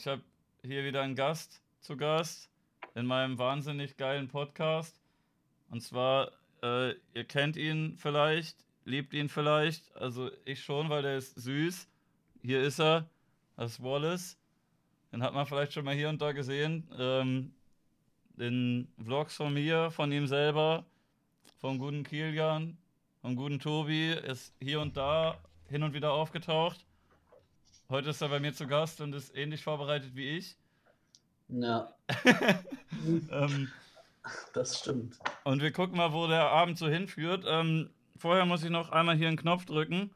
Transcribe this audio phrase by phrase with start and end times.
[0.00, 0.22] Ich habe
[0.62, 2.48] hier wieder einen Gast zu Gast
[2.94, 4.98] in meinem wahnsinnig geilen Podcast.
[5.68, 9.94] Und zwar, äh, ihr kennt ihn vielleicht, liebt ihn vielleicht.
[9.94, 11.86] Also ich schon, weil der ist süß.
[12.40, 13.10] Hier ist er,
[13.58, 14.38] das ist Wallace.
[15.12, 16.88] Den hat man vielleicht schon mal hier und da gesehen.
[16.98, 17.52] Ähm,
[18.38, 20.86] in Vlogs von mir, von ihm selber,
[21.58, 22.78] vom guten Kilian,
[23.20, 25.38] vom guten Tobi, ist hier und da
[25.68, 26.86] hin und wieder aufgetaucht.
[27.90, 30.56] Heute ist er bei mir zu Gast und ist ähnlich vorbereitet wie ich.
[31.48, 31.92] Ja.
[33.04, 33.68] ähm,
[34.54, 35.18] das stimmt.
[35.42, 37.44] Und wir gucken mal, wo der Abend so hinführt.
[37.48, 40.14] Ähm, vorher muss ich noch einmal hier einen Knopf drücken.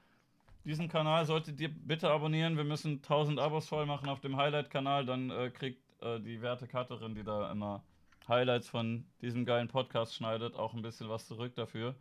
[0.64, 2.56] Diesen Kanal solltet ihr bitte abonnieren.
[2.56, 5.04] Wir müssen 1000 Abos voll machen auf dem Highlight-Kanal.
[5.04, 7.82] Dann äh, kriegt äh, die werte Cutterin, die da immer
[8.28, 11.96] Highlights von diesem geilen Podcast schneidet, auch ein bisschen was zurück dafür.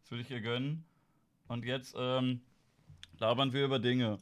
[0.00, 0.84] Das würde ich ihr gönnen.
[1.46, 2.40] Und jetzt ähm,
[3.20, 4.18] labern wir über Dinge.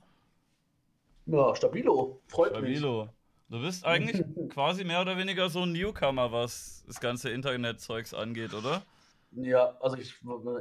[1.27, 2.21] Ja, stabilo.
[2.27, 3.05] Freut stabilo.
[3.05, 3.12] mich.
[3.49, 8.55] Du bist eigentlich quasi mehr oder weniger so ein Newcomer, was das ganze Internet-Zeugs angeht,
[8.55, 8.83] oder?
[9.33, 10.15] Ja, also ich,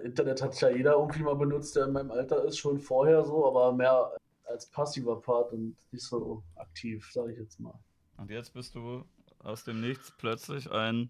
[0.04, 3.46] Internet hat ja jeder irgendwie mal benutzt, der in meinem Alter ist, schon vorher so,
[3.46, 4.12] aber mehr
[4.46, 7.74] als passiver Part und nicht so aktiv, sage ich jetzt mal.
[8.18, 9.06] Und jetzt bist du
[9.40, 11.10] aus dem Nichts plötzlich ein,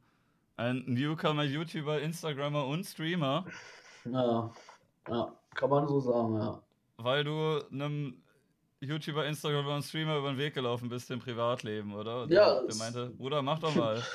[0.57, 3.45] ein Newcomer, YouTuber, Instagrammer und Streamer.
[4.05, 4.52] Ja,
[5.07, 6.61] ja, kann man so sagen, ja.
[6.97, 8.20] Weil du einem
[8.81, 12.25] YouTuber, Instagramer und Streamer über den Weg gelaufen bist im Privatleben, oder?
[12.29, 12.63] ja.
[12.63, 14.01] Der meinte, Bruder, mach doch mal.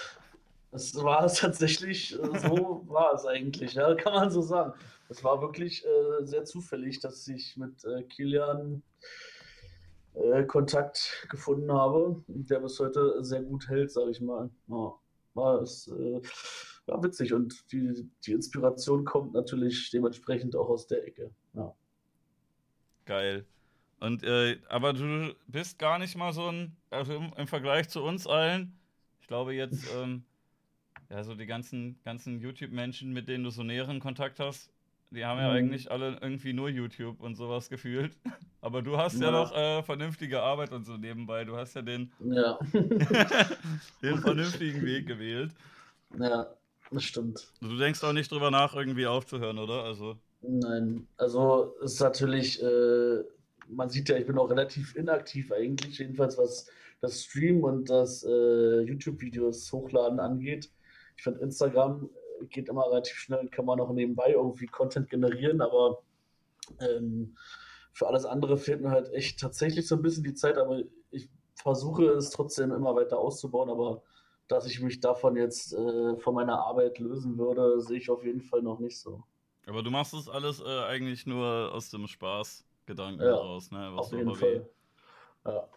[0.73, 4.75] Es war tatsächlich, äh, so war es eigentlich, ja, kann man so sagen.
[5.08, 8.83] Es war wirklich äh, sehr zufällig, dass ich mit äh, Kilian
[10.14, 14.51] äh, Kontakt gefunden habe, der bis heute sehr gut hält, sage ich mal.
[14.67, 14.92] Ja,
[15.34, 16.20] war es äh,
[16.89, 21.30] ja, witzig und die, die Inspiration kommt natürlich dementsprechend auch aus der Ecke.
[21.55, 21.75] Ja.
[23.06, 23.47] Geil.
[23.98, 28.02] Und äh, aber du bist gar nicht mal so ein, also im, im Vergleich zu
[28.02, 28.78] uns allen,
[29.20, 30.25] ich glaube jetzt, ähm,
[31.11, 34.70] ja, so die ganzen, ganzen YouTube-Menschen, mit denen du so näheren Kontakt hast,
[35.11, 35.56] die haben ja mhm.
[35.56, 38.12] eigentlich alle irgendwie nur YouTube und sowas gefühlt.
[38.61, 41.45] Aber du hast ja, ja noch äh, vernünftige Arbeit und so nebenbei.
[41.45, 42.58] Du hast ja den, ja.
[44.02, 45.52] den vernünftigen Weg gewählt.
[46.18, 46.46] Ja,
[46.90, 47.52] das stimmt.
[47.61, 49.85] Du denkst auch nicht drüber nach, irgendwie aufzuhören, oder?
[49.85, 50.17] Also.
[50.42, 53.23] Nein, also es ist natürlich, äh,
[53.69, 58.25] man sieht ja, ich bin auch relativ inaktiv eigentlich, jedenfalls was das Stream und das
[58.25, 60.71] äh, YouTube-Videos hochladen angeht.
[61.17, 62.09] Ich finde Instagram
[62.51, 66.03] geht immer relativ schnell, kann man auch nebenbei irgendwie Content generieren, aber
[66.81, 67.37] ähm,
[67.93, 71.31] für alles andere fehlt mir halt echt tatsächlich so ein bisschen die Zeit, aber ich
[71.55, 74.03] versuche es trotzdem immer weiter auszubauen, aber
[74.48, 78.43] dass ich mich davon jetzt äh, von meiner Arbeit lösen würde, sehe ich auf jeden
[78.43, 79.25] Fall noch nicht so.
[79.67, 82.07] Aber du machst das alles äh, eigentlich nur aus dem
[82.86, 83.91] Spaßgedanken ja, heraus, ne?
[83.95, 84.69] Was auf jeden Fall.
[85.45, 85.69] Ja.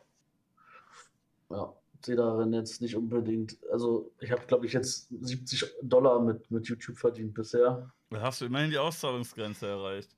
[1.50, 3.58] Ja sehe darin jetzt nicht unbedingt.
[3.74, 7.92] Also, ich habe, glaube ich, jetzt 70 Dollar mit, mit YouTube verdient bisher.
[8.10, 10.16] Da hast du immerhin die Auszahlungsgrenze erreicht.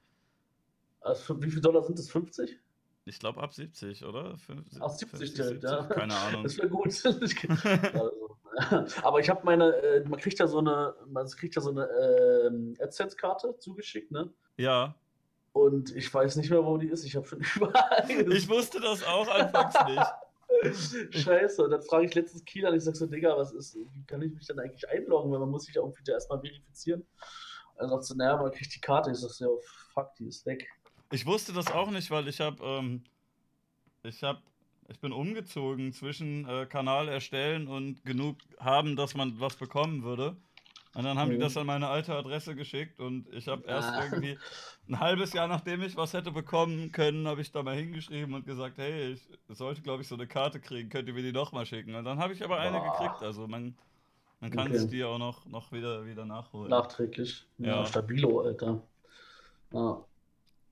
[1.00, 2.08] Also, wie viel Dollar sind das?
[2.10, 2.60] 50?
[3.06, 4.38] Ich glaube ab 70, oder?
[4.38, 5.84] 50, Ach, 70, 50, 70 ja.
[5.86, 6.44] Keine Ahnung.
[6.44, 7.04] Das wäre gut.
[7.04, 11.72] also, aber ich habe meine, äh, man kriegt ja so eine, man kriegt ja so
[11.72, 14.32] eine äh, AdSense-Karte zugeschickt, ne?
[14.58, 14.96] Ja.
[15.54, 17.04] Und ich weiß nicht mehr, wo die ist.
[17.04, 18.10] Ich habe schon überall.
[18.10, 21.14] Ich wusste das auch anfangs nicht.
[21.24, 21.64] Scheiße.
[21.64, 24.22] Und dann frage ich letztens Kiel an, ich sag so, Digga, was ist, wie kann
[24.22, 25.32] ich mich dann eigentlich einloggen?
[25.32, 27.06] Weil man muss sich ja irgendwie erstmal verifizieren.
[27.78, 29.12] Er sagt so, naja, man kriegt die Karte.
[29.12, 29.62] Ich sag so, ja,
[29.94, 30.68] fuck, die ist weg.
[31.12, 33.04] Ich wusste das auch nicht, weil ich habe, ähm,
[34.04, 34.40] ich habe,
[34.88, 40.38] ich bin umgezogen zwischen äh, Kanal erstellen und genug haben, dass man was bekommen würde.
[40.94, 41.36] Und dann haben mhm.
[41.36, 44.04] die das an meine alte Adresse geschickt und ich habe erst ah.
[44.04, 44.38] irgendwie
[44.90, 48.46] ein halbes Jahr, nachdem ich was hätte bekommen können, habe ich da mal hingeschrieben und
[48.46, 51.54] gesagt, hey, ich sollte, glaube ich, so eine Karte kriegen, könnt ihr mir die noch
[51.54, 51.96] mal schicken?
[51.96, 52.64] Und dann habe ich aber Boah.
[52.64, 53.24] eine gekriegt.
[53.24, 53.78] Also man,
[54.42, 54.76] man kann okay.
[54.76, 56.70] es dir auch noch, noch wieder, wieder nachholen.
[56.70, 57.46] Nachträglich.
[57.58, 58.82] Ja, ja stabilo, Alter.
[59.72, 60.04] Ja.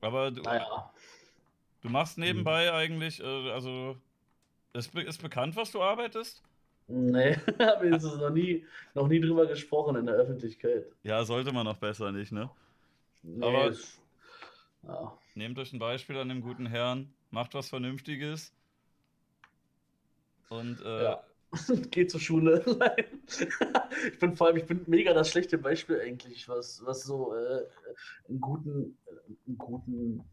[0.01, 0.91] Aber du, naja.
[1.81, 2.75] du machst nebenbei mhm.
[2.75, 3.96] eigentlich, äh, also
[4.74, 6.44] ist, ist bekannt, was du arbeitest?
[6.91, 8.65] Nee, habe ich noch nie,
[8.95, 10.88] noch nie drüber gesprochen in der Öffentlichkeit.
[11.03, 12.50] Ja, sollte man noch besser nicht, ne?
[13.21, 13.71] Nee, Aber
[14.88, 15.18] ja.
[15.36, 18.53] nehmt euch ein Beispiel an dem guten Herrn, macht was Vernünftiges
[20.50, 21.24] und äh, ja.
[21.91, 22.65] Geht zur Schule.
[24.12, 27.65] Ich bin vor allem, ich bin mega das schlechte Beispiel eigentlich, was, was so äh,
[28.27, 28.97] einen guten,
[29.45, 30.24] einen guten,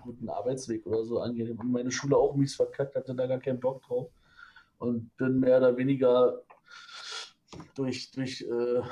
[0.00, 1.50] guten Arbeitsweg oder so angeht.
[1.50, 4.10] Und meine Schule auch mies verkackt, hatte da gar keinen Bock drauf
[4.78, 6.42] und bin mehr oder weniger
[7.74, 8.82] durch, durch äh,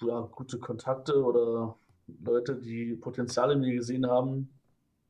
[0.00, 1.76] ja, gute Kontakte oder
[2.22, 4.50] Leute, die Potenzial in mir gesehen haben,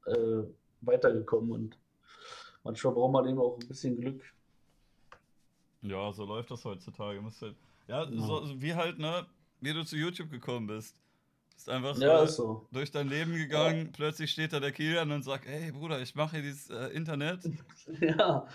[0.07, 0.43] äh,
[0.83, 1.79] weitergekommen und
[2.63, 4.23] manchmal braucht man eben auch ein bisschen Glück.
[5.83, 7.23] Ja, so läuft das heutzutage.
[7.23, 7.57] Halt,
[7.89, 8.27] ja, ja.
[8.27, 9.27] So, wie halt, ne,
[9.61, 11.04] wie du zu YouTube gekommen bist.
[11.55, 12.67] Bist einfach ja, äh, so.
[12.73, 13.91] durch dein Leben gegangen, ja.
[13.93, 17.41] plötzlich steht da der Kilian und sagt, hey Bruder, ich mache hier dieses äh, Internet.
[18.01, 18.47] Ja.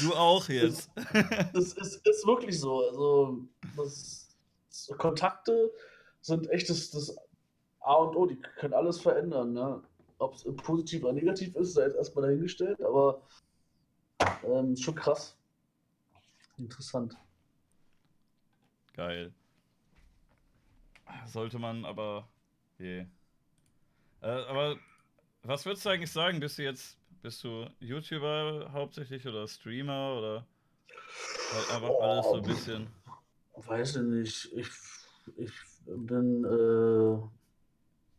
[0.00, 0.90] Du auch jetzt.
[1.52, 2.84] Das ist, ist wirklich so.
[2.88, 3.38] Also,
[3.76, 4.36] das,
[4.68, 5.70] das Kontakte
[6.20, 7.16] sind echt das, das
[7.80, 9.52] A und O, die können alles verändern.
[9.52, 9.82] Ne?
[10.18, 13.22] Ob es positiv oder negativ ist, sei jetzt erstmal dahingestellt, aber
[14.44, 15.36] ähm, schon krass.
[16.58, 17.16] Interessant.
[18.94, 19.32] Geil.
[21.26, 22.28] Sollte man aber.
[22.82, 23.06] Je.
[24.22, 24.76] Äh, aber
[25.44, 26.40] was würdest du eigentlich sagen?
[26.40, 26.98] Bist du jetzt.
[27.22, 30.46] Bist du YouTuber hauptsächlich oder Streamer oder
[31.52, 32.86] halt einfach oh, alles so ein bisschen?
[33.54, 34.52] Weiß ich nicht.
[34.56, 34.68] Ich,
[35.36, 35.52] ich
[35.86, 37.14] bin äh,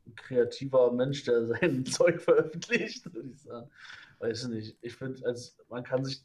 [0.07, 3.69] ein kreativer Mensch, der sein Zeug veröffentlicht, würde ich sagen.
[4.19, 4.77] Weiß ich nicht.
[4.79, 6.23] Ich finde, als man kann sich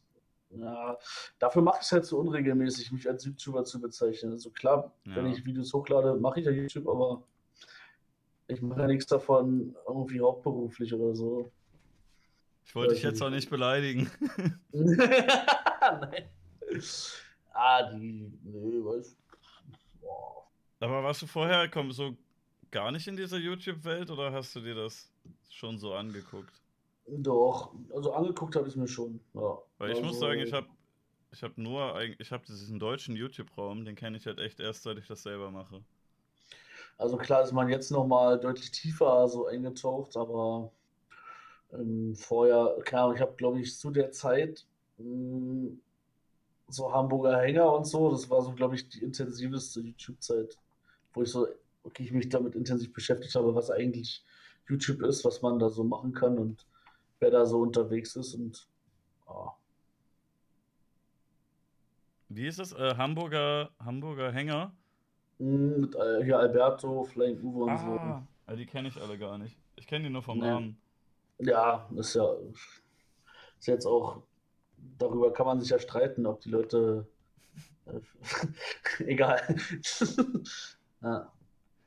[0.51, 0.97] ja,
[1.41, 4.33] dafür mache ich es halt so unregelmäßig, mich als YouTuber zu bezeichnen.
[4.33, 5.17] Also klar, ja.
[5.17, 7.25] wenn ich Videos hochlade, mache ich ja YouTube, aber
[8.49, 11.51] ich mache ja nichts davon irgendwie hauptberuflich oder so.
[12.65, 14.11] Ich wollte dich jetzt auch nicht beleidigen.
[14.73, 16.25] Nein.
[17.53, 18.31] Ah, die.
[18.43, 19.17] Nee, weiß.
[20.01, 20.47] Boah.
[20.81, 22.17] Aber warst du vorher komm, so
[22.71, 25.11] gar nicht in dieser YouTube-Welt oder hast du dir das
[25.51, 26.53] schon so angeguckt?
[27.07, 29.21] Doch, also angeguckt habe ich es mir schon.
[29.35, 29.59] Ja.
[29.79, 30.67] Weil ich also, muss sagen, ich habe
[31.33, 34.99] ich hab nur, ich habe diesen deutschen YouTube-Raum, den kenne ich halt echt erst, seit
[34.99, 35.83] ich das selber mache.
[36.99, 40.73] Also klar ist man jetzt nochmal deutlich tiefer so eingetaucht, aber
[41.73, 44.67] ähm, vorher, klar, ich habe glaube ich zu der Zeit
[44.99, 45.81] mh, hm,
[46.69, 50.59] so Hamburger Hänger und so, das war so glaube ich die intensiveste YouTube-Zeit,
[51.15, 51.47] wo ich so
[51.85, 54.25] wirklich mich damit intensiv beschäftigt habe, was eigentlich
[54.69, 56.67] YouTube ist, was man da so machen kann und
[57.21, 58.67] wer da so unterwegs ist und
[59.29, 59.51] oh.
[62.29, 62.73] Wie ist es?
[62.73, 64.73] Äh, Hamburger, Hamburger Hänger?
[65.39, 68.57] Mit äh, hier Alberto, Flying Uwe und ah, so.
[68.57, 69.57] die kenne ich alle gar nicht.
[69.77, 70.47] Ich kenne die nur vom nee.
[70.47, 70.81] Namen.
[71.39, 72.29] Ja, ist ja
[73.59, 74.23] ist jetzt auch
[74.99, 77.07] darüber kann man sich ja streiten, ob die Leute
[77.87, 78.01] äh,
[79.05, 79.41] egal.
[81.03, 81.33] ja.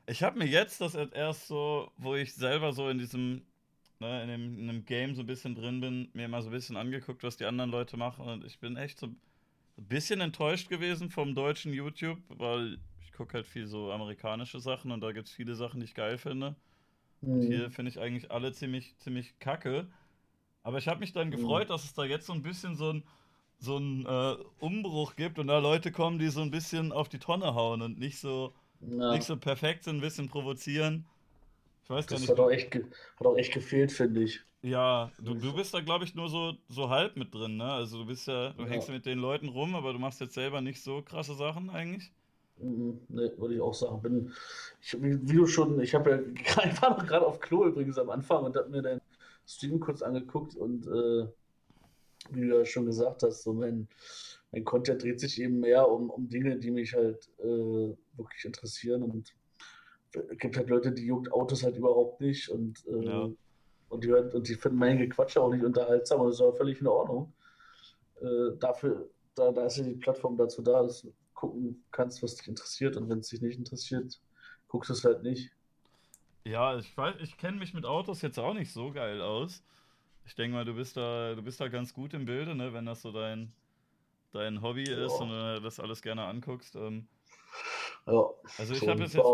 [0.06, 3.42] Ich habe mir jetzt das erst so, wo ich selber so in diesem
[4.02, 6.52] ne, in, dem, in einem Game so ein bisschen drin bin, mir mal so ein
[6.52, 8.26] bisschen angeguckt, was die anderen Leute machen.
[8.26, 9.16] Und ich bin echt so ein
[9.76, 12.78] bisschen enttäuscht gewesen vom deutschen YouTube, weil
[13.12, 15.94] ich gucke halt viel so amerikanische Sachen und da gibt es viele Sachen, die ich
[15.94, 16.56] geil finde.
[17.20, 17.32] Mhm.
[17.32, 19.86] Und hier finde ich eigentlich alle ziemlich, ziemlich kacke.
[20.62, 21.32] Aber ich habe mich dann mhm.
[21.32, 23.04] gefreut, dass es da jetzt so ein bisschen so ein,
[23.58, 27.18] so ein äh, Umbruch gibt und da Leute kommen, die so ein bisschen auf die
[27.18, 29.12] Tonne hauen und nicht so, ja.
[29.12, 31.04] nicht so perfekt sind, ein bisschen provozieren.
[31.84, 32.30] Ich weiß das gar nicht.
[32.30, 34.40] Hat auch echt, hat auch echt gefehlt, finde ich.
[34.62, 37.70] Ja, du, du bist da, glaube ich, nur so, so halb mit drin, ne?
[37.70, 38.68] Also du bist ja, du ja.
[38.70, 42.10] hängst mit den Leuten rum, aber du machst jetzt selber nicht so krasse Sachen eigentlich.
[42.58, 44.00] Ne, würde ich auch sagen.
[44.02, 44.32] Bin,
[44.80, 46.18] ich, wie du schon, ich habe ja,
[46.64, 49.00] ich war noch gerade auf Klo übrigens am Anfang und habe mir deinen
[49.46, 51.26] Stream kurz angeguckt und äh,
[52.30, 53.88] wie du ja schon gesagt hast, so mein,
[54.52, 59.02] mein Content dreht sich eben mehr um, um Dinge, die mich halt äh, wirklich interessieren
[59.02, 59.34] und
[60.38, 63.30] gibt halt Leute, die juckt Autos halt überhaupt nicht und, äh, ja.
[63.88, 66.56] und, die, hören, und die finden mein Gequatsch auch nicht unterhaltsam und das ist auch
[66.56, 67.32] völlig in Ordnung.
[68.20, 72.36] Äh, dafür, da, da ist ja die Plattform dazu da, dass du gucken kannst, was
[72.36, 74.20] dich interessiert und wenn es dich nicht interessiert,
[74.68, 75.50] guckst du es halt nicht.
[76.44, 79.64] Ja, ich weiß, ich kenne mich mit Autos jetzt auch nicht so geil aus.
[80.24, 82.86] Ich denke mal, du bist da, du bist da ganz gut im Bilde, ne, wenn
[82.86, 83.52] das so dein,
[84.30, 85.04] dein Hobby ja.
[85.04, 86.76] ist und du das alles gerne anguckst.
[86.76, 87.08] Ähm,
[88.06, 88.24] ja.
[88.58, 89.24] Also ich habe jetzt, jetzt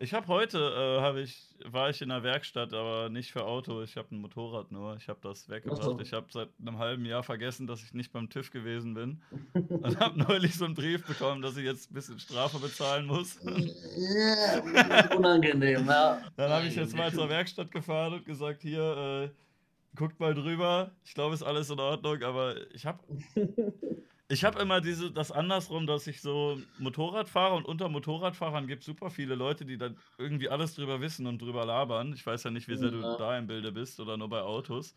[0.00, 3.82] ich habe heute, äh, hab ich, war ich in der Werkstatt, aber nicht für Auto.
[3.82, 4.96] Ich habe ein Motorrad nur.
[4.96, 5.82] Ich habe das weggebracht.
[5.82, 6.00] So.
[6.00, 9.22] Ich habe seit einem halben Jahr vergessen, dass ich nicht beim TÜV gewesen bin.
[9.68, 13.38] Und habe neulich so einen Brief bekommen, dass ich jetzt ein bisschen Strafe bezahlen muss.
[13.44, 16.20] Ja, unangenehm, ja.
[16.36, 20.90] Dann habe ich jetzt mal zur Werkstatt gefahren und gesagt, hier, äh, guckt mal drüber.
[21.04, 22.98] Ich glaube, ist alles in Ordnung, aber ich habe
[24.34, 28.80] ich habe immer diese, das andersrum, dass ich so Motorrad fahre und unter Motorradfahrern gibt
[28.80, 32.12] es super viele Leute, die dann irgendwie alles drüber wissen und drüber labern.
[32.14, 33.00] Ich weiß ja nicht, wie sehr ja.
[33.00, 34.96] du da im Bilde bist oder nur bei Autos.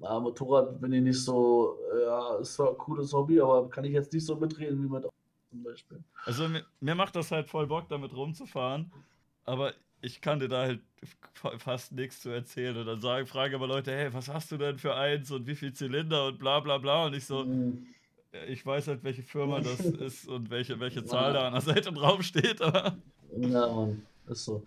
[0.00, 3.92] Ja, Motorrad bin ich nicht so, ja, ist zwar ein cooles Hobby, aber kann ich
[3.92, 5.14] jetzt nicht so mitreden wie mit Autos
[5.50, 6.02] zum Beispiel.
[6.24, 8.92] Also mir, mir macht das halt voll Bock, damit rumzufahren,
[9.44, 10.80] aber ich kann dir da halt
[11.58, 12.76] fast nichts zu erzählen.
[12.76, 15.54] Und dann sagen, frage aber Leute, hey, was hast du denn für eins und wie
[15.54, 17.06] viel Zylinder und bla bla bla.
[17.06, 17.86] Und ich so, mhm
[18.48, 21.92] ich weiß halt, welche Firma das ist und welche, welche Zahl da an der Seite
[21.92, 22.60] drauf steht.
[22.62, 22.96] Aber...
[23.36, 24.62] Ja, Mann, ist so.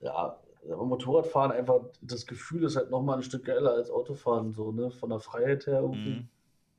[0.00, 0.38] Ja,
[0.70, 4.90] aber Motorradfahren einfach, das Gefühl ist halt nochmal ein Stück geiler als Autofahren, so, ne?
[4.90, 6.28] Von der Freiheit her irgendwie, Mhm.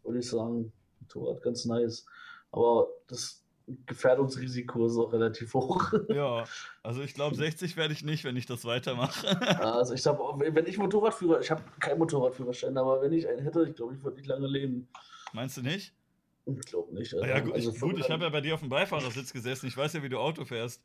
[0.04, 2.06] würde ich sagen, Motorrad ganz nice.
[2.52, 3.44] Aber das
[3.86, 5.94] Gefährdungsrisiko ist auch relativ hoch.
[6.10, 6.44] Ja,
[6.84, 9.28] also ich glaube, 60 werde ich nicht, wenn ich das weitermache.
[9.62, 13.66] Also ich glaube, wenn ich Motorradführer, ich habe keinen Motorradführerschein, aber wenn ich einen hätte,
[13.68, 14.88] ich glaube, ich würde nicht lange leben.
[15.34, 15.94] Meinst du nicht?
[16.46, 17.14] Ich glaube nicht.
[17.16, 19.68] Ah Ja, gut, also ich, gut, ich habe ja bei dir auf dem Beifahrersitz gesessen.
[19.68, 20.82] Ich weiß ja, wie du Auto fährst.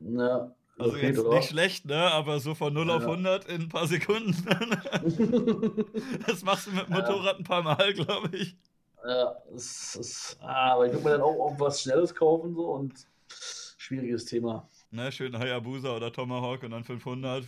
[0.00, 1.36] Ja, Also okay, jetzt oder?
[1.36, 1.96] nicht schlecht, ne?
[2.12, 3.08] Aber so von 0 auf Ja.
[3.08, 4.34] 100 in ein paar Sekunden.
[6.26, 7.00] das machst du mit dem Ja.
[7.00, 8.56] Motorrad ein paar Mal, glaube ich.
[9.04, 13.06] Ja, es ist, ah, aber ich würde mir dann auch irgendwas Schnelles kaufen so und
[13.28, 14.68] schwieriges Thema.
[14.90, 17.44] Ne, schön Hayabusa oder Tomahawk und dann 500.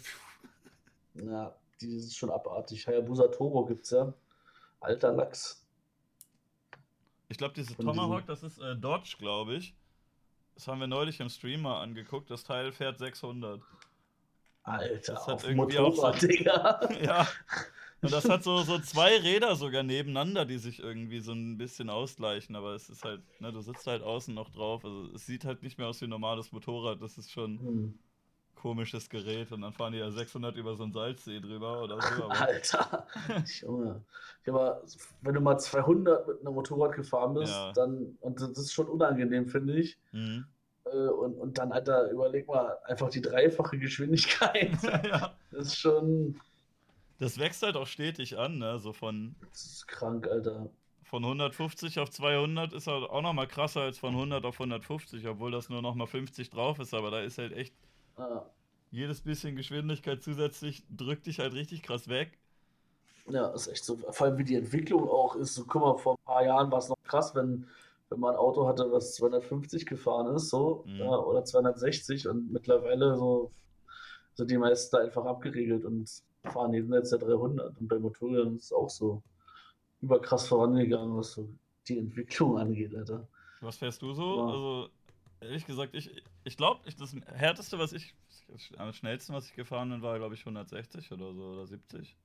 [1.15, 2.87] Ja, die ist schon abartig.
[2.87, 4.13] Hayabusa Turbo gibt's ja.
[4.81, 5.60] Alter Lachs.
[7.31, 9.75] Ich glaube, diese Tomahawk, das ist äh, Dodge, glaube ich.
[10.57, 12.31] Das haben wir neulich im Stream mal angeguckt.
[12.31, 13.63] Das Teil fährt 600.
[14.65, 16.81] Alter, Das hat irgendwie auch so- Motorrad, Digga.
[17.03, 17.27] Ja.
[18.03, 21.89] Und das hat so, so zwei Räder sogar nebeneinander, die sich irgendwie so ein bisschen
[21.89, 22.57] ausgleichen.
[22.57, 24.85] Aber es ist halt, ne, du sitzt halt außen noch drauf.
[24.85, 27.01] Also es sieht halt nicht mehr aus wie ein normales Motorrad.
[27.01, 27.99] Das ist schon ein Hm.
[28.61, 29.51] Komisches Gerät.
[29.53, 32.25] Und dann fahren die ja 600 über so einen Salzsee drüber oder so.
[32.29, 33.07] Alter,
[33.61, 34.03] Junge.
[34.47, 34.83] Aber,
[35.23, 37.73] wenn du mal 200 mit einem Motorrad gefahren bist, Ja.
[37.73, 39.99] dann, und das ist schon unangenehm, finde ich.
[40.13, 40.45] Mhm.
[40.85, 44.73] Äh, Und, und dann, Alter, überleg mal, einfach die dreifache Geschwindigkeit.
[45.05, 45.35] ja.
[45.51, 46.41] Das ist schon,
[47.19, 48.79] Das wächst halt auch stetig an, ne?
[48.79, 50.71] So von, das ist krank, Alter.
[51.05, 55.51] von 150 auf 200 ist halt auch nochmal krasser als von 100 auf 150, obwohl
[55.51, 56.95] das nur nochmal 50 drauf ist.
[56.95, 57.75] Aber da ist halt echt
[58.21, 58.51] Ja.
[58.91, 62.39] jedes bisschen Geschwindigkeit zusätzlich drückt dich halt richtig krass weg.
[63.29, 63.97] Ja, ist echt so.
[63.97, 65.55] Vor allem wie die Entwicklung auch ist.
[65.55, 67.67] So, guck mal, vor ein paar Jahren war es noch krass, wenn,
[68.09, 70.99] wenn man ein Auto hatte, was 250 gefahren ist, so, Mhm.
[71.01, 73.53] ja, oder 260 und mittlerweile so
[74.35, 76.11] sind die meisten da einfach abgeregelt und
[76.45, 77.79] fahren jenseits der 300.
[77.79, 79.23] Und bei Motorrädern ist es auch so
[80.01, 81.49] überkrass vorangegangen, was so
[81.89, 83.29] die Entwicklung angeht, Alter.
[83.61, 84.37] Was fährst du so?
[84.39, 84.47] Ja.
[84.47, 84.89] Also,
[85.41, 86.11] ehrlich gesagt, ich,
[86.45, 88.15] ich glaube, ich, das härteste, was ich,
[88.79, 92.17] am schnellsten, was ich gefahren bin, war, glaube ich, 160 oder so oder 70.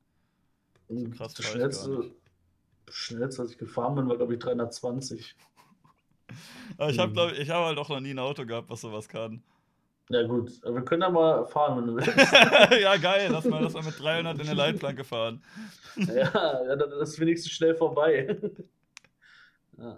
[0.87, 2.15] So krass das schnellste, nicht.
[2.89, 5.35] schnellste, was ich gefahren bin, war, glaube ich, 320.
[6.77, 7.13] Aber ich habe, Mhm.
[7.13, 9.43] glaube ich, ich habe halt auch noch nie ein Auto gehabt, was sowas kann.
[10.09, 12.31] Ja, gut, wir können ja mal fahren, wenn du willst.
[12.81, 15.41] ja, geil, lass mal, lass mal mit 300 in eine Leitplanke fahren.
[16.07, 18.37] Ja, ja, dann ist wenigstens schnell vorbei.
[19.77, 19.97] Ja.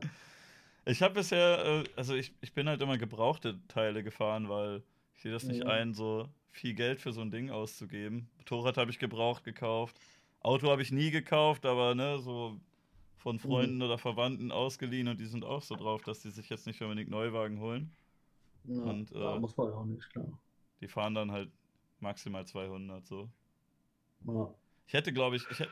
[0.87, 4.83] Ich habe bisher, äh, also ich, ich bin halt immer gebrauchte Teile gefahren, weil
[5.15, 5.69] ich sehe das nicht Mhm.
[5.69, 8.29] ein, so viel Geld für so ein Ding auszugeben.
[8.37, 9.99] Motorrad habe ich gebraucht gekauft.
[10.41, 12.59] Auto habe ich nie gekauft, aber ne, so
[13.17, 16.65] von Freunden oder Verwandten ausgeliehen und die sind auch so drauf, dass die sich jetzt
[16.67, 17.91] nicht unbedingt Neuwagen holen.
[18.65, 20.25] Ja, Und, äh, muss man ja auch nicht, klar.
[20.79, 21.49] Die fahren dann halt
[21.99, 23.27] maximal 200 so.
[24.25, 24.53] Ja.
[24.87, 25.71] Ich hätte, glaube ich, ich hätte,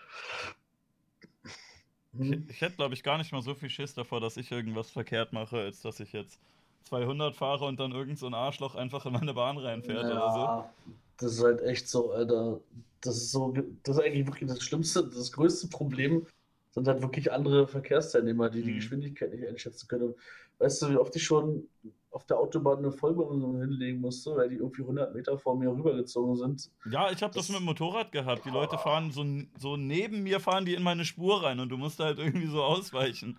[2.19, 2.48] ich, Hm.
[2.48, 5.34] ich hätte, glaube ich, gar nicht mal so viel Schiss davor, dass ich irgendwas verkehrt
[5.34, 6.41] mache, als dass ich jetzt
[6.84, 10.53] 200 fahre und dann irgend so ein Arschloch einfach in meine Bahn reinfährt oder so.
[10.53, 10.74] Ja,
[11.17, 12.62] das ist halt echt so, Alter.
[13.01, 13.53] Das ist so,
[13.84, 16.25] das ist eigentlich wirklich das Schlimmste, das größte Problem
[16.72, 18.74] sind halt wirklich andere Verkehrsteilnehmer, die die Mhm.
[18.74, 20.13] Geschwindigkeit nicht einschätzen können.
[20.57, 21.69] Weißt du, wie oft ich schon
[22.15, 26.38] auf der Autobahn eine Vollbremsung hinlegen musste, weil die irgendwie 100 Meter vor mir rübergezogen
[26.38, 26.72] sind?
[26.89, 28.45] Ja, ich habe das, Das- mit dem Motorrad gehabt.
[28.45, 29.25] Die Leute fahren so,
[29.60, 32.63] so neben mir, fahren die in meine Spur rein und du musst halt irgendwie so
[32.63, 33.38] ausweichen.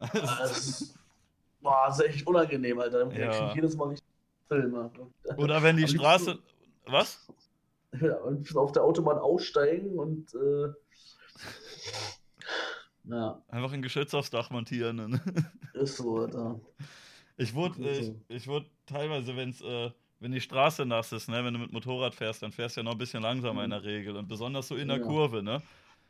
[0.12, 0.94] Das ist,
[1.60, 3.10] boah, das ist echt unangenehm, Alter.
[3.10, 3.30] Ich Ja.
[3.46, 4.06] krieg jedes Mal richtig
[4.48, 4.90] Filme.
[5.36, 6.38] Oder wenn die Straße.
[6.86, 7.26] Was?
[8.00, 10.68] Ja, und auf der Autobahn aussteigen und äh,
[13.04, 14.96] ja, Einfach ein Geschütz aufs Dach montieren.
[14.96, 15.20] ne?
[15.74, 16.60] ist so, Alter.
[17.36, 21.54] Ich wurde, ich, ich wurde teilweise, wenn's, äh, wenn die Straße nass ist, ne, wenn
[21.54, 24.16] du mit Motorrad fährst, dann fährst du ja noch ein bisschen langsamer in der Regel
[24.16, 25.04] und besonders so in der Ja.
[25.06, 25.60] Kurve, ne?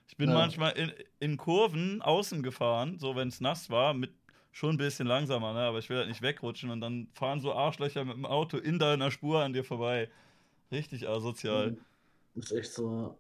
[0.09, 0.35] Ich bin Ja.
[0.35, 4.13] manchmal in, in Kurven außen gefahren, so wenn es nass war, mit
[4.53, 5.61] schon ein bisschen langsamer, ne?
[5.61, 8.79] Aber ich will halt nicht wegrutschen und dann fahren so Arschlöcher mit dem Auto in
[8.79, 10.11] deiner Spur an dir vorbei.
[10.71, 11.77] Richtig asozial.
[12.35, 13.19] Ist echt so.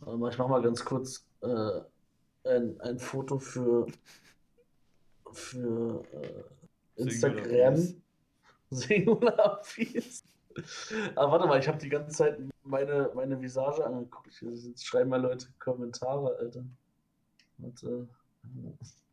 [0.00, 1.80] Warte mal, Ich mach mal ganz kurz äh,
[2.44, 3.86] ein, ein Foto für,
[5.32, 6.53] für äh,
[6.96, 7.94] Instagram.
[8.70, 10.24] Singular Piece.
[11.16, 14.40] Aber warte mal, ich habe die ganze Zeit meine, meine Visage angeguckt.
[14.40, 16.64] Jetzt schreiben mal Leute Kommentare, Alter.
[17.58, 18.08] Warte.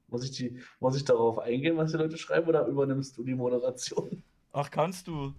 [0.08, 3.34] Muss ich, die, muss ich darauf eingehen, was die Leute schreiben, oder übernimmst du die
[3.36, 4.24] Moderation?
[4.52, 5.34] Ach, kannst du.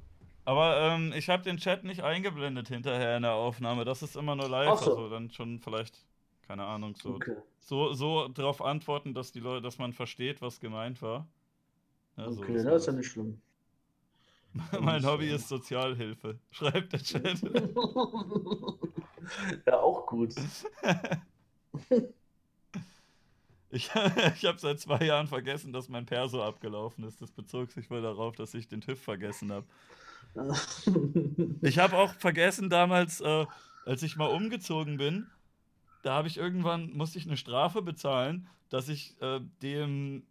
[0.45, 3.85] Aber ähm, ich habe den Chat nicht eingeblendet hinterher in der Aufnahme.
[3.85, 4.81] Das ist immer nur live.
[4.81, 4.91] So.
[4.91, 6.05] Also dann schon vielleicht,
[6.47, 7.37] keine Ahnung, so Okay.
[7.61, 11.27] so, so darauf antworten, dass die Leute, dass man versteht, was gemeint war.
[12.17, 12.95] Ja, so, Okay, das war ist ja das.
[12.95, 13.41] nicht schlimm.
[14.81, 16.39] Mein Hobby ist Sozialhilfe.
[16.51, 17.43] Schreibt der Chat.
[19.67, 20.35] ja, auch gut.
[23.71, 23.91] Ich,
[24.35, 27.23] ich habe seit zwei Jahren vergessen, dass mein Perso abgelaufen ist.
[27.23, 29.67] Das bezog sich wohl darauf, dass ich den TÜV vergessen habe.
[31.63, 33.47] Ich habe auch vergessen damals, äh,
[33.87, 35.27] als ich mal umgezogen bin,
[36.03, 40.27] da habe ich irgendwann, musste ich eine Strafe bezahlen, dass ich äh, dem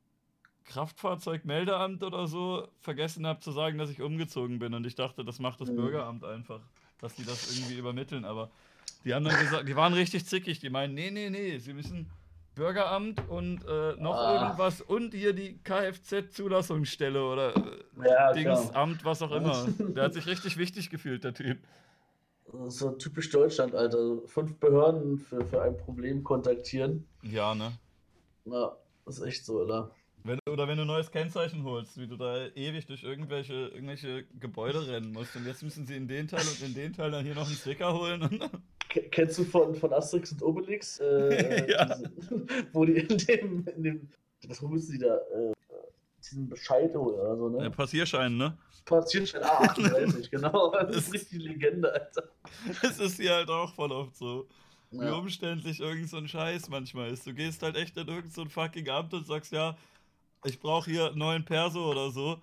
[0.66, 4.74] Kraftfahrzeugmeldeamt oder so vergessen habe zu sagen, dass ich umgezogen bin.
[4.74, 5.78] Und ich dachte, das macht das mhm.
[5.78, 6.62] Bürgeramt einfach,
[7.00, 8.26] dass die das irgendwie übermitteln.
[8.26, 8.50] Aber
[9.04, 10.60] die haben dann gesagt, die waren richtig zickig.
[10.60, 12.10] Die meinen, nee, nee, nee, sie müssen
[12.56, 14.44] Bürgeramt und äh, noch ah.
[14.44, 19.68] irgendwas und hier die Kfz-Zulassungsstelle oder äh, ja, Dingsamt, was auch immer.
[19.80, 21.60] Der hat sich richtig wichtig gefühlt, der Typ.
[22.68, 24.18] So typisch Deutschland, Alter.
[24.26, 27.08] Fünf Behörden für, für ein Problem kontaktieren.
[27.24, 27.72] Ja, ne?
[28.44, 28.76] Ja,
[29.06, 29.92] ist echt so, oder?
[30.24, 34.26] Wenn, oder wenn du ein neues Kennzeichen holst, wie du da ewig durch irgendwelche, irgendwelche
[34.40, 35.36] Gebäude rennen musst.
[35.36, 37.56] Und jetzt müssen sie in den Teil und in den Teil dann hier noch einen
[37.56, 38.40] Sticker holen.
[38.90, 41.00] Kennst du von, von Asterix und Obelix?
[41.00, 41.86] Äh, ja.
[41.86, 42.12] diese,
[42.74, 44.10] wo die in dem, in dem
[44.48, 45.16] was müssen sie da?
[45.16, 45.54] Äh,
[46.24, 47.64] diesen Bescheid oder so, ne?
[47.64, 48.58] Der Passierschein, ne?
[48.86, 50.72] Passierschein, ah, 38, genau.
[50.72, 52.30] Das ist richtig Legende, Alter.
[52.82, 54.48] Das ist hier halt auch voll oft so.
[54.92, 55.02] Ja.
[55.02, 57.26] Wie umständlich irgend so ein Scheiß manchmal ist.
[57.26, 59.78] Du gehst halt echt in irgend so ein fucking Amt und sagst, ja,
[60.46, 62.40] ich brauche hier einen neuen Perso oder so.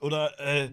[0.00, 0.70] Oder, äh,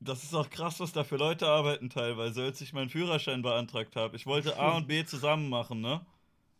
[0.00, 3.96] das ist auch krass, was da für Leute arbeiten teilweise, als ich meinen Führerschein beantragt
[3.96, 4.16] habe.
[4.16, 6.00] Ich wollte A und B zusammen machen, ne?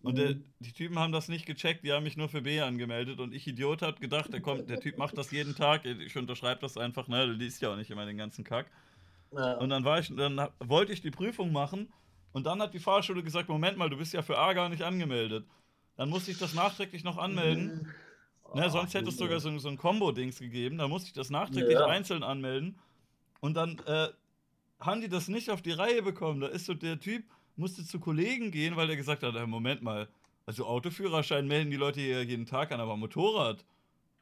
[0.02, 0.44] Und der, mhm.
[0.60, 3.46] die Typen haben das nicht gecheckt, die haben mich nur für B angemeldet und ich
[3.46, 7.06] Idiot hat gedacht, der kommt, der Typ macht das jeden Tag, ich unterschreibe das einfach,
[7.06, 8.70] ne, du liest ja auch nicht immer den ganzen Kack.
[9.32, 9.58] Ja.
[9.58, 11.92] Und dann war ich, dann wollte ich die Prüfung machen
[12.32, 14.82] und dann hat die Fahrschule gesagt, Moment mal, du bist ja für A gar nicht
[14.82, 15.44] angemeldet.
[15.96, 17.86] Dann musste ich das nachträglich noch anmelden.
[17.86, 18.09] Oh,
[18.54, 21.74] ne, sonst hätte es sogar so, so ein Combo-Dings gegeben, da musste ich das nachträglich
[21.74, 21.86] ja.
[21.86, 22.78] einzeln anmelden.
[23.40, 24.08] Und dann äh,
[24.80, 26.40] haben die das nicht auf die Reihe bekommen.
[26.40, 27.24] Da ist so der Typ,
[27.56, 30.08] musste zu Kollegen gehen, weil der gesagt hat: Moment mal,
[30.46, 33.64] also Autoführerschein melden die Leute hier jeden Tag an, aber Motorrad.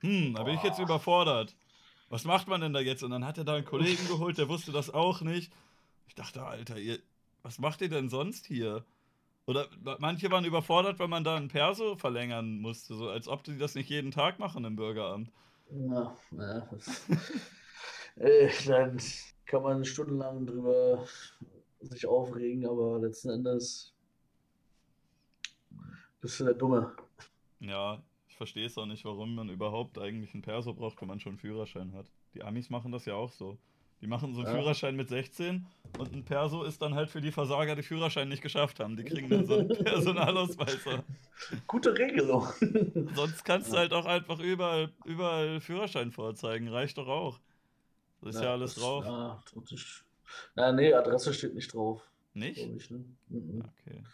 [0.01, 1.57] Hm, da bin ich jetzt überfordert.
[2.09, 3.03] Was macht man denn da jetzt?
[3.03, 5.53] Und dann hat er da einen Kollegen geholt, der wusste das auch nicht.
[6.07, 6.99] Ich dachte, Alter, ihr,
[7.43, 8.85] was macht ihr denn sonst hier?
[9.49, 9.67] Oder
[9.99, 13.75] manche waren überfordert, weil man da ein Perso verlängern musste, so als ob die das
[13.75, 15.33] nicht jeden Tag machen im Bürgeramt.
[15.71, 16.69] Ja, ja.
[18.17, 19.01] äh, dann
[19.47, 21.03] kann man stundenlang drüber
[21.81, 23.95] sich aufregen, aber letzten Endes
[26.21, 26.93] bist du der Dumme.
[27.61, 31.21] Ja, ich verstehe es auch nicht, warum man überhaupt eigentlich einen Perso braucht, wenn man
[31.21, 32.11] schon einen Führerschein hat.
[32.35, 33.57] Die Amis machen das ja auch so.
[34.01, 34.55] Die machen so einen ja.
[34.55, 35.67] Führerschein mit 16
[35.99, 38.97] und ein Perso ist dann halt für die Versager, die Führerschein nicht geschafft haben.
[38.97, 40.79] Die kriegen dann so einen Personalausweis.
[41.67, 42.47] Gute Regelung.
[43.15, 46.69] Sonst kannst du halt auch einfach überall, überall Führerschein vorzeigen.
[46.69, 47.41] Reicht doch auch.
[48.21, 49.05] Das ist ja, ja alles das, drauf.
[49.05, 50.03] Ja, ich.
[50.55, 52.03] Na, nee, Adresse steht nicht drauf.
[52.35, 52.59] Nicht?
[52.59, 53.05] Ich, ne?
[53.29, 53.65] mhm.
[53.81, 54.05] Okay.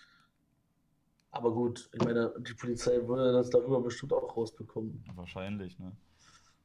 [1.30, 5.04] Aber gut, ich meine, die Polizei würde das darüber bestimmt auch rausbekommen.
[5.14, 5.92] Wahrscheinlich, ne?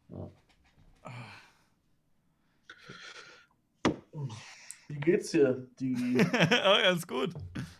[0.09, 0.31] Ja.
[4.87, 5.67] Wie geht's dir?
[5.79, 6.17] Die...
[6.51, 7.33] ja, ganz gut.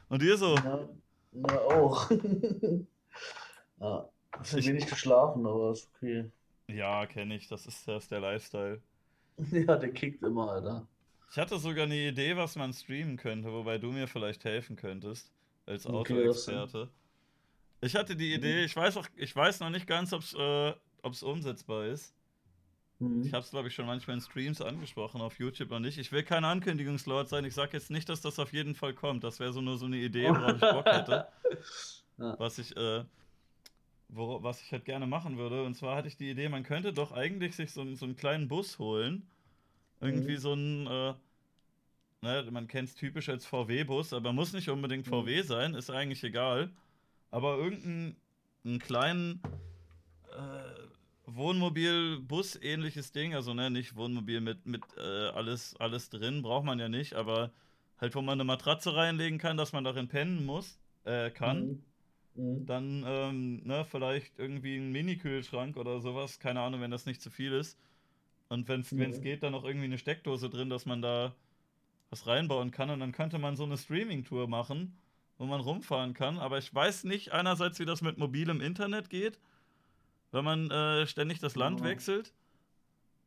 [0.10, 0.56] Und dir so?
[0.56, 0.88] Ja,
[1.32, 2.10] na auch.
[3.80, 6.30] ja, bisschen wenig geschlafen, aber ist okay.
[6.67, 7.47] Ja, kenne ich.
[7.47, 8.82] Das ist, das ist der Lifestyle.
[9.52, 10.86] Ja, der kickt immer, Alter.
[11.32, 15.32] Ich hatte sogar eine Idee, was man streamen könnte, wobei du mir vielleicht helfen könntest,
[15.65, 16.89] als Autoexperte.
[17.82, 21.25] Ich hatte die Idee, ich weiß auch, ich weiß noch nicht ganz, ob es äh,
[21.25, 22.13] umsetzbar ist.
[23.00, 23.24] Mhm.
[23.24, 25.98] Ich habe es, glaube ich, schon manchmal in Streams angesprochen, auf YouTube und nicht.
[25.98, 27.46] Ich will kein Ankündigungslord sein.
[27.46, 29.24] Ich sage jetzt nicht, dass das auf jeden Fall kommt.
[29.24, 31.28] Das wäre so nur so eine Idee, worauf ich Bock hätte.
[32.18, 32.36] ja.
[32.40, 33.04] Was ich, äh,
[34.10, 35.64] wo, was ich halt gerne machen würde.
[35.64, 38.48] Und zwar hatte ich die Idee, man könnte doch eigentlich sich so, so einen kleinen
[38.48, 39.28] Bus holen
[40.02, 40.38] irgendwie mhm.
[40.38, 41.14] so ein, äh,
[42.22, 45.12] ne, man kennt es typisch als VW-Bus, aber muss nicht unbedingt mhm.
[45.12, 46.72] VW sein, ist eigentlich egal.
[47.32, 48.16] Aber irgendeinen
[48.80, 49.42] kleinen
[51.39, 56.78] Wohnmobil-Bus ähnliches Ding, also ne, nicht Wohnmobil mit, mit äh, alles, alles drin, braucht man
[56.78, 57.52] ja nicht, aber
[57.97, 61.67] halt, wo man eine Matratze reinlegen kann, dass man darin pennen muss, äh, kann.
[61.67, 61.84] Mhm.
[62.36, 62.65] Mhm.
[62.65, 67.30] Dann, ähm, ne, vielleicht irgendwie ein Mini-Kühlschrank oder sowas, keine Ahnung, wenn das nicht zu
[67.30, 67.78] viel ist.
[68.47, 69.21] Und wenn es mhm.
[69.21, 71.36] geht, dann noch irgendwie eine Steckdose drin, dass man da
[72.10, 72.89] was reinbauen kann.
[72.89, 74.97] Und dann könnte man so eine Streaming-Tour machen,
[75.38, 76.39] wo man rumfahren kann.
[76.39, 79.39] Aber ich weiß nicht einerseits, wie das mit mobilem Internet geht,
[80.32, 82.34] wenn man äh, ständig das Land wechselt.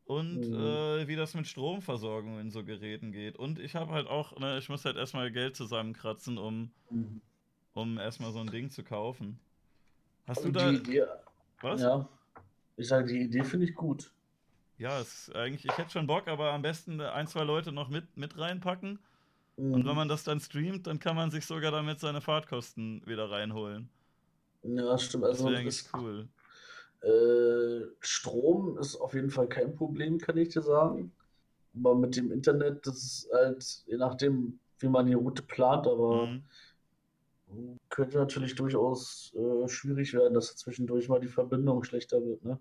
[0.05, 0.55] Und mhm.
[0.55, 3.37] äh, wie das mit Stromversorgung in so Geräten geht.
[3.37, 7.21] Und ich habe halt auch, ne, ich muss halt erstmal Geld zusammenkratzen, um, mhm.
[7.73, 9.39] um erstmal so ein Ding zu kaufen.
[10.27, 10.71] Hast du da.
[10.71, 11.05] Idee,
[11.61, 11.81] was?
[11.81, 12.07] Ja.
[12.75, 14.11] Ich sage, die Idee finde ich gut.
[14.77, 18.17] ja, ist eigentlich, ich hätte schon Bock, aber am besten ein, zwei Leute noch mit,
[18.17, 18.99] mit reinpacken.
[19.57, 19.73] Mhm.
[19.73, 23.29] Und wenn man das dann streamt, dann kann man sich sogar damit seine Fahrtkosten wieder
[23.29, 23.89] reinholen.
[24.63, 25.25] Ja, stimmt.
[25.25, 26.27] Also, das ist cool.
[27.03, 31.11] Äh, Strom ist auf jeden Fall kein Problem, kann ich dir sagen.
[31.75, 36.27] Aber mit dem Internet, das ist halt, je nachdem, wie man die Route plant, aber
[36.27, 37.79] mhm.
[37.89, 42.45] könnte natürlich durchaus äh, schwierig werden, dass zwischendurch mal die Verbindung schlechter wird.
[42.45, 42.59] Ne?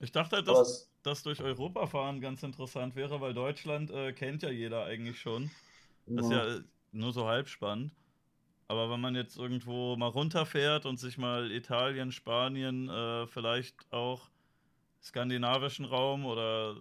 [0.00, 4.42] Ich dachte halt, dass das durch Europa fahren ganz interessant wäre, weil Deutschland äh, kennt
[4.42, 5.50] ja jeder eigentlich schon.
[6.06, 6.60] Das ist ja
[6.92, 7.92] nur so halb spannend.
[8.70, 14.30] Aber wenn man jetzt irgendwo mal runterfährt und sich mal Italien, Spanien, äh, vielleicht auch
[15.02, 16.76] skandinavischen Raum oder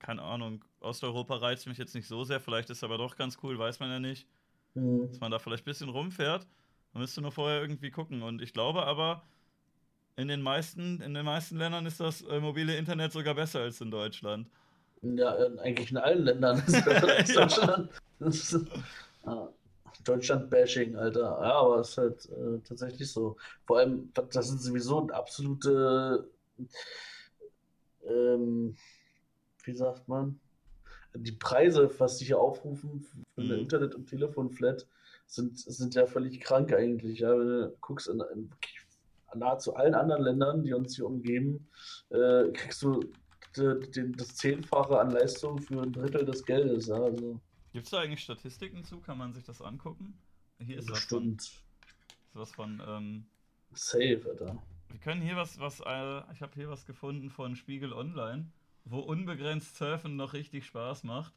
[0.00, 3.38] keine Ahnung, Osteuropa reizt mich jetzt nicht so sehr, vielleicht ist es aber doch ganz
[3.44, 4.26] cool, weiß man ja nicht.
[4.74, 5.06] Mhm.
[5.06, 6.48] Dass man da vielleicht ein bisschen rumfährt.
[6.94, 8.24] Man müsste nur vorher irgendwie gucken.
[8.24, 9.22] Und ich glaube aber,
[10.16, 13.80] in den meisten, in den meisten Ländern ist das äh, mobile Internet sogar besser als
[13.80, 14.48] in Deutschland.
[15.02, 17.90] Ja, eigentlich in allen Ländern ist es besser als Deutschland.
[20.04, 21.38] Deutschland-Bashing, Alter.
[21.42, 23.36] Ja, aber es ist halt äh, tatsächlich so.
[23.66, 26.28] Vor allem, das sind sowieso absolute,
[28.04, 28.76] ähm,
[29.64, 30.40] wie sagt man,
[31.14, 33.00] die Preise, was die hier aufrufen
[33.34, 33.60] für eine mhm.
[33.60, 34.86] Internet- und Telefonflat,
[35.26, 37.20] sind, sind ja völlig krank eigentlich.
[37.20, 37.38] Ja?
[37.38, 38.50] Wenn du guckst, in, in
[39.34, 41.68] nahezu allen anderen Ländern, die uns hier umgeben,
[42.10, 43.00] äh, kriegst du
[43.54, 46.86] das Zehnfache an Leistung für ein Drittel des Geldes.
[46.86, 47.02] Ja?
[47.02, 47.40] Also,
[47.72, 49.00] Gibt es da eigentlich Statistiken zu?
[49.00, 50.18] Kann man sich das angucken?
[50.58, 51.40] Hier ist Bestimmt.
[52.32, 52.78] was von.
[52.78, 53.26] Was von ähm,
[53.72, 54.62] Safe, Alter.
[54.88, 58.46] Wir können hier was, was äh, ich habe hier was gefunden von Spiegel Online,
[58.84, 61.32] wo unbegrenzt Surfen noch richtig Spaß macht.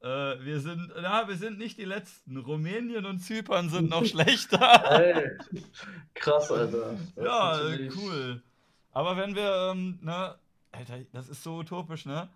[0.00, 2.36] Äh, wir sind, na, wir sind nicht die Letzten.
[2.36, 4.82] Rumänien und Zypern sind noch schlechter.
[4.84, 5.38] Hey,
[6.14, 6.98] krass, Alter.
[7.14, 8.42] Das ja, cool.
[8.92, 10.38] Aber wenn wir, ähm, ne,
[10.72, 12.28] Alter, das ist so utopisch, ne?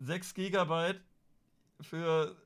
[0.00, 1.00] 6 Gigabyte
[1.80, 2.36] für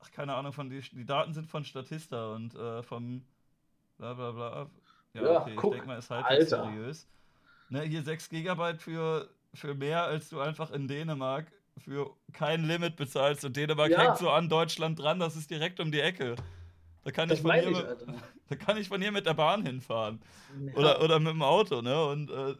[0.00, 3.24] ach, keine Ahnung, von die, die Daten sind von Statista und äh, vom
[3.98, 4.70] bla bla bla.
[5.14, 7.08] Ja, ja okay, guck, ich denke mal, ist halbwegs seriös.
[7.68, 12.96] Ne, hier 6 GB für, für mehr, als du einfach in Dänemark für kein Limit
[12.96, 13.44] bezahlst.
[13.44, 14.00] Und Dänemark ja.
[14.00, 16.36] hängt so an Deutschland dran, das ist direkt um die Ecke.
[17.04, 17.78] Da kann, ich von, hier, ich,
[18.48, 20.20] da kann ich von hier mit der Bahn hinfahren.
[20.66, 20.74] Ja.
[20.74, 22.04] Oder, oder mit dem Auto, ne?
[22.06, 22.54] Und äh,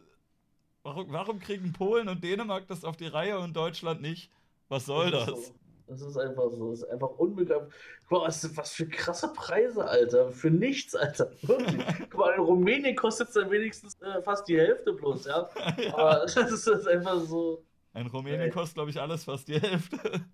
[0.83, 4.31] warum, warum kriegen Polen und Dänemark das auf die Reihe und Deutschland nicht?
[4.69, 5.25] Was soll das?
[5.25, 5.47] das?
[5.47, 5.53] So.
[5.87, 6.71] Das ist einfach so.
[6.71, 7.73] Das ist einfach unbegreiflich.
[8.09, 10.31] Guck mal, was, für krasse Preise, Alter.
[10.31, 11.31] Für nichts, Alter.
[11.41, 11.83] Wirklich.
[12.09, 15.49] Guck mal, in Rumänien kostet es dann wenigstens äh, fast die Hälfte bloß, ja?
[15.77, 15.93] ja.
[15.93, 17.63] Aber das ist, das einfach so.
[17.93, 20.25] In Rumänien äh, kostet, glaube ich, alles fast die Hälfte.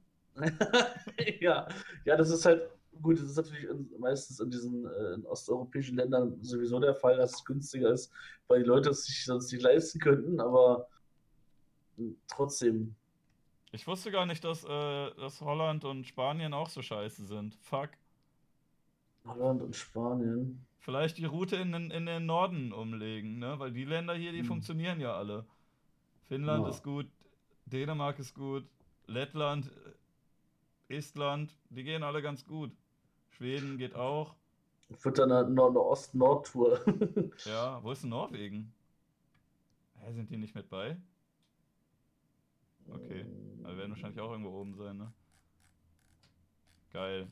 [1.40, 1.68] ja.
[2.06, 2.70] ja, das ist halt.
[3.02, 7.18] Gut, das ist natürlich in, meistens in diesen äh, in osteuropäischen Ländern sowieso der Fall,
[7.18, 8.12] dass es günstiger ist,
[8.48, 10.88] weil die Leute es sich sonst nicht leisten könnten, aber
[11.98, 12.96] hm, trotzdem,
[13.74, 17.56] ich wusste gar nicht, dass, äh, dass Holland und Spanien auch so scheiße sind.
[17.56, 17.90] Fuck.
[19.26, 20.64] Holland und Spanien.
[20.78, 23.58] Vielleicht die Route in den, in den Norden umlegen, ne?
[23.58, 24.46] Weil die Länder hier, die hm.
[24.46, 25.46] funktionieren ja alle.
[26.28, 26.70] Finnland ja.
[26.70, 27.08] ist gut,
[27.66, 28.66] Dänemark ist gut,
[29.08, 29.72] Lettland,
[30.90, 32.72] äh, Estland, die gehen alle ganz gut.
[33.32, 34.36] Schweden geht auch.
[35.02, 36.80] Wird dann eine, eine Ost-Nord-Tour.
[37.46, 38.72] ja, wo ist denn Norwegen?
[39.96, 40.96] Hä, sind die nicht mit bei?
[42.88, 43.26] Okay.
[43.64, 45.14] Also werden wahrscheinlich auch irgendwo oben sein, ne?
[46.92, 47.28] Geil.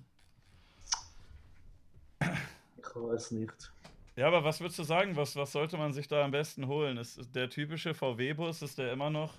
[2.78, 3.72] Ich weiß nicht.
[4.16, 5.16] Ja, aber was würdest du sagen?
[5.16, 6.98] Was, was sollte man sich da am besten holen?
[6.98, 9.34] Ist der typische VW-Bus, ist der immer noch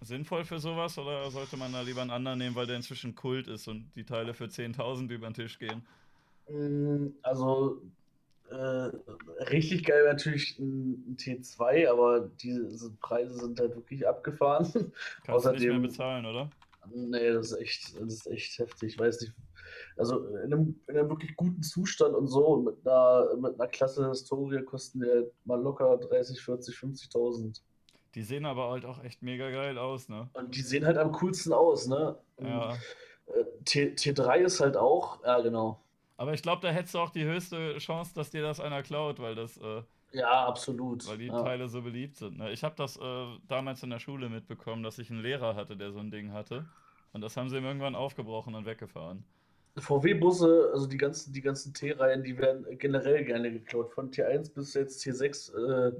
[0.00, 3.48] sinnvoll für sowas oder sollte man da lieber einen anderen nehmen, weil der inzwischen Kult
[3.48, 5.86] ist und die Teile für 10.000 über den Tisch gehen?
[6.48, 7.80] Mm, also
[8.50, 8.90] äh,
[9.44, 14.70] richtig geil natürlich ein, T2, aber diese Preise sind halt wirklich abgefahren.
[14.72, 16.50] Kannst Außerdem, du nicht mehr bezahlen, oder?
[16.92, 18.94] Nee, das ist echt, das ist echt heftig.
[18.94, 19.32] Ich weiß nicht.
[19.96, 24.08] Also in einem, in einem wirklich guten Zustand und so, mit einer, mit einer klasse
[24.08, 27.60] Historie kosten die mal locker 30, 40, 50.000.
[28.14, 30.28] Die sehen aber halt auch echt mega geil aus, ne?
[30.34, 32.16] Und die sehen halt am coolsten aus, ne?
[32.40, 32.74] Ja.
[33.26, 35.83] Äh, T, T3 ist halt auch, ja genau.
[36.16, 39.18] Aber ich glaube, da hättest du auch die höchste Chance, dass dir das einer klaut,
[39.18, 39.56] weil das.
[39.56, 41.06] Äh, ja, absolut.
[41.08, 41.42] Weil die ja.
[41.42, 42.38] Teile so beliebt sind.
[42.38, 42.52] Ne?
[42.52, 45.90] Ich habe das äh, damals in der Schule mitbekommen, dass ich einen Lehrer hatte, der
[45.90, 46.66] so ein Ding hatte.
[47.12, 49.24] Und das haben sie ihm irgendwann aufgebrochen und weggefahren.
[49.76, 53.92] VW-Busse, also die ganzen, die ganzen T-Reihen, die werden generell gerne geklaut.
[53.92, 55.92] Von T1 bis jetzt T6 äh,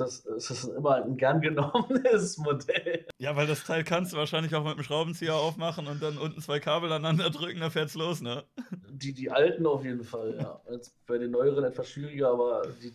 [0.00, 3.06] ist das, ist das immer ein gern genommenes Modell.
[3.18, 6.40] Ja, weil das Teil kannst du wahrscheinlich auch mit dem Schraubenzieher aufmachen und dann unten
[6.40, 8.44] zwei Kabel aneinander drücken, dann fährt's los, ne?
[8.88, 10.60] Die, die alten auf jeden Fall, ja.
[10.70, 12.94] Jetzt bei den neueren etwas schwieriger, aber die,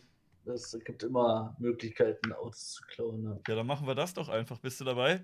[0.50, 3.24] es gibt immer Möglichkeiten, Autos zu klauen.
[3.24, 3.39] Ne?
[3.48, 4.60] Ja, dann machen wir das doch einfach.
[4.60, 5.22] Bist du dabei?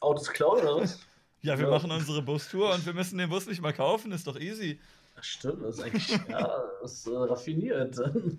[0.00, 1.00] Autos klauen oder was?
[1.42, 1.70] Ja, wir ja.
[1.70, 4.80] machen unsere Bustour und wir müssen den Bus nicht mal kaufen, ist doch easy.
[5.20, 7.98] Stimmt, das ist eigentlich, ja, das ist äh, raffiniert.
[7.98, 8.38] da bin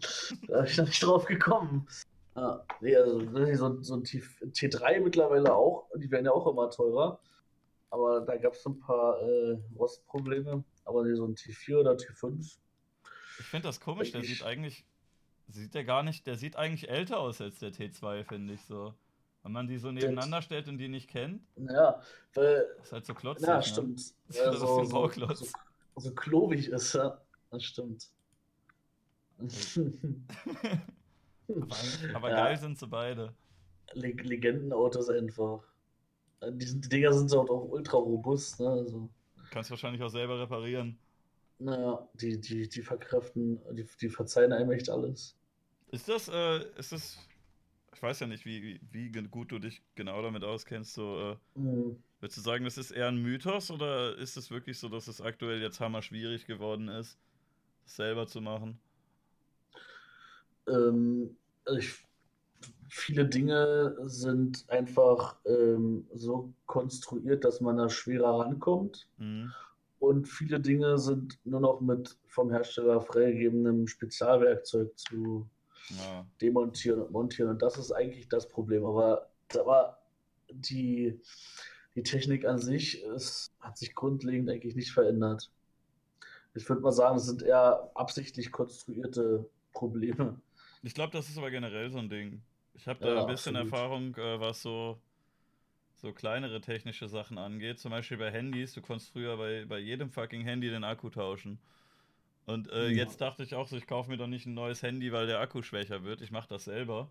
[0.66, 1.88] ich noch nicht drauf gekommen.
[2.36, 7.20] Ja, nee, also so, so ein T3 mittlerweile auch, die werden ja auch immer teurer.
[7.90, 10.64] Aber da gab es ein paar äh, Rostprobleme.
[10.84, 12.58] Aber nee, so ein T4 oder T5.
[13.40, 14.86] Ich finde das komisch, der sieht eigentlich,
[15.48, 18.94] sieht der gar nicht, der sieht eigentlich älter aus als der T2, finde ich so.
[19.44, 21.42] Wenn man die so nebeneinander stellt und die nicht kennt.
[21.56, 22.02] Ja,
[22.34, 22.66] weil.
[22.78, 23.48] Das ist halt so klotzig.
[23.48, 23.64] Ja, ne?
[23.64, 24.00] stimmt.
[24.28, 24.36] Ne?
[24.36, 25.48] Ja, so, so, so,
[25.96, 27.22] so klobig ist, ja.
[27.52, 28.10] Das stimmt.
[31.50, 32.36] aber, aber ja.
[32.36, 33.34] geil sind sie beide.
[33.94, 35.64] Le Legendenautos einfach.
[36.42, 38.70] Die, sind, die Dinger sind so auch ultra robust, ne?
[38.70, 39.10] Also.
[39.52, 40.98] Kannst wahrscheinlich auch selber reparieren.
[41.60, 45.36] Naja, die, die, die verkraften, die, die verzeihen einem echt alles.
[45.92, 47.18] Ist das, äh, ist das,
[47.94, 51.60] ich weiß ja nicht, wie, wie, wie gut du dich genau damit auskennst, so, äh,
[51.60, 52.04] mhm.
[52.20, 55.22] würdest du sagen, das ist eher ein Mythos oder ist es wirklich so, dass es
[55.22, 57.18] aktuell jetzt hammer schwierig geworden ist,
[57.84, 58.80] das selber zu machen?
[60.68, 62.06] Ähm, also ich,
[62.90, 69.08] viele Dinge sind einfach ähm, so konstruiert, dass man da schwerer rankommt.
[69.18, 69.52] Mhm.
[70.00, 75.50] Und viele Dinge sind nur noch mit vom Hersteller freigegebenem Spezialwerkzeug zu
[75.90, 76.26] ja.
[76.42, 77.50] demontieren und montieren.
[77.50, 78.86] Und das ist eigentlich das Problem.
[78.86, 79.98] Aber, aber
[80.52, 81.20] die,
[81.96, 85.52] die Technik an sich ist, hat sich grundlegend eigentlich nicht verändert.
[86.54, 90.40] Ich würde mal sagen, es sind eher absichtlich konstruierte Probleme.
[90.86, 92.44] Ich glaube, das ist aber generell so ein Ding.
[92.76, 93.74] Ich habe da ja, ein bisschen absolut.
[93.74, 95.00] Erfahrung, äh, was so,
[95.96, 97.80] so kleinere technische Sachen angeht.
[97.80, 98.74] Zum Beispiel bei Handys.
[98.74, 101.58] Du konntest früher bei, bei jedem fucking Handy den Akku tauschen.
[102.46, 102.98] Und äh, ja.
[102.98, 105.40] jetzt dachte ich auch so, ich kaufe mir doch nicht ein neues Handy, weil der
[105.40, 106.22] Akku schwächer wird.
[106.22, 107.10] Ich mache das selber.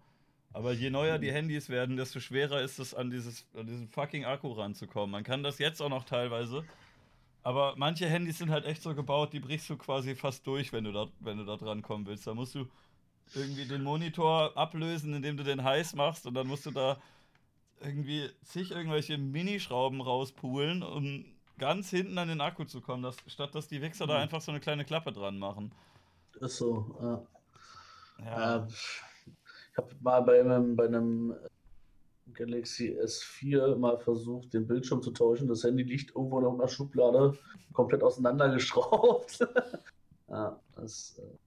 [0.53, 4.25] Aber je neuer die Handys werden, desto schwerer ist es, an, dieses, an diesen fucking
[4.25, 5.11] Akku ranzukommen.
[5.11, 6.65] Man kann das jetzt auch noch teilweise.
[7.43, 10.85] Aber manche Handys sind halt echt so gebaut, die brichst du quasi fast durch, wenn
[10.85, 12.25] du da, wenn du da dran kommen willst.
[12.29, 12.69] Da musst du
[13.35, 16.99] irgendwie den Monitor ablösen, indem du den heiß machst und dann musst du da
[17.81, 21.25] irgendwie zig irgendwelche Minischrauben rauspulen, um
[21.59, 24.11] ganz hinten an den Akku zu kommen, dass, statt dass die Wichser mhm.
[24.11, 25.73] da einfach so eine kleine Klappe dran machen.
[26.41, 27.27] Ist so, ja.
[28.25, 28.57] ja.
[28.57, 31.35] Äh, ich habe mal bei einem, bei einem
[32.33, 35.49] Galaxy S4 mal versucht, den Bildschirm zu tauschen.
[35.49, 37.37] Das Handy liegt irgendwo in einer Schublade,
[37.73, 39.41] komplett auseinandergeschraubt.
[40.29, 41.19] ja, das.
[41.19, 41.44] Äh,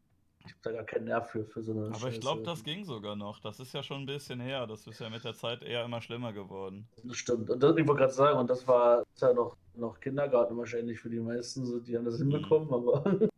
[0.48, 1.94] ich habe da gar keinen Nerv für, für so eine.
[1.94, 3.40] Aber ich glaube, das ging sogar noch.
[3.40, 4.66] Das ist ja schon ein bisschen her.
[4.66, 6.88] Das ist ja mit der Zeit eher immer schlimmer geworden.
[7.04, 7.50] Das stimmt.
[7.50, 11.10] Und das, ich wollte gerade sagen, und das war ja noch noch Kindergarten wahrscheinlich für
[11.10, 12.32] die meisten, so, die haben das mhm.
[12.32, 13.04] hinbekommen, aber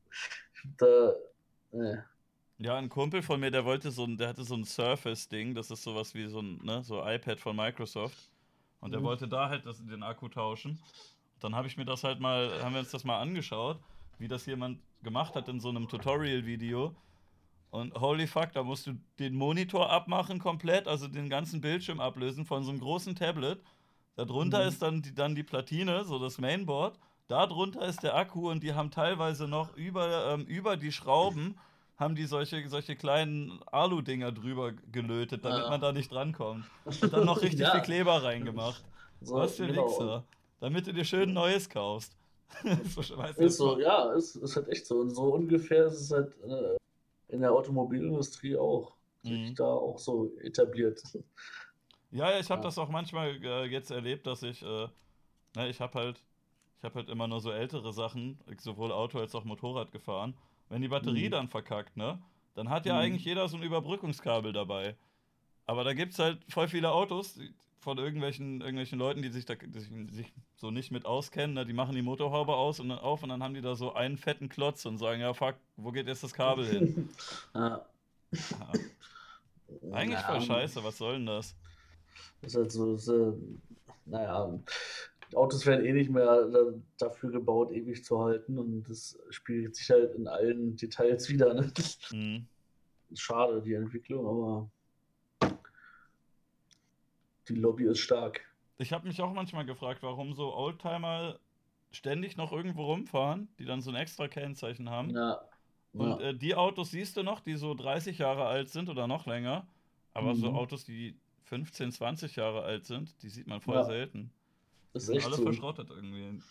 [0.78, 1.14] da,
[1.72, 2.06] ne.
[2.58, 5.72] Ja, ein Kumpel von mir, der wollte so ein, der hatte so ein Surface-Ding, das
[5.72, 8.18] ist sowas wie so ein, ne, so iPad von Microsoft.
[8.82, 9.06] Und der mhm.
[9.06, 10.80] wollte da halt das, den Akku tauschen.
[11.40, 13.80] Dann habe ich mir das halt mal, haben wir uns das mal angeschaut,
[14.20, 16.96] wie das jemand gemacht hat in so einem Tutorial-Video.
[17.72, 22.46] Und holy fuck, da musst du den Monitor abmachen komplett, also den ganzen Bildschirm ablösen
[22.46, 23.62] von so einem großen Tablet
[24.26, 24.68] Darunter mhm.
[24.68, 27.00] ist dann die, dann die Platine, so das Mainboard.
[27.30, 31.56] Darunter ist der Akku und die haben teilweise noch über, ähm, über die Schrauben
[31.96, 35.70] haben die solche, solche kleinen Alu-Dinger drüber gelötet, damit ja.
[35.70, 36.66] man da nicht drankommt.
[36.86, 37.72] Und dann noch richtig ja.
[37.72, 38.82] viel Kleber reingemacht.
[39.20, 39.86] So, Was für genau.
[39.86, 40.24] Wichser.
[40.62, 42.16] Damit du dir schön Neues kaufst.
[42.90, 43.02] so,
[43.38, 43.82] ist so, mal.
[43.82, 45.00] ja, ist, ist halt echt so.
[45.00, 46.78] Und so ungefähr ist es halt äh,
[47.30, 48.94] in der Automobilindustrie auch.
[49.24, 49.54] Mhm.
[49.56, 51.02] Da auch so etabliert.
[52.12, 52.64] Ja, ja ich habe ja.
[52.64, 54.88] das auch manchmal äh, jetzt erlebt, dass ich, äh,
[55.56, 56.24] ne, ich habe halt,
[56.80, 60.34] ich habe halt immer nur so ältere Sachen, sowohl Auto als auch Motorrad gefahren.
[60.70, 61.32] Wenn die Batterie mhm.
[61.34, 62.20] dann verkackt, ne,
[62.56, 63.00] dann hat ja mhm.
[63.00, 64.96] eigentlich jeder so ein Überbrückungskabel dabei.
[65.68, 67.40] Aber da gibt es halt voll viele Autos
[67.80, 71.66] von irgendwelchen, irgendwelchen Leuten, die sich da die sich so nicht mit auskennen, ne?
[71.66, 74.18] die machen die Motorhaube aus und dann auf und dann haben die da so einen
[74.18, 77.10] fetten Klotz und sagen, ja fuck, wo geht jetzt das Kabel hin?
[77.56, 77.86] ja.
[78.32, 79.92] Ja.
[79.92, 81.56] Eigentlich voll scheiße, was soll denn das?
[82.42, 83.40] Das ist halt so, so
[84.06, 84.60] naja,
[85.36, 86.50] Autos werden eh nicht mehr
[86.98, 91.54] dafür gebaut, ewig zu halten und das spiegelt sich halt in allen Details wieder.
[91.54, 91.72] Ne?
[92.12, 92.48] Mhm.
[93.14, 94.72] Schade, die Entwicklung, aber
[97.50, 98.42] die Lobby ist stark.
[98.78, 101.40] Ich habe mich auch manchmal gefragt, warum so Oldtimer
[101.92, 105.10] ständig noch irgendwo rumfahren, die dann so ein extra Kennzeichen haben.
[105.10, 105.42] Ja.
[105.94, 106.30] Und ja.
[106.30, 109.68] Äh, die Autos siehst du noch, die so 30 Jahre alt sind oder noch länger.
[110.14, 110.40] Aber mhm.
[110.40, 113.84] so Autos, die 15, 20 Jahre alt sind, die sieht man voll ja.
[113.84, 114.32] selten.
[114.94, 115.44] Das ist die sind alle so.
[115.44, 116.42] verschrottet irgendwie.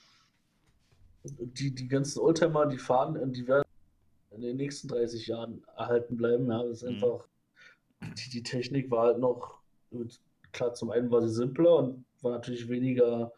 [1.25, 3.65] Die, die ganzen Oldtimer, die fahren, die werden
[4.31, 6.49] in den nächsten 30 Jahren erhalten bleiben.
[6.51, 6.95] Ja, das ist mhm.
[6.95, 7.25] einfach,
[8.01, 9.59] die, die Technik war halt noch,
[10.53, 13.33] klar, zum einen war sie simpler und war natürlich weniger,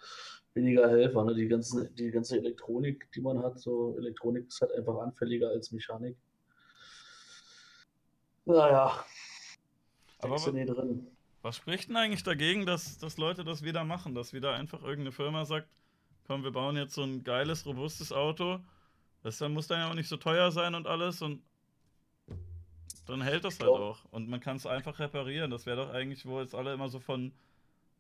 [0.55, 1.25] weniger Helfer.
[1.25, 1.35] Ne?
[1.35, 5.73] Die, ganzen, die ganze Elektronik, die man hat, so Elektronik ist halt einfach anfälliger als
[5.73, 6.17] Mechanik.
[8.45, 9.05] Naja.
[10.19, 11.07] Aber was, drin.
[11.43, 14.15] was spricht denn eigentlich dagegen, dass, dass Leute das wieder machen?
[14.15, 15.69] Dass wieder einfach irgendeine Firma sagt,
[16.27, 18.61] komm, wir bauen jetzt so ein geiles, robustes Auto.
[19.23, 21.43] Das dann muss dann ja auch nicht so teuer sein und alles und
[23.07, 24.05] dann hält das halt auch.
[24.11, 25.51] Und man kann es einfach reparieren.
[25.51, 27.33] Das wäre doch eigentlich, wo jetzt alle immer so von,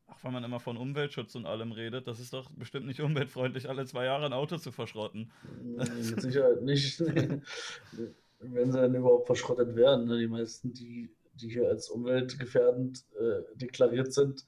[0.08, 3.68] ach, wenn man immer von Umweltschutz und allem redet, das ist doch bestimmt nicht umweltfreundlich,
[3.68, 5.30] alle zwei Jahre ein Auto zu verschrotten.
[5.62, 7.00] Mit Sicherheit nicht.
[8.40, 10.06] wenn sie dann überhaupt verschrottet werden.
[10.06, 10.18] Ne?
[10.18, 14.46] Die meisten, die, die hier als umweltgefährdend äh, deklariert sind,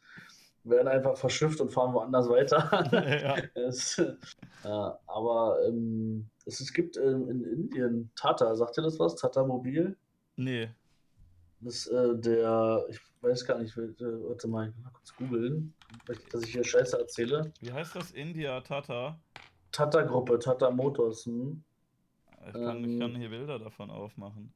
[0.64, 2.88] werden einfach verschifft und fahren woanders weiter.
[3.22, 3.37] ja.
[3.55, 4.14] es, äh,
[4.64, 9.16] aber ähm, es, es gibt ähm, in Indien Tata, sagt ihr das was?
[9.16, 9.96] Tata Mobil?
[10.42, 10.68] Nee.
[11.61, 15.72] Das äh, der, ich weiß gar nicht, äh, warte mal, ich mal kurz googeln,
[16.33, 17.52] dass ich hier Scheiße erzähle.
[17.61, 18.11] Wie heißt das?
[18.11, 19.20] India Tata?
[19.70, 21.26] Tata-Gruppe, Tata Motors.
[21.26, 21.62] Hm?
[22.46, 24.52] Ich kann, ähm, ich kann hier Bilder davon aufmachen.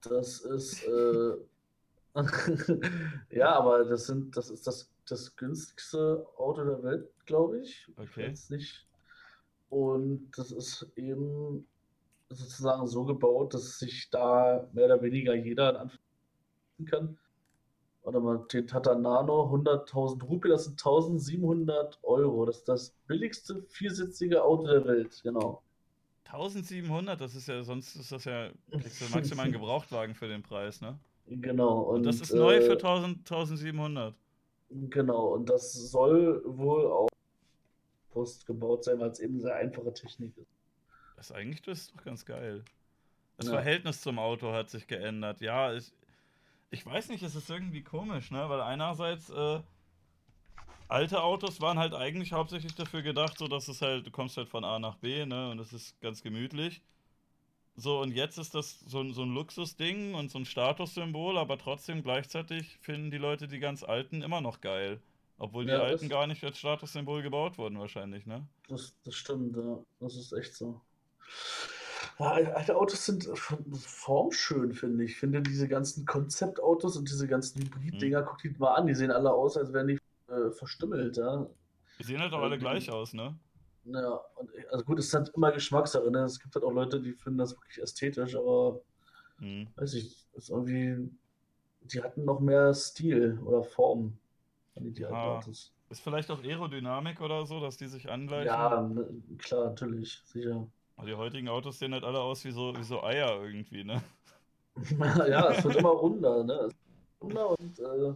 [0.00, 1.36] Das ist, äh,
[3.30, 7.88] ja, aber das sind, das ist das, das günstigste Auto der Welt, glaube ich.
[7.96, 8.32] Okay.
[8.32, 8.86] Ich nicht.
[9.70, 11.66] Und das ist eben
[12.34, 17.18] sozusagen so gebaut, dass sich da mehr oder weniger jeder in Anführungszeichen kann.
[18.04, 22.44] Warte mal, den Tata Nano, 100.000 Rupien, das sind 1700 Euro.
[22.46, 25.62] Das ist das billigste viersitzige Auto der Welt, genau.
[26.24, 28.48] 1700, das ist ja, sonst ist das ja,
[29.12, 30.98] maximal einen Gebrauchtwagen für den Preis, ne?
[31.26, 31.80] Genau.
[31.82, 34.14] Und, und das ist neu äh, für 1000, 1700.
[34.70, 37.08] Genau, und das soll wohl auch
[38.10, 40.61] Post gebaut sein, weil es eben sehr einfache Technik ist.
[41.22, 42.64] Das ist eigentlich das ist doch ganz geil.
[43.36, 43.52] Das ja.
[43.52, 45.40] Verhältnis zum Auto hat sich geändert.
[45.40, 45.92] Ja, ich,
[46.70, 48.48] ich weiß nicht, es ist irgendwie komisch, ne?
[48.48, 49.60] Weil einerseits äh,
[50.88, 54.48] alte Autos waren halt eigentlich hauptsächlich dafür gedacht, so dass es halt, du kommst halt
[54.48, 55.52] von A nach B, ne?
[55.52, 56.82] Und das ist ganz gemütlich.
[57.76, 62.02] So, und jetzt ist das so, so ein Luxusding und so ein Statussymbol, aber trotzdem
[62.02, 65.00] gleichzeitig finden die Leute die ganz alten immer noch geil.
[65.38, 68.44] Obwohl die ja, alten gar nicht als Statussymbol gebaut wurden, wahrscheinlich, ne?
[68.66, 69.78] Das, das stimmt, ja.
[70.00, 70.80] Das ist echt so.
[72.18, 75.12] Ja, alte Autos sind formschön, finde ich.
[75.12, 78.26] Ich finde diese ganzen Konzeptautos und diese ganzen Hybrid-Dinger, hm.
[78.26, 81.46] guck die mal an, die sehen alle aus, als wären die äh, verstümmelt, ja.
[81.98, 83.36] Die sehen halt auch alle gleich aus, ne?
[83.84, 86.20] Ja, und, also gut, es ist halt immer Geschmackssache, ne?
[86.20, 88.80] Es gibt halt auch Leute, die finden das wirklich ästhetisch, aber
[89.38, 89.68] hm.
[89.76, 91.10] weiß ich, ist irgendwie,
[91.80, 94.18] die hatten noch mehr Stil oder Form.
[94.74, 95.72] Die ja, Autos.
[95.90, 98.46] Ist vielleicht auch Aerodynamik oder so, dass die sich angleichen?
[98.46, 100.66] Ja, ne, klar, natürlich, sicher.
[101.02, 104.00] Aber die heutigen Autos sehen halt alle aus wie so, wie so Eier irgendwie, ne?
[105.28, 106.68] ja, es wird immer runder, ne?
[107.20, 108.14] runder und äh,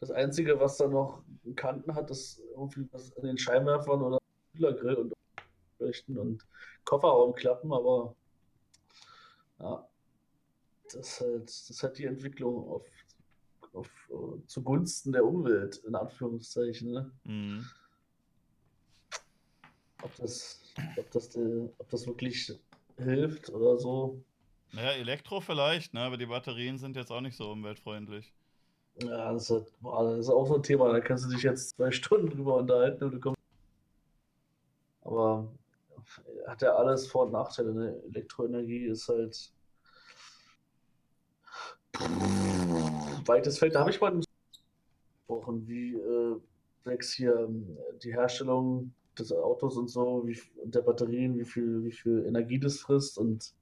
[0.00, 1.22] das Einzige, was da noch
[1.54, 4.18] Kanten hat, ist irgendwie was an den Scheinwerfern oder
[4.52, 5.12] Kühlergrill und
[5.78, 6.44] Leuchten und
[6.84, 8.16] Kofferraumklappen, aber
[9.60, 9.88] ja,
[10.86, 12.84] das ist halt, das ist halt die Entwicklung auf,
[13.74, 16.90] auf, uh, zugunsten der Umwelt, in Anführungszeichen.
[16.90, 17.12] Ne?
[17.22, 17.64] Mhm.
[20.02, 20.63] Ob, das,
[20.96, 22.52] ob, das ob das wirklich
[22.96, 24.22] hilft oder so.
[24.72, 26.00] Naja, Elektro vielleicht, ne?
[26.00, 28.32] aber die Batterien sind jetzt auch nicht so umweltfreundlich.
[29.02, 31.90] Ja, das ist, das ist auch so ein Thema, da kannst du dich jetzt zwei
[31.90, 33.40] Stunden drüber unterhalten und du kommst.
[35.02, 35.48] Aber
[36.46, 37.72] hat ja alles Vor- und Nachteile.
[37.72, 38.02] Ne?
[38.10, 39.52] Elektroenergie ist halt.
[43.26, 43.74] Weites Feld.
[43.74, 44.20] Da habe ich mal
[45.26, 46.36] gesprochen, wie äh,
[46.82, 51.92] Flex hier ähm, die Herstellung des Autos und so, wie, der Batterien, wie viel, wie
[51.92, 53.54] viel Energie das frisst und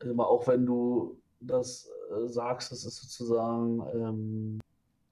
[0.00, 4.60] immer auch wenn du das äh, sagst, das ist sozusagen ähm,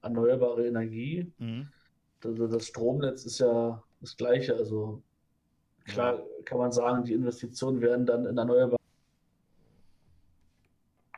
[0.01, 1.31] erneuerbare Energie.
[1.39, 1.67] Mhm.
[2.21, 4.55] Das, das, Stromnetz ist ja das gleiche.
[4.55, 5.01] Also
[5.85, 6.23] klar ja.
[6.45, 8.79] kann man sagen, die Investitionen werden dann in erneuerbare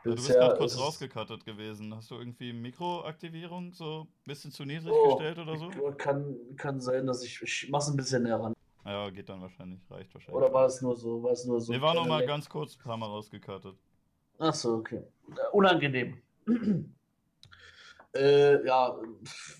[0.04, 1.94] du bist gerade kurz rausgekattet gewesen.
[1.94, 5.70] Hast du irgendwie Mikroaktivierung so ein bisschen zu niedrig oh, gestellt oder so?
[5.96, 7.40] Kann, kann sein, dass ich.
[7.42, 8.54] Ich mach's ein bisschen näher ran.
[8.84, 10.42] Ja, geht dann wahrscheinlich, reicht wahrscheinlich.
[10.42, 11.22] Oder war es nur so?
[11.22, 11.72] War es nur so?
[11.72, 13.76] Nee, war noch mal ganz kurz ein paar Mal rausgekattet.
[14.38, 15.02] Achso, okay.
[15.52, 16.22] Unangenehm.
[18.14, 18.96] äh, ja,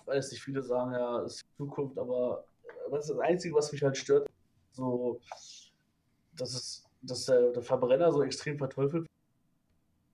[0.07, 2.45] weiß nicht, viele sagen ja, es ist die Zukunft, aber
[2.91, 4.29] das ist das Einzige, was mich halt stört,
[4.73, 5.21] so,
[6.37, 9.18] dass es, dass der, der Verbrenner so extrem verteufelt wird.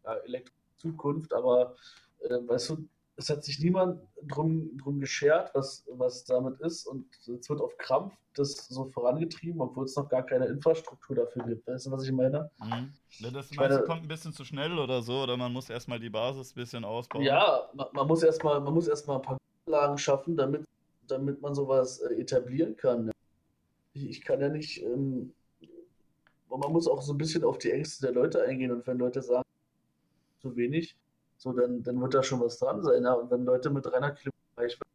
[0.05, 1.75] Ja, Elektro-Zukunft, aber
[2.21, 6.85] äh, weißt du, es hat sich niemand drum, drum geschert, was, was damit ist.
[6.87, 11.45] Und es wird auf Krampf das so vorangetrieben, obwohl es noch gar keine Infrastruktur dafür
[11.45, 11.67] gibt.
[11.69, 12.51] Weißt du, was ich meine?
[12.61, 12.93] Mhm.
[13.19, 16.01] Ja, das ich meine, kommt ein bisschen zu schnell oder so, oder man muss erstmal
[16.01, 17.23] die Basis ein bisschen ausbauen.
[17.23, 18.57] Ja, man, man muss erstmal
[18.89, 20.65] erst ein paar Lagen schaffen, damit
[21.09, 23.11] damit man sowas äh, etablieren kann.
[23.93, 25.33] Ich, ich kann ja nicht, ähm,
[26.49, 29.23] man muss auch so ein bisschen auf die Ängste der Leute eingehen und wenn Leute
[29.23, 29.45] sagen,
[30.45, 30.97] zu wenig,
[31.39, 33.03] so dann, dann wird da schon was dran sein.
[33.03, 33.15] Ja?
[33.15, 34.91] Und wenn Leute mit 300 Kilometer Reichweite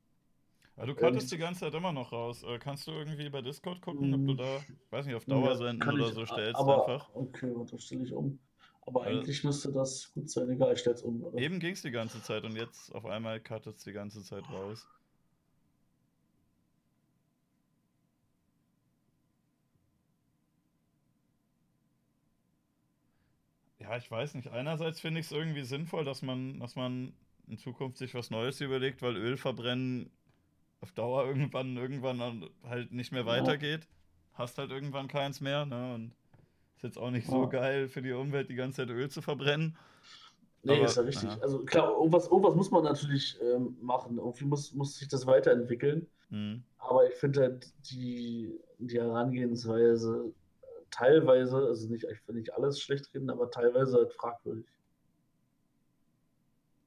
[0.77, 2.41] ja, du kattest ähm, die ganze Zeit immer noch raus.
[2.43, 5.85] Äh, kannst du irgendwie bei Discord gucken, ob du da, weiß nicht, auf Dauer senden
[5.85, 7.09] ja, oder so stellst aber, einfach?
[7.13, 8.39] Okay, warte, stelle ich um.
[8.87, 11.21] Aber also, eigentlich müsste das gut sein, egal, ich stell's um.
[11.21, 11.37] Oder?
[11.37, 14.87] Eben ging es die ganze Zeit und jetzt auf einmal es die ganze Zeit raus.
[23.99, 24.49] Ich weiß nicht.
[24.49, 27.13] Einerseits finde ich es irgendwie sinnvoll, dass man, dass man
[27.47, 30.09] in Zukunft sich was Neues überlegt, weil Öl verbrennen
[30.81, 33.87] auf Dauer irgendwann, irgendwann halt nicht mehr weitergeht.
[34.33, 35.93] Hast halt irgendwann keins mehr, ne?
[35.93, 36.13] Und
[36.77, 39.77] ist jetzt auch nicht so geil für die Umwelt, die ganze Zeit Öl zu verbrennen.
[40.63, 41.29] Nee, Aber, ist ja richtig.
[41.29, 41.37] Ja.
[41.41, 44.17] Also klar, irgendwas, irgendwas muss man natürlich ähm, machen.
[44.17, 46.07] Irgendwie muss, muss sich das weiterentwickeln.
[46.29, 46.63] Mhm.
[46.77, 50.33] Aber ich finde halt die, die Herangehensweise
[50.91, 54.65] teilweise, also nicht, ich will nicht alles schlecht reden, aber teilweise halt fragwürdig.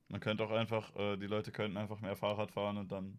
[0.09, 3.19] Man könnte auch einfach, äh, die Leute könnten einfach mehr Fahrrad fahren und dann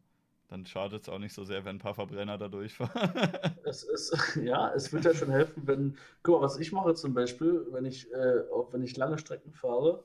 [0.53, 2.91] dann schadet es auch nicht so sehr, wenn ein paar Verbrenner da durchfahren.
[3.63, 7.15] es ist, ja, es wird ja schon helfen, wenn, guck mal, was ich mache zum
[7.15, 10.03] Beispiel, wenn ich, äh, auch wenn ich lange Strecken fahre,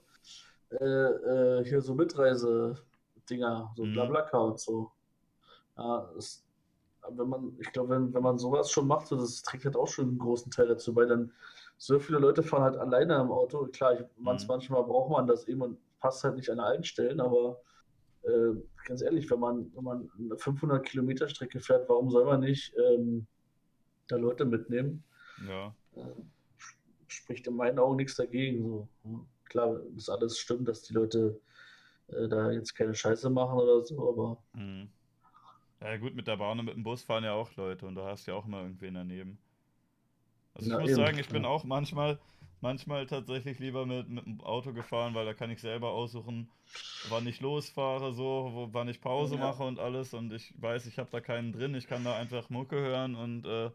[0.70, 3.92] äh, äh, hier so Mitreise-Dinger, so mhm.
[3.92, 4.90] Blablacar und so.
[5.76, 6.42] Ja, das,
[7.12, 9.88] wenn man, ich glaube, wenn, wenn man sowas schon macht, so, das trägt halt auch
[9.88, 11.32] schon einen großen Teil dazu, weil dann
[11.76, 13.66] so viele Leute fahren halt alleine im Auto.
[13.66, 14.38] Klar, ich, mhm.
[14.46, 17.60] manchmal braucht man das eben und passt halt nicht an allen Stellen, aber
[18.22, 18.54] äh,
[18.84, 22.74] ganz ehrlich, wenn man, wenn man eine 500 Kilometer Strecke fährt, warum soll man nicht
[22.76, 23.26] ähm,
[24.08, 25.04] da Leute mitnehmen?
[25.46, 25.74] Ja.
[25.94, 26.02] Äh,
[27.06, 28.64] spricht in meinen Augen nichts dagegen.
[28.64, 28.88] So.
[29.44, 31.40] Klar, das alles stimmt, dass die Leute
[32.08, 34.42] äh, da jetzt keine Scheiße machen oder so, aber.
[34.54, 34.90] Mhm.
[35.80, 38.06] Ja, gut, mit der Bahn und mit dem Bus fahren ja auch Leute und da
[38.06, 39.38] hast du ja auch immer irgendwen daneben.
[40.54, 40.96] Also, ich ja, muss eben.
[40.96, 41.48] sagen, ich bin ja.
[41.48, 42.18] auch manchmal
[42.60, 46.50] manchmal tatsächlich lieber mit, mit dem Auto gefahren, weil da kann ich selber aussuchen,
[47.08, 49.40] wann ich losfahre, so, wo, wann ich Pause ja.
[49.40, 50.14] mache und alles.
[50.14, 51.74] Und ich weiß, ich habe da keinen drin.
[51.74, 53.70] Ich kann da einfach Mucke hören und, äh,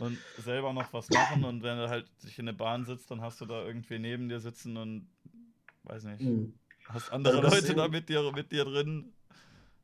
[0.00, 1.44] und selber noch was machen.
[1.44, 4.28] Und wenn du halt sich in der Bahn sitzt, dann hast du da irgendwie neben
[4.28, 5.08] dir sitzen und
[5.84, 6.54] weiß nicht, mhm.
[6.88, 9.12] hast andere also Leute da mit dir, mit dir drin.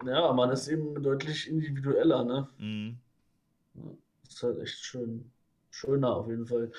[0.04, 2.48] Ja, man ist eben deutlich individueller, ne?
[2.58, 3.00] Mhm.
[4.24, 5.32] Das ist halt echt schön.
[5.70, 6.72] Schöner auf jeden Fall.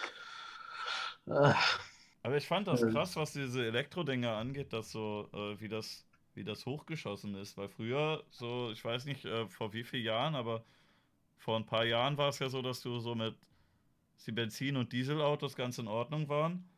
[2.23, 6.43] Aber ich fand das krass, was diese Elektro-Dinger angeht, dass so, äh, wie das, wie
[6.43, 7.57] das hochgeschossen ist.
[7.57, 10.63] Weil früher, so, ich weiß nicht, äh, vor wie vielen Jahren, aber
[11.37, 13.35] vor ein paar Jahren war es ja so, dass du so mit
[14.27, 16.69] die Benzin- und Dieselautos ganz in Ordnung waren.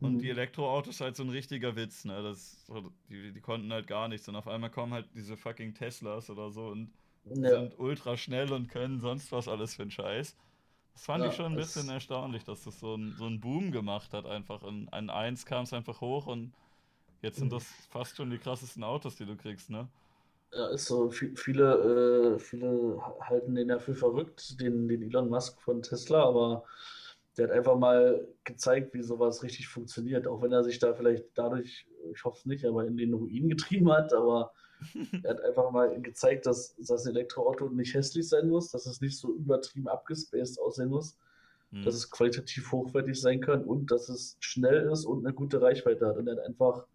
[0.00, 0.18] Und mhm.
[0.20, 2.22] die Elektroautos halt so ein richtiger Witz, ne?
[2.22, 2.64] Das,
[3.08, 4.28] die, die konnten halt gar nichts.
[4.28, 6.92] Und auf einmal kommen halt diese fucking Teslas oder so und
[7.24, 7.50] ja.
[7.50, 10.36] sind ultra schnell und können sonst was alles für einen Scheiß.
[10.92, 13.72] Das fand ja, ich schon ein bisschen erstaunlich, dass das so, ein, so einen Boom
[13.72, 14.26] gemacht hat.
[14.26, 16.52] Einfach in, in 1 kam es einfach hoch und
[17.22, 19.88] jetzt sind das fast schon die krassesten Autos, die du kriegst, ne?
[20.52, 21.10] Ja, ist so.
[21.10, 26.64] Viele, äh, viele halten den ja für verrückt, den, den Elon Musk von Tesla, aber
[27.38, 30.26] der hat einfach mal gezeigt, wie sowas richtig funktioniert.
[30.26, 33.48] Auch wenn er sich da vielleicht dadurch, ich hoffe es nicht, aber in den Ruin
[33.48, 34.52] getrieben hat, aber
[35.22, 39.18] er hat einfach mal gezeigt, dass das Elektroauto nicht hässlich sein muss, dass es nicht
[39.18, 41.16] so übertrieben abgespaced aussehen muss,
[41.70, 41.84] mhm.
[41.84, 46.06] dass es qualitativ hochwertig sein kann und dass es schnell ist und eine gute Reichweite
[46.06, 46.16] hat.
[46.16, 46.86] Und er hat einfach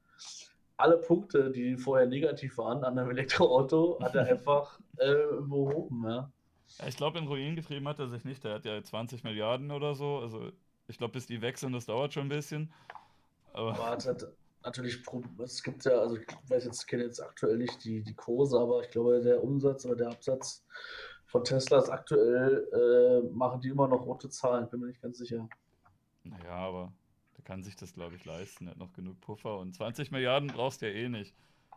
[0.76, 6.04] alle Punkte, die vorher negativ waren an einem Elektroauto, hat er einfach äh, behoben.
[6.06, 6.32] Ja.
[6.88, 8.44] Ich glaube, in Ruin getrieben hat er sich nicht.
[8.44, 10.20] Der hat ja 20 Milliarden oder so.
[10.20, 10.52] Also
[10.88, 12.72] ich glaube, bis die wechseln, das dauert schon ein bisschen.
[13.54, 14.28] Aber, aber hat,
[14.64, 15.04] natürlich,
[15.44, 18.82] es gibt ja, also ich weiß jetzt, kenne jetzt aktuell nicht die, die Kurse, aber
[18.82, 20.66] ich glaube, der Umsatz oder der Absatz
[21.28, 25.18] von Tesla ist aktuell, äh, machen die immer noch rote Zahlen, bin mir nicht ganz
[25.18, 25.48] sicher.
[26.24, 26.94] Naja, aber
[27.38, 30.50] der kann sich das, glaube ich, leisten, er hat noch genug Puffer und 20 Milliarden
[30.50, 31.34] brauchst du ja eh nicht.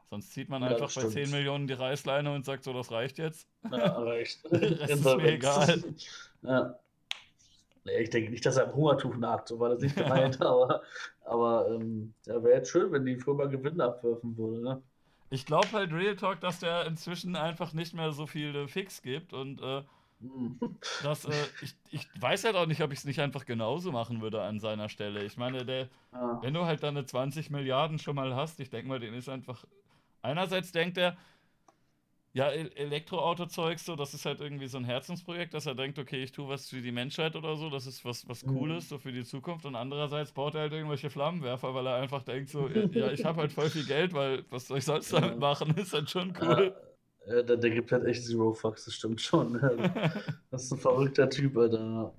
[0.09, 3.18] Sonst zieht man ja, einfach bei 10 Millionen die Reißleine und sagt so, das reicht
[3.18, 3.48] jetzt.
[3.70, 4.44] Ja, reicht.
[4.50, 5.82] das ist mir egal.
[6.42, 6.78] Ja.
[7.86, 10.82] Nee, ich denke nicht, dass er am Hungertuch nagt, so war das nicht gemeint, aber,
[11.24, 14.62] aber ähm, ja, wäre jetzt schön, wenn die Firma Gewinne abwerfen würde.
[14.62, 14.82] Ne?
[15.30, 19.32] Ich glaube halt Real Talk, dass der inzwischen einfach nicht mehr so viele Fix gibt
[19.32, 19.82] und äh,
[20.20, 20.59] hm.
[21.02, 21.32] das, äh,
[21.62, 24.59] ich, ich weiß halt auch nicht, ob ich es nicht einfach genauso machen würde an
[24.59, 25.22] seiner Stelle.
[25.24, 26.38] Ich meine, der, ja.
[26.42, 29.64] wenn du halt deine 20 Milliarden schon mal hast, ich denke mal, den ist einfach.
[30.26, 31.16] Einerseits denkt er,
[32.32, 36.32] ja, Elektroauto-Zeug, so, das ist halt irgendwie so ein Herzensprojekt, dass er denkt, okay, ich
[36.32, 38.58] tue was für die Menschheit oder so, das ist was, was mhm.
[38.58, 39.64] Cooles, so für die Zukunft.
[39.64, 43.40] Und andererseits baut er halt irgendwelche Flammenwerfer, weil er einfach denkt, so, ja, ich habe
[43.40, 46.74] halt voll viel Geld, weil was soll ich sonst damit machen, ist halt schon cool.
[47.26, 49.54] Äh, der, der, gibt halt echt Zero Fucks, das stimmt schon.
[50.50, 52.12] das ist ein verrückter Typ, Alter.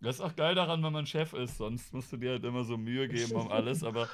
[0.00, 2.62] Das ist auch geil daran, wenn man Chef ist, sonst musst du dir halt immer
[2.62, 4.08] so Mühe geben um alles, aber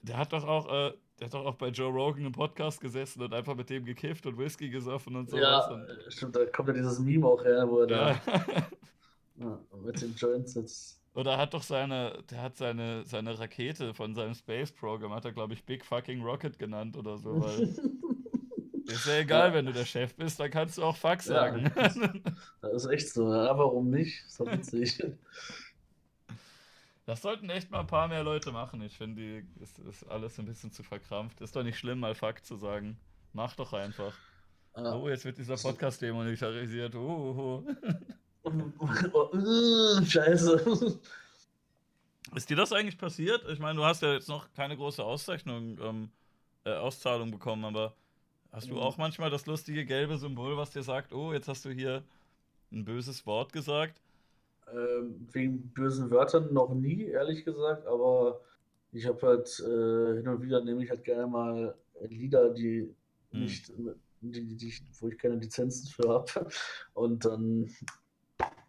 [0.00, 3.22] der hat doch auch, äh, der hat doch auch bei Joe Rogan im Podcast gesessen
[3.22, 5.42] und einfach mit dem gekifft und Whisky gesoffen und sowas.
[5.42, 8.20] Ja, und, stimmt, da kommt ja dieses Meme auch her, wo er ja.
[9.36, 11.00] da mit den Joints sitzt.
[11.14, 15.32] Oder hat doch seine, der hat seine, seine Rakete von seinem Space Program, hat er,
[15.32, 17.74] glaube ich, Big Fucking Rocket genannt oder so, weil.
[18.86, 19.54] ist ja egal, ja.
[19.54, 21.70] wenn du der Chef bist, dann kannst du auch Fuck sagen.
[21.76, 21.88] Ja,
[22.62, 24.24] das ist echt so, ja, warum nicht?
[24.26, 25.02] Ist doch witzig.
[27.06, 28.80] Das sollten echt mal ein paar mehr Leute machen.
[28.82, 31.40] Ich finde, die ist, ist alles ein bisschen zu verkrampft.
[31.42, 32.98] Ist doch nicht schlimm, mal Fakt zu sagen.
[33.32, 34.14] Mach doch einfach.
[34.72, 34.96] Ah.
[34.96, 36.94] Oh, jetzt wird dieser Podcast demonetarisiert.
[36.94, 37.64] Oh,
[38.44, 38.44] oh.
[40.04, 40.98] Scheiße.
[42.34, 43.44] Ist dir das eigentlich passiert?
[43.48, 46.10] Ich meine, du hast ja jetzt noch keine große Auszeichnung, ähm,
[46.64, 47.94] äh, Auszahlung bekommen, aber
[48.50, 48.80] hast du mhm.
[48.80, 52.02] auch manchmal das lustige gelbe Symbol, was dir sagt, oh, jetzt hast du hier
[52.72, 54.00] ein böses Wort gesagt?
[54.72, 58.40] Ähm, wegen bösen Wörtern noch nie, ehrlich gesagt, aber
[58.92, 62.94] ich habe halt äh, hin und wieder nehme ich halt gerne mal Lieder, die
[63.30, 63.40] hm.
[63.40, 63.72] nicht,
[64.20, 66.48] die, die, wo ich keine Lizenzen für habe.
[66.94, 67.70] Und dann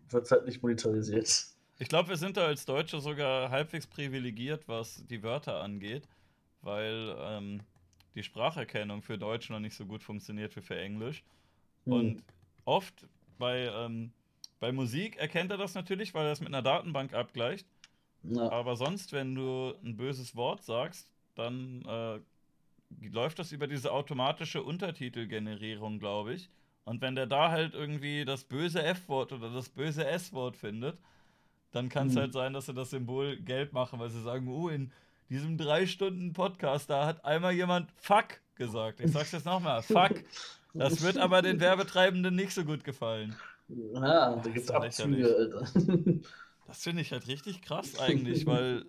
[0.09, 1.47] wird es halt nicht monetarisiert.
[1.77, 6.07] Ich glaube, wir sind da als Deutsche sogar halbwegs privilegiert, was die Wörter angeht,
[6.61, 7.61] weil ähm,
[8.15, 11.23] die Spracherkennung für Deutsch noch nicht so gut funktioniert wie für Englisch.
[11.85, 11.93] Hm.
[11.93, 12.23] Und
[12.63, 14.11] oft bei ähm,
[14.65, 17.67] bei Musik erkennt er das natürlich, weil er es mit einer Datenbank abgleicht.
[18.23, 18.51] Ja.
[18.51, 22.19] Aber sonst, wenn du ein böses Wort sagst, dann äh,
[23.07, 26.49] läuft das über diese automatische Untertitelgenerierung, glaube ich.
[26.83, 30.97] Und wenn der da halt irgendwie das böse F-Wort oder das böse S-Wort findet,
[31.71, 32.21] dann kann es mhm.
[32.21, 34.91] halt sein, dass sie das Symbol gelb machen, weil sie sagen, oh, in
[35.29, 38.99] diesem drei Stunden Podcast, da hat einmal jemand Fuck gesagt.
[38.99, 40.23] Ich sag's jetzt nochmal, Fuck.
[40.73, 43.35] Das wird aber den Werbetreibenden nicht so gut gefallen.
[43.67, 45.67] Ja, da gibt es Abzüge, Alter.
[46.67, 48.85] Das finde ich halt richtig krass eigentlich, weil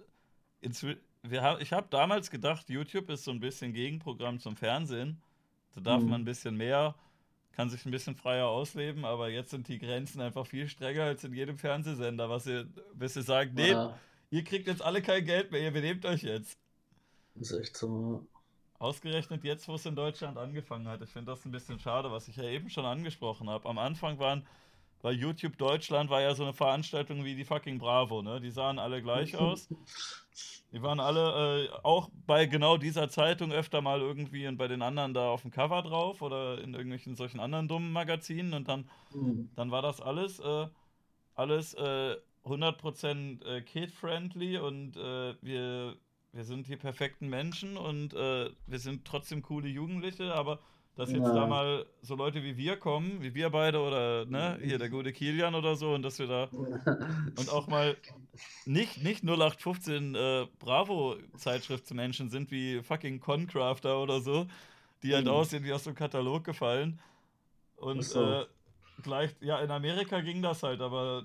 [1.23, 5.21] wir, ich habe damals gedacht, YouTube ist so ein bisschen Gegenprogramm zum Fernsehen.
[5.75, 6.09] Da darf mhm.
[6.09, 6.95] man ein bisschen mehr,
[7.53, 11.25] kann sich ein bisschen freier ausleben, aber jetzt sind die Grenzen einfach viel strenger als
[11.25, 13.99] in jedem Fernsehsender, was ihr, bis ihr sagt, nee, ja.
[14.31, 16.59] ihr kriegt jetzt alle kein Geld mehr, ihr benehmt euch jetzt.
[17.35, 18.27] Das ist echt so.
[18.79, 21.03] Ausgerechnet jetzt, wo es in Deutschland angefangen hat.
[21.03, 23.69] Ich finde das ein bisschen schade, was ich ja eben schon angesprochen habe.
[23.69, 24.47] Am Anfang waren
[25.07, 28.41] weil YouTube Deutschland war ja so eine Veranstaltung wie die fucking Bravo, ne?
[28.41, 29.69] Die sahen alle gleich aus.
[30.73, 34.83] Die waren alle äh, auch bei genau dieser Zeitung öfter mal irgendwie und bei den
[34.83, 38.91] anderen da auf dem Cover drauf oder in irgendwelchen solchen anderen dummen Magazinen und dann,
[39.15, 39.49] mhm.
[39.55, 40.67] dann war das alles, äh,
[41.37, 45.95] alles äh, 100% äh, kid-friendly und äh, wir,
[46.33, 50.59] wir sind die perfekten Menschen und äh, wir sind trotzdem coole Jugendliche, aber
[50.97, 51.35] dass jetzt ja.
[51.35, 55.13] da mal so Leute wie wir kommen, wie wir beide oder ne, hier der gute
[55.13, 56.45] Kilian oder so und dass wir da
[57.39, 57.97] und auch mal
[58.65, 64.47] nicht, nicht 0815 äh, Bravo-Zeitschriftsmenschen sind wie fucking Concrafter oder so,
[65.03, 65.33] die halt mhm.
[65.33, 66.99] aussehen wie aus dem Katalog gefallen.
[67.77, 68.25] Und so.
[68.25, 68.47] äh,
[69.03, 71.25] gleich, ja, in Amerika ging das halt, aber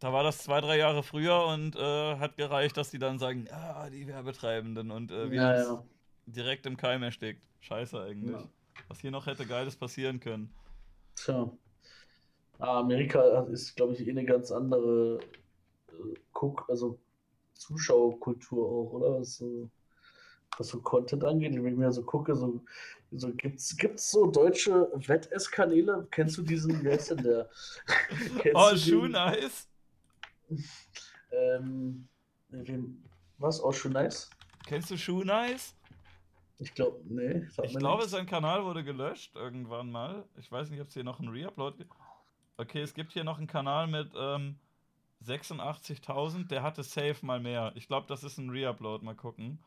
[0.00, 3.46] da war das zwei, drei Jahre früher und äh, hat gereicht, dass die dann sagen,
[3.50, 5.84] ja, die Werbetreibenden und äh, wir ja, ja.
[6.32, 7.42] Direkt im Keim erstickt.
[7.60, 8.40] Scheiße eigentlich.
[8.40, 8.48] Ja.
[8.88, 10.52] Was hier noch hätte Geiles passieren können.
[11.16, 11.50] Tja.
[12.58, 15.20] Ah, Amerika ist, glaube ich, eh eine ganz andere
[15.88, 16.98] äh, Guck, also
[17.54, 19.20] Zuschauerkultur auch, oder?
[19.20, 19.68] Was so,
[20.56, 21.54] was so Content angeht.
[21.54, 22.60] Wenn ich mir so gucke, so,
[23.12, 26.06] so gibt's, gibt's so deutsche Wettesskanäle?
[26.10, 27.48] Kennst du diesen, wie heißt denn der?
[28.54, 29.68] oh, Shoe Nice.
[31.30, 32.08] Ähm,
[33.38, 33.62] was?
[33.62, 34.30] Oh, Shoe Nice?
[34.66, 35.74] Kennst du Shoe Nice?
[36.60, 37.46] Ich glaube, nee.
[37.62, 40.24] Ich glaube, sein Kanal wurde gelöscht irgendwann mal.
[40.36, 41.92] Ich weiß nicht, ob es hier noch einen Reupload gibt.
[42.56, 44.56] Okay, es gibt hier noch einen Kanal mit ähm,
[45.24, 46.48] 86.000.
[46.48, 47.72] Der hatte safe mal mehr.
[47.76, 49.04] Ich glaube, das ist ein Reupload.
[49.04, 49.60] Mal gucken.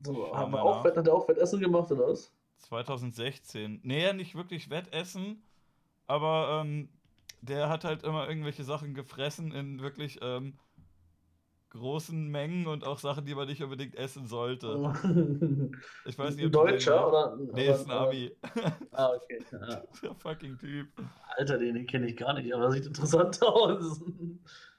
[0.00, 2.32] So, haben wir auch, hat er auch Wettessen gemacht oder was?
[2.58, 3.80] 2016.
[3.82, 5.42] Nee, nicht wirklich Wettessen.
[6.06, 6.88] Aber ähm,
[7.42, 10.58] der hat halt immer irgendwelche Sachen gefressen in wirklich ähm,
[11.70, 14.68] großen Mengen und auch Sachen, die man nicht unbedingt essen sollte.
[16.06, 17.36] Ich weiß nicht, ob Deutscher oder?
[17.36, 18.32] Nee, ist ein Ami.
[18.92, 19.44] Ah, okay.
[19.52, 19.82] Ja.
[20.02, 20.88] Der fucking Typ.
[21.36, 24.00] Alter, den, den kenne ich gar nicht, aber sieht interessant aus.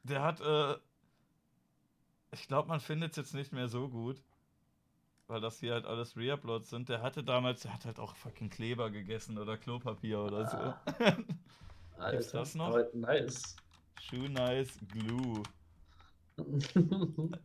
[0.03, 0.75] Der hat, äh,
[2.31, 4.21] ich glaube, man findet es jetzt nicht mehr so gut,
[5.27, 6.89] weil das hier halt alles Reuploads sind.
[6.89, 10.57] Der hatte damals, der hat halt auch fucking Kleber gegessen oder Klopapier oder so.
[10.57, 10.81] Ah.
[11.97, 12.69] Alter, Gibt's das noch?
[12.69, 13.55] Aber nice.
[14.01, 15.43] Shoe Nice Glue.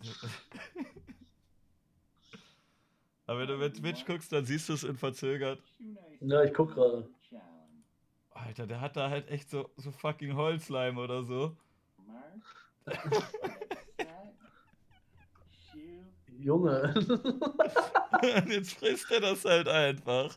[3.27, 5.63] Aber wenn du mit Twitch guckst, dann siehst du es in verzögert.
[6.21, 7.09] Ja, ich guck gerade.
[8.31, 11.57] Alter, der hat da halt echt so, so fucking Holzleim oder so.
[16.45, 16.93] Junge.
[16.95, 20.37] Und jetzt frisst er das halt einfach.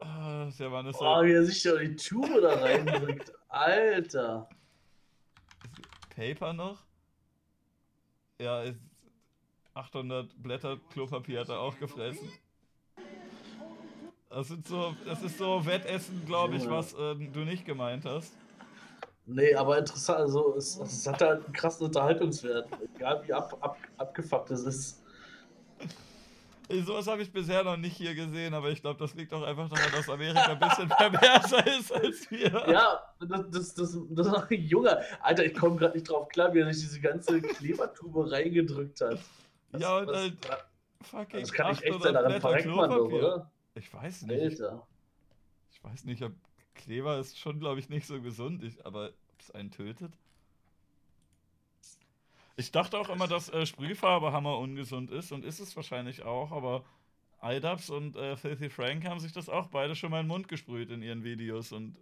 [0.00, 3.32] Ah, der Mann ist Oh, halt wie er sich da die Tube da reindrückt.
[3.48, 4.48] Alter.
[6.14, 6.78] Paper noch.
[8.38, 8.78] Ja, ist
[9.74, 12.28] 800 Blätter Klopapier hat er auch gefressen.
[14.30, 18.32] Das, sind so, das ist so Wettessen, glaube ich, was äh, du nicht gemeint hast.
[19.26, 22.68] Nee, aber interessant, also es, es hat halt einen krassen Unterhaltungswert.
[22.96, 25.02] Egal wie ab, ab, abgefuckt es ist.
[26.84, 29.68] Sowas habe ich bisher noch nicht hier gesehen, aber ich glaube, das liegt auch einfach
[29.68, 32.50] daran, dass Amerika ein bisschen perverser ist als wir.
[32.68, 35.00] Ja, das, das, das, das ist ein Junge.
[35.22, 39.18] Alter, ich komme gerade nicht drauf klar, wie er sich diese ganze Klebertube reingedrückt hat.
[39.72, 40.36] Was- Ja, und was- halt
[41.02, 43.50] fucking Das kann nicht echt 800 sein, daran verreckt man doch, oder?
[43.74, 44.40] Ich weiß nicht.
[44.60, 44.86] Alter.
[45.72, 46.32] Ich weiß nicht, ob
[46.74, 50.12] Kleber ist schon, glaube ich, nicht so gesund, ich, aber ob es einen tötet?
[52.60, 56.52] Ich dachte auch immer, dass äh, Sprühfarbe hammer ungesund ist und ist es wahrscheinlich auch,
[56.52, 56.84] aber
[57.42, 60.46] iDubbbz und äh, Filthy Frank haben sich das auch beide schon mal in den Mund
[60.48, 61.96] gesprüht in ihren Videos und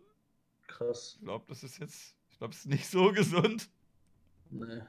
[0.67, 1.15] Krass.
[1.19, 3.69] ich glaube, das ist jetzt, ich glaube, es ist nicht so gesund.
[4.51, 4.81] Nee.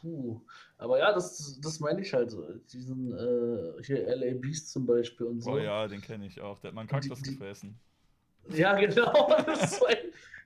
[0.00, 0.40] Puh.
[0.78, 2.30] Aber ja, das, das meine ich halt.
[2.30, 2.42] so.
[2.72, 5.52] Diesen, äh, hier LA Beast zum Beispiel und so.
[5.52, 6.58] Oh ja, den kenne ich auch.
[6.60, 7.78] Der hat mal einen Und die- Kaktus die- gefressen.
[8.48, 9.28] Ja, genau.
[9.46, 9.96] Das ist ein,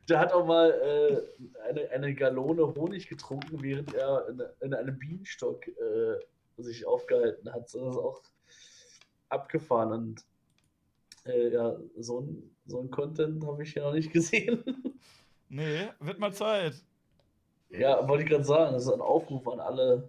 [0.09, 4.99] der hat auch mal äh, eine, eine Gallone Honig getrunken, während er in, in einem
[4.99, 6.17] Bienenstock äh,
[6.59, 7.69] sich aufgehalten hat.
[7.69, 8.23] So, das ist auch
[9.29, 9.93] abgefahren.
[9.93, 10.25] Und
[11.27, 14.63] äh, ja, so ein, so ein Content habe ich ja noch nicht gesehen.
[15.49, 16.75] Nee, wird mal Zeit.
[17.71, 18.73] ja, wollte ich gerade sagen.
[18.75, 20.09] Das ist ein Aufruf an alle.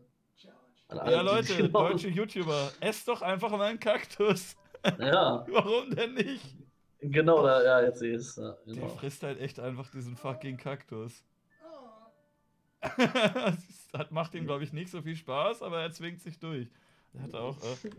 [0.90, 4.56] An alle Ja, Leute, genau- deutsche YouTuber, esst doch einfach mal einen Kaktus.
[5.00, 6.56] Ja, Warum denn nicht?
[7.02, 8.36] Genau, da, ja, jetzt sehe ich es.
[8.38, 8.88] Ja, Der genau.
[8.90, 11.24] frisst halt echt einfach diesen fucking Kaktus.
[12.98, 16.40] das ist- hat, macht ihm, glaube ich, nicht so viel Spaß, aber er zwingt sich
[16.40, 16.68] durch.
[17.14, 17.90] Der hat auch, äh,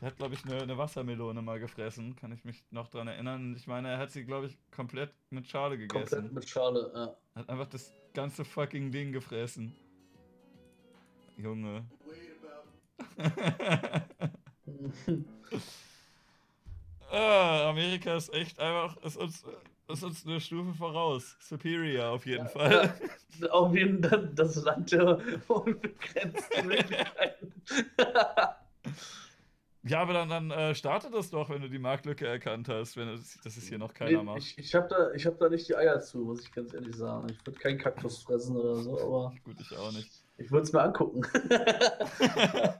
[0.00, 3.54] der hat, glaube ich, eine, eine Wassermelone mal gefressen, kann ich mich noch dran erinnern.
[3.56, 6.34] Ich meine, er hat sie, glaube ich, komplett mit Schale Komplett gegessen.
[6.34, 7.14] mit Schale, ja.
[7.34, 9.74] Hat einfach das ganze fucking Ding gefressen.
[11.36, 11.84] Junge.
[17.10, 19.44] ah, Amerika ist echt einfach, ist uns,
[19.88, 21.36] ist uns eine Stufe voraus.
[21.40, 22.94] Superior auf jeden Fall.
[23.50, 27.52] Auf jeden Fall das Land der unbegrenzten Möglichkeiten.
[29.82, 33.08] Ja, aber dann, dann äh, starte das doch, wenn du die Marktlücke erkannt hast, wenn
[33.16, 34.38] das, das ist hier noch keiner Nee, macht.
[34.38, 36.94] ich ich habe da, ich hab da nicht die Eier zu, muss ich ganz ehrlich
[36.94, 37.28] sagen.
[37.30, 40.10] Ich würde keinen Kaktus fressen oder so, aber Gut, ich auch nicht.
[40.36, 41.22] ich würde es mir angucken.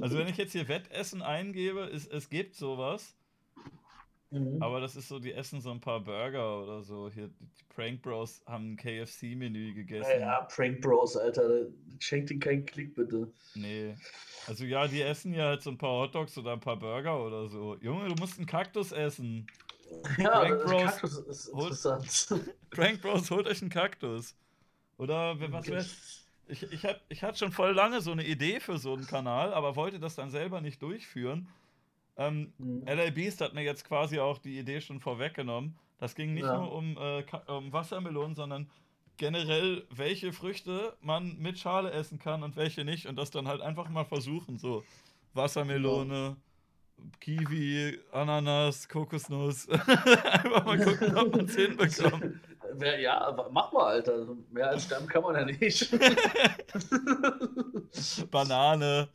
[0.00, 3.16] Also wenn ich jetzt hier Wettessen eingebe, ist, es gibt sowas,
[4.30, 4.60] Mhm.
[4.62, 7.08] aber das ist so, die essen so ein paar Burger oder so.
[7.12, 10.10] Hier, die Prank Bros haben ein KFC-Menü gegessen.
[10.10, 11.66] Ja, ja, Prank Bros, Alter.
[12.00, 13.32] Schenkt ihnen keinen Klick, bitte.
[13.54, 13.94] Nee.
[14.46, 17.48] Also ja, die essen ja halt so ein paar Hotdogs oder ein paar Burger oder
[17.48, 17.76] so.
[17.80, 19.46] Junge, du musst einen Kaktus essen.
[20.18, 22.54] Ja, Prank das Bros Kaktus ist holt- interessant.
[22.70, 24.34] Prank Bros, holt euch einen Kaktus.
[24.98, 28.78] Oder was weiß ich, ich, hab, ich hatte schon voll lange so eine Idee für
[28.78, 31.48] so einen Kanal, aber wollte das dann selber nicht durchführen.
[32.16, 32.84] Ähm, Mhm.
[32.86, 35.76] LA Beast hat mir jetzt quasi auch die Idee schon vorweggenommen.
[35.98, 36.58] Das ging nicht Ja.
[36.58, 38.70] nur um, äh, um Wassermelonen, sondern
[39.16, 43.06] generell, welche Früchte man mit Schale essen kann und welche nicht.
[43.06, 44.58] Und das dann halt einfach mal versuchen.
[44.58, 44.84] So
[45.34, 46.36] Wassermelone,
[47.20, 49.68] Kiwi, Ananas, Kokosnuss.
[49.68, 52.40] einfach mal gucken, ob man es hinbekommt.
[53.00, 54.26] Ja, mach mal, Alter.
[54.50, 55.90] Mehr als sterben kann man ja nicht.
[58.30, 59.08] Banane.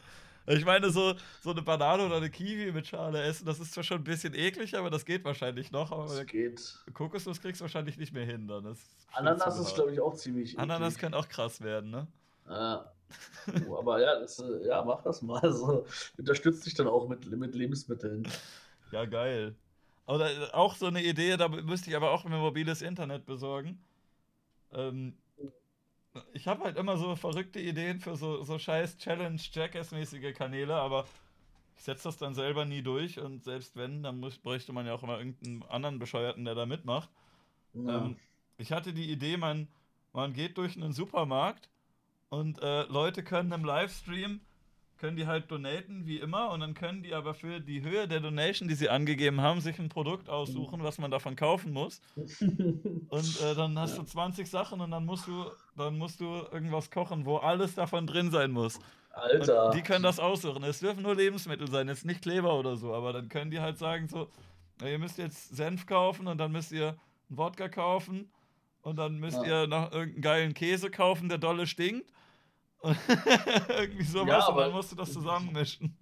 [0.50, 3.84] Ich meine, so, so eine Banane oder eine Kiwi mit Schale essen, das ist zwar
[3.84, 5.92] schon ein bisschen eklig, aber das geht wahrscheinlich noch.
[5.92, 6.80] Aber Das geht.
[6.94, 8.48] Kokosnuss kriegst du wahrscheinlich nicht mehr hin.
[8.48, 8.66] Dann.
[8.66, 10.58] Ist Ananas ist, glaube ich, auch ziemlich.
[10.58, 11.02] Ananas eklig.
[11.02, 12.08] kann auch krass werden, ne?
[12.50, 12.92] Ja.
[13.68, 15.40] Oh, aber ja, das, ja, mach das mal.
[15.42, 15.86] Also,
[16.18, 18.28] unterstützt dich dann auch mit, mit Lebensmitteln.
[18.92, 19.56] Ja, geil.
[20.08, 23.80] Oder äh, auch so eine Idee, da müsste ich aber auch mir mobiles Internet besorgen.
[24.74, 25.16] Ähm,
[26.34, 31.06] ich habe halt immer so verrückte Ideen für so, so scheiß Challenge-Jackass-mäßige Kanäle, aber
[31.78, 34.94] ich setze das dann selber nie durch und selbst wenn, dann muss, bräuchte man ja
[34.94, 37.10] auch immer irgendeinen anderen Bescheuerten, der da mitmacht.
[37.74, 38.06] Ja.
[38.06, 38.18] Ähm,
[38.58, 39.68] ich hatte die Idee, man,
[40.12, 41.70] man geht durch einen Supermarkt
[42.30, 44.42] und äh, Leute können im Livestream
[45.00, 48.20] können die halt donaten, wie immer, und dann können die aber für die Höhe der
[48.20, 52.02] Donation, die sie angegeben haben, sich ein Produkt aussuchen, was man davon kaufen muss.
[52.16, 54.04] Und äh, dann hast ja.
[54.04, 55.46] du 20 Sachen und dann musst du,
[55.76, 58.80] dann musst du irgendwas kochen, wo alles davon drin sein muss.
[59.12, 59.68] Alter.
[59.68, 60.64] Und die können das aussuchen.
[60.64, 63.78] Es dürfen nur Lebensmittel sein, jetzt nicht Kleber oder so, aber dann können die halt
[63.80, 64.30] sagen so,
[64.84, 68.30] ihr müsst jetzt Senf kaufen und dann müsst ihr einen Wodka kaufen
[68.82, 69.64] und dann müsst ja.
[69.64, 72.12] ihr noch irgendeinen geilen Käse kaufen, der dolle stinkt.
[73.70, 75.98] Irgendwie sowas ja, aber, und dann musst du das zusammenmischen.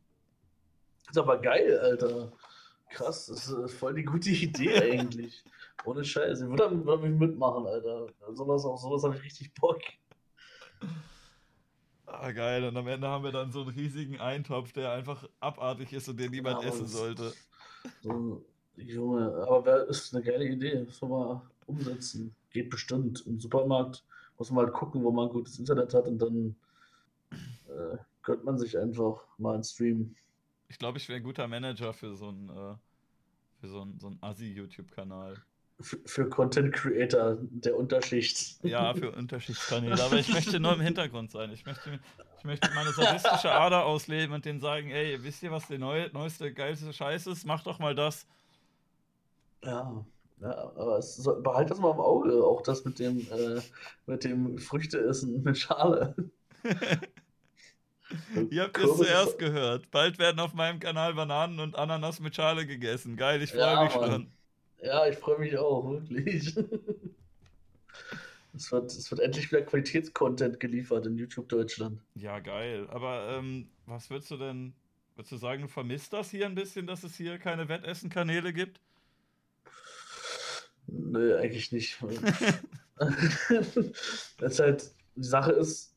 [1.10, 2.32] Ist aber geil, Alter.
[2.90, 5.44] Krass, das ist voll die gute Idee eigentlich.
[5.86, 6.44] Ohne Scheiße.
[6.44, 8.08] Ich würde da mitmachen, Alter.
[8.34, 9.82] Sowas, auf sowas habe ich richtig Bock.
[12.06, 12.64] Ah, geil.
[12.64, 16.20] Und am Ende haben wir dann so einen riesigen Eintopf, der einfach abartig ist und
[16.20, 17.34] den niemand ja, essen sollte.
[18.02, 18.44] So,
[18.76, 20.86] Junge, aber wär, ist eine geile Idee.
[20.86, 22.36] Das soll mal umsetzen.
[22.52, 23.26] Geht bestimmt.
[23.26, 24.04] Im Supermarkt
[24.38, 26.56] muss man halt gucken, wo man gutes Internet hat und dann
[27.32, 30.16] äh, gönnt man sich einfach mal einen Stream.
[30.70, 32.76] Ich glaube, ich wäre ein guter Manager für so einen, äh,
[33.62, 35.38] für so einen, so einen Assi-YouTube-Kanal.
[35.80, 38.64] Für, für Content Creator der Unterschicht.
[38.64, 40.04] Ja, für Unterschichtskanäle.
[40.04, 41.52] Aber ich möchte nur im Hintergrund sein.
[41.52, 42.00] Ich möchte,
[42.40, 46.10] ich möchte meine sadistische Ader ausleben und denen sagen: Ey, wisst ihr, was der neue,
[46.14, 47.46] neueste, geilste Scheiß ist?
[47.46, 48.26] Mach doch mal das.
[49.64, 50.04] Ja,
[50.42, 52.44] ja aber es, so, behalt das mal im Auge.
[52.44, 53.62] Auch das mit dem, äh,
[54.08, 56.16] mit dem Früchteessen mit Schale.
[58.50, 59.92] Ihr habt es zuerst gehört.
[59.92, 63.18] Bald werden auf meinem Kanal Bananen und Ananas mit Schale gegessen.
[63.18, 64.12] Geil, ich freue ja, mich Mann.
[64.12, 64.32] schon.
[64.82, 66.56] Ja, ich freue mich auch, wirklich.
[68.56, 72.00] es, wird, es wird endlich wieder Qualitätscontent geliefert in YouTube Deutschland.
[72.16, 72.88] Ja, geil.
[72.90, 74.74] Aber ähm, was würdest du denn,
[75.16, 78.80] würdest du sagen, du vermisst das hier ein bisschen, dass es hier keine Wettessen-Kanäle gibt?
[80.88, 81.98] Nö, eigentlich nicht.
[82.98, 85.97] das ist halt, die Sache ist,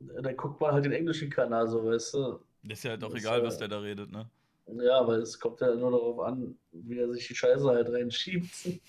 [0.00, 2.40] da guckt man halt den englischen Kanal, so weißt du.
[2.68, 4.28] Ist ja halt auch egal, was der da redet, ne?
[4.66, 8.80] Ja, weil es kommt ja nur darauf an, wie er sich die Scheiße halt reinschiebt.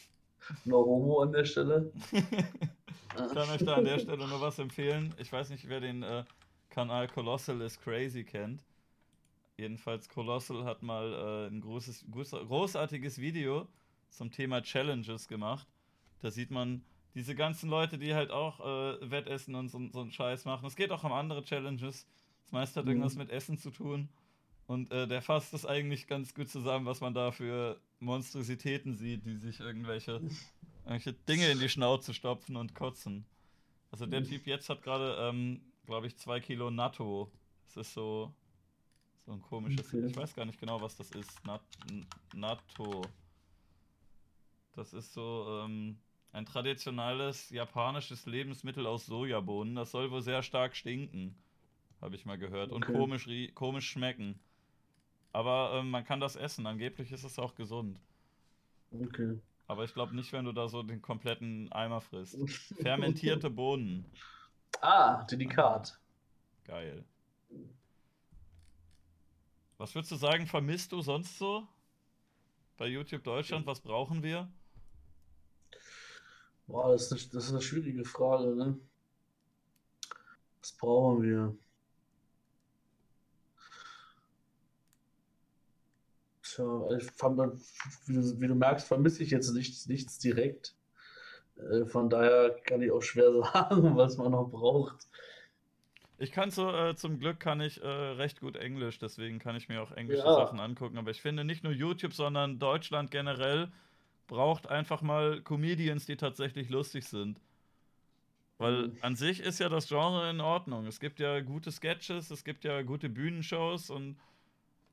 [0.66, 1.92] nur Homo an der Stelle.
[2.12, 2.22] ich
[3.34, 5.14] kann euch da an der Stelle nur was empfehlen.
[5.20, 6.24] Ich weiß nicht, wer den äh,
[6.70, 8.64] Kanal Colossal is Crazy kennt.
[9.58, 13.68] Jedenfalls Colossal hat mal äh, ein großes, großartiges Video
[14.10, 15.68] zum Thema Challenges gemacht.
[16.22, 16.84] Da sieht man
[17.18, 20.68] diese ganzen Leute, die halt auch äh, Wettessen und so, so einen Scheiß machen.
[20.68, 22.06] Es geht auch um andere Challenges.
[22.44, 22.92] Das meiste hat mhm.
[22.92, 24.08] irgendwas mit Essen zu tun.
[24.68, 29.26] Und äh, der fasst das eigentlich ganz gut zusammen, was man da für Monstrositäten sieht,
[29.26, 30.22] die sich irgendwelche,
[30.84, 33.26] irgendwelche Dinge in die Schnauze stopfen und kotzen.
[33.90, 37.32] Also der Typ jetzt hat gerade, ähm, glaube ich, zwei Kilo Natto.
[37.66, 38.32] Das ist so,
[39.26, 39.88] so ein komisches.
[39.88, 40.06] Okay.
[40.06, 41.44] Ich weiß gar nicht genau, was das ist.
[41.46, 41.62] Nat
[42.36, 43.02] Natto.
[44.76, 45.98] Das ist so ähm,
[46.38, 49.76] ein traditionelles japanisches Lebensmittel aus Sojabohnen.
[49.76, 51.36] Das soll wohl sehr stark stinken,
[52.00, 52.72] habe ich mal gehört.
[52.72, 52.76] Okay.
[52.76, 54.40] Und komisch, komisch schmecken.
[55.34, 56.68] Aber ähm, man kann das essen.
[56.68, 58.00] Angeblich ist es auch gesund.
[58.92, 59.40] Okay.
[59.66, 62.38] Aber ich glaube nicht, wenn du da so den kompletten Eimer frisst.
[62.82, 64.06] Fermentierte Bohnen.
[64.82, 66.00] Ah, delikat.
[66.64, 67.04] Geil.
[69.78, 71.68] Was würdest du sagen, vermisst du sonst so
[72.78, 73.66] bei YouTube Deutschland?
[73.66, 74.48] Was brauchen wir?
[76.68, 78.78] Boah, das ist eine, das ist eine schwierige Frage, ne?
[80.60, 81.56] Was brauchen wir?
[86.44, 87.40] Tja, ich fand,
[88.06, 90.76] wie, du, wie du merkst, vermisse ich jetzt nichts, nichts direkt.
[91.56, 95.08] Äh, von daher kann ich auch schwer sagen, was man noch braucht.
[96.20, 99.70] Ich kann so, äh, zum Glück kann ich äh, recht gut Englisch, deswegen kann ich
[99.70, 100.34] mir auch englische ja.
[100.34, 100.98] Sachen angucken.
[100.98, 103.72] Aber ich finde nicht nur YouTube, sondern Deutschland generell
[104.28, 107.40] braucht einfach mal Comedians, die tatsächlich lustig sind.
[108.58, 110.88] Weil an sich ist ja das Genre in Ordnung.
[110.88, 114.18] Es gibt ja gute Sketches, es gibt ja gute Bühnenshows und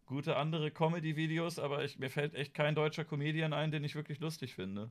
[0.06, 4.20] gute andere Comedy-Videos, aber ich, mir fällt echt kein deutscher Comedian ein, den ich wirklich
[4.20, 4.90] lustig finde.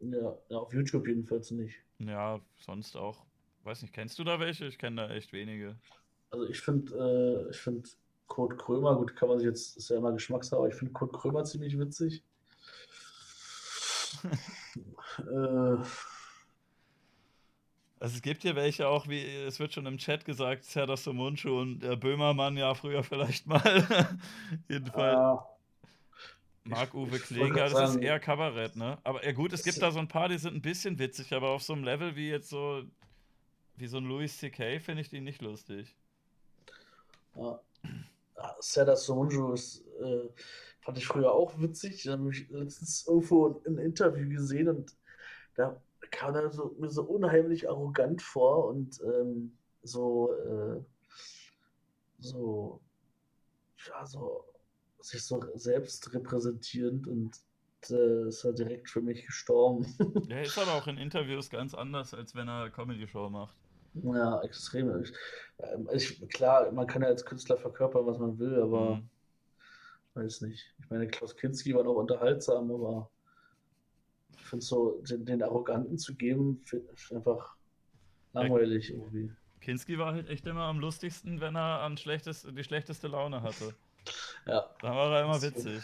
[0.00, 1.76] Ja, auf YouTube jedenfalls nicht.
[1.98, 3.24] Ja, sonst auch.
[3.64, 4.66] Weiß nicht, kennst du da welche?
[4.66, 5.76] Ich kenne da echt wenige.
[6.30, 7.88] Also ich finde, äh, ich finde
[8.26, 11.12] Kurt Krömer, gut, kann man sich jetzt, ist ja immer Geschmackssache, aber ich finde Kurt
[11.14, 12.22] Krömer ziemlich witzig.
[15.18, 15.22] Äh,
[18.00, 21.60] also es gibt hier welche auch, wie es wird schon im Chat gesagt, Serdar Somuncu
[21.60, 24.18] und der Böhmermann ja früher vielleicht mal.
[24.68, 25.18] Jedenfalls.
[25.18, 25.38] Uh,
[26.64, 28.98] Marc-Uwe Klinger, das ist eher Kabarett, ne?
[29.02, 31.48] Aber ja gut, es gibt da so ein paar, die sind ein bisschen witzig, aber
[31.50, 32.82] auf so einem Level wie jetzt so,
[33.76, 34.78] wie so ein Louis C.K.
[34.78, 35.96] finde ich die nicht lustig.
[37.34, 37.58] Ja.
[38.60, 40.28] Serdar Somuncu ist, äh,
[40.88, 42.04] fand ich früher auch witzig.
[42.04, 44.96] Da habe ich letztens irgendwo ein Interview gesehen und
[45.54, 50.80] da kam er so, mir so unheimlich arrogant vor und ähm, so, äh,
[52.20, 52.80] so,
[53.86, 54.44] ja, so,
[55.00, 57.36] sich so selbst repräsentierend und
[57.90, 59.84] äh, ist er direkt für mich gestorben.
[60.30, 63.54] Der ist aber auch in Interviews ganz anders, als wenn er Comedy-Show macht.
[63.92, 65.02] Ja, extrem.
[65.02, 65.12] Ich,
[65.58, 69.10] ähm, ich, klar, man kann ja als Künstler verkörpern, was man will, aber Mhm.
[70.18, 70.74] Weiß nicht.
[70.80, 73.10] Ich meine, Klaus Kinski war noch unterhaltsam, aber
[74.36, 77.56] ich finde so, den, den Arroganten zu geben, finde ich einfach
[78.32, 79.30] langweilig irgendwie.
[79.60, 83.74] Kinski war halt echt immer am lustigsten, wenn er am schlechtest, die schlechteste Laune hatte.
[84.46, 85.82] Ja, Da war er immer Das witzig.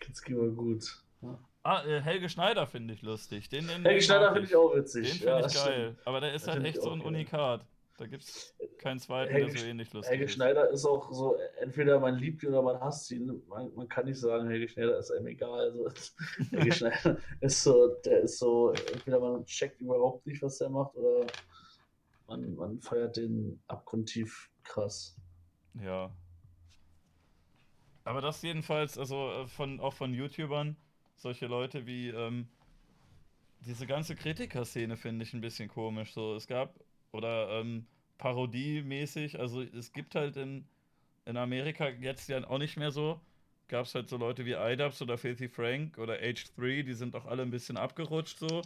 [0.00, 0.84] Kinski war gut.
[1.22, 1.38] Ja.
[1.64, 3.48] Ah, äh, Helge Schneider finde ich lustig.
[3.48, 5.08] Den, den, Helge den Schneider finde ich auch witzig.
[5.08, 5.72] Den finde ja, ich das geil.
[5.92, 6.06] stimmt.
[6.06, 7.08] Aber der ist Den halt echt so ein geil.
[7.08, 7.64] Unikat.
[8.02, 10.32] Da gibt es keinen zweiten, Helge der so ähnlich lustig Helge ist.
[10.32, 13.40] Schneider ist auch so, entweder man liebt ihn oder man hasst ihn.
[13.46, 15.70] Man, man kann nicht sagen, Helge Schneider ist einem egal.
[15.70, 15.88] Also,
[16.50, 20.96] Helge Schneider ist so, der ist so, entweder man checkt überhaupt nicht, was er macht,
[20.96, 21.28] oder
[22.26, 25.16] man, man feiert den abgrundtief krass.
[25.80, 26.10] Ja.
[28.02, 30.76] Aber das jedenfalls, also äh, von, auch von YouTubern,
[31.14, 32.48] solche Leute wie, ähm,
[33.60, 36.12] diese ganze Kritikerszene finde ich ein bisschen komisch.
[36.12, 36.74] So, es gab,
[37.12, 37.86] oder ähm,
[38.18, 40.64] parodiemäßig, also es gibt halt in,
[41.26, 43.20] in Amerika jetzt ja auch nicht mehr so,
[43.68, 47.24] gab es halt so Leute wie iDubbbz oder Filthy Frank oder H3, die sind auch
[47.26, 48.62] alle ein bisschen abgerutscht so.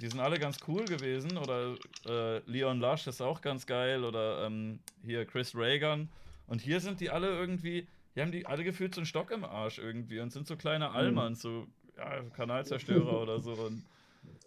[0.00, 1.38] Die sind alle ganz cool gewesen.
[1.38, 1.76] Oder
[2.06, 4.04] äh, Leon Lush ist auch ganz geil.
[4.04, 6.08] Oder ähm, hier Chris Reagan.
[6.46, 9.44] Und hier sind die alle irgendwie, die haben die alle gefühlt so einen Stock im
[9.44, 11.66] Arsch irgendwie und sind so kleine Allmanns, so
[11.96, 13.52] ja, Kanalzerstörer oder so.
[13.52, 13.84] Und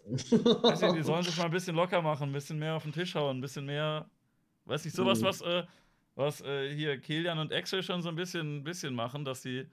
[0.06, 2.92] weiß nicht, die sollen sich mal ein bisschen locker machen, ein bisschen mehr auf den
[2.92, 4.08] Tisch hauen, ein bisschen mehr,
[4.64, 5.24] weiß nicht, sowas, Mhm.
[5.24, 5.64] was, äh,
[6.14, 9.70] was äh, hier Kilian und Axel schon so ein bisschen, bisschen machen, dass sie ein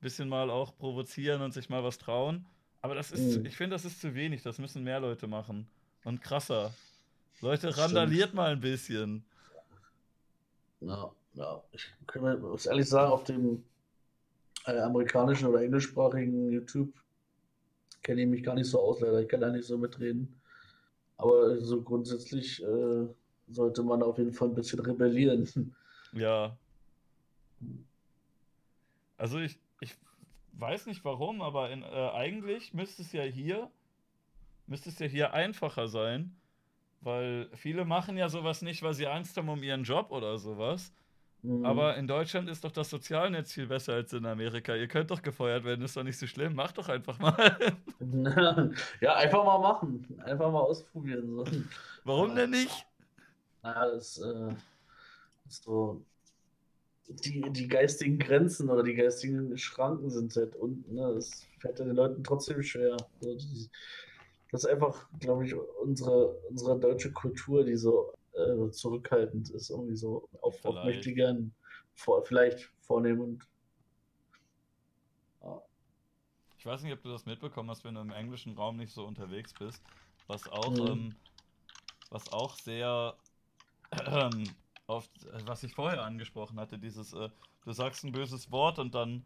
[0.00, 2.46] bisschen mal auch provozieren und sich mal was trauen.
[2.80, 3.46] Aber das ist, Mhm.
[3.46, 5.68] ich finde, das ist zu wenig, das müssen mehr Leute machen.
[6.04, 6.74] Und krasser.
[7.40, 9.24] Leute, randaliert mal ein bisschen.
[10.80, 11.62] Ja, ja.
[11.72, 13.64] Ich kann mir muss ehrlich sagen, auf dem
[14.66, 16.92] äh, amerikanischen oder englischsprachigen YouTube
[18.02, 19.20] kenne ich mich gar nicht so aus, leider.
[19.20, 20.40] Ich kann da nicht so mitreden.
[21.16, 23.06] Aber so grundsätzlich äh,
[23.48, 25.74] sollte man auf jeden Fall ein bisschen rebellieren.
[26.14, 26.58] Ja.
[29.16, 29.96] Also ich, ich
[30.52, 33.70] weiß nicht warum, aber in, äh, eigentlich müsste es ja hier,
[34.66, 36.36] müsste es ja hier einfacher sein,
[37.00, 40.92] weil viele machen ja sowas nicht, weil sie Angst haben um ihren Job oder sowas.
[41.42, 41.66] Mhm.
[41.66, 44.76] Aber in Deutschland ist doch das Sozialnetz viel besser als in Amerika.
[44.76, 46.54] Ihr könnt doch gefeuert werden, ist doch nicht so schlimm.
[46.54, 47.56] Macht doch einfach mal.
[49.00, 50.06] ja, einfach mal machen.
[50.24, 51.34] Einfach mal ausprobieren.
[51.34, 51.44] So.
[52.04, 52.86] Warum denn nicht?
[53.62, 54.54] Naja, das äh,
[55.48, 56.00] ist so.
[57.08, 60.94] Die, die geistigen Grenzen oder die geistigen Schranken sind halt unten.
[60.94, 61.12] Ne?
[61.14, 62.96] Das fällt ja den Leuten trotzdem schwer.
[63.20, 69.96] Das ist einfach, glaube ich, unsere, unsere deutsche Kultur, die so äh, zurückhaltend ist, irgendwie
[69.96, 70.76] so auf, Vielleicht.
[70.76, 71.54] aufmächtigern,
[71.94, 73.46] vor, vielleicht vornehm und
[75.42, 75.62] ja.
[76.58, 79.04] Ich weiß nicht, ob du das mitbekommen hast, wenn du im englischen Raum nicht so
[79.06, 79.82] unterwegs bist.
[80.28, 80.86] Was auch, Mhm.
[80.88, 81.16] ähm,
[82.10, 83.16] was auch sehr
[84.06, 84.56] ähm,
[84.86, 87.30] oft, äh, was ich vorher angesprochen hatte, dieses, äh,
[87.64, 89.24] du sagst ein böses Wort und dann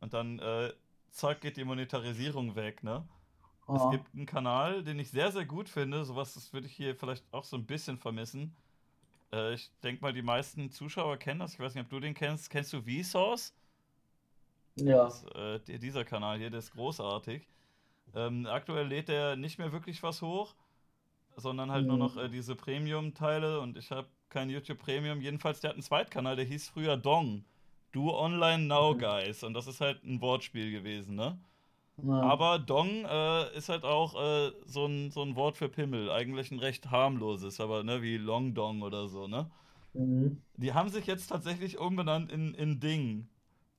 [0.00, 0.72] und dann äh,
[1.10, 3.06] zack geht die Monetarisierung weg, ne?
[3.72, 6.04] Es Ah, gibt einen Kanal, den ich sehr, sehr gut finde.
[6.04, 8.54] Sowas, das würde ich hier vielleicht auch so ein bisschen vermissen.
[9.32, 11.54] Äh, ich denke mal, die meisten Zuschauer kennen das.
[11.54, 12.50] Ich weiß nicht, ob du den kennst.
[12.50, 13.54] Kennst du Vsauce?
[14.76, 15.08] ja.
[15.08, 17.46] Das, äh, die- dieser Kanal hier, der ist großartig.
[18.14, 20.54] Ähm, aktuell lädt er nicht mehr wirklich was hoch,
[21.36, 21.98] sondern halt nur Mhm.
[21.98, 25.20] noch äh, diese Premium-Teile und ich habe kein YouTube Premium.
[25.22, 27.44] Jedenfalls, der hat einen Zweitkanal, der hieß früher Dong.
[27.92, 28.98] Do Online Now Mhm.
[28.98, 29.42] Guys.
[29.44, 31.38] Und das ist halt ein Wortspiel gewesen, ne?
[32.02, 32.20] Ja.
[32.22, 36.10] Aber Dong äh, ist halt auch äh, so, ein, so ein Wort für Pimmel.
[36.10, 39.50] Eigentlich ein recht harmloses, aber ne, wie Long Dong oder so, ne?
[39.94, 40.40] Mhm.
[40.56, 43.28] Die haben sich jetzt tatsächlich umbenannt in, in Ding.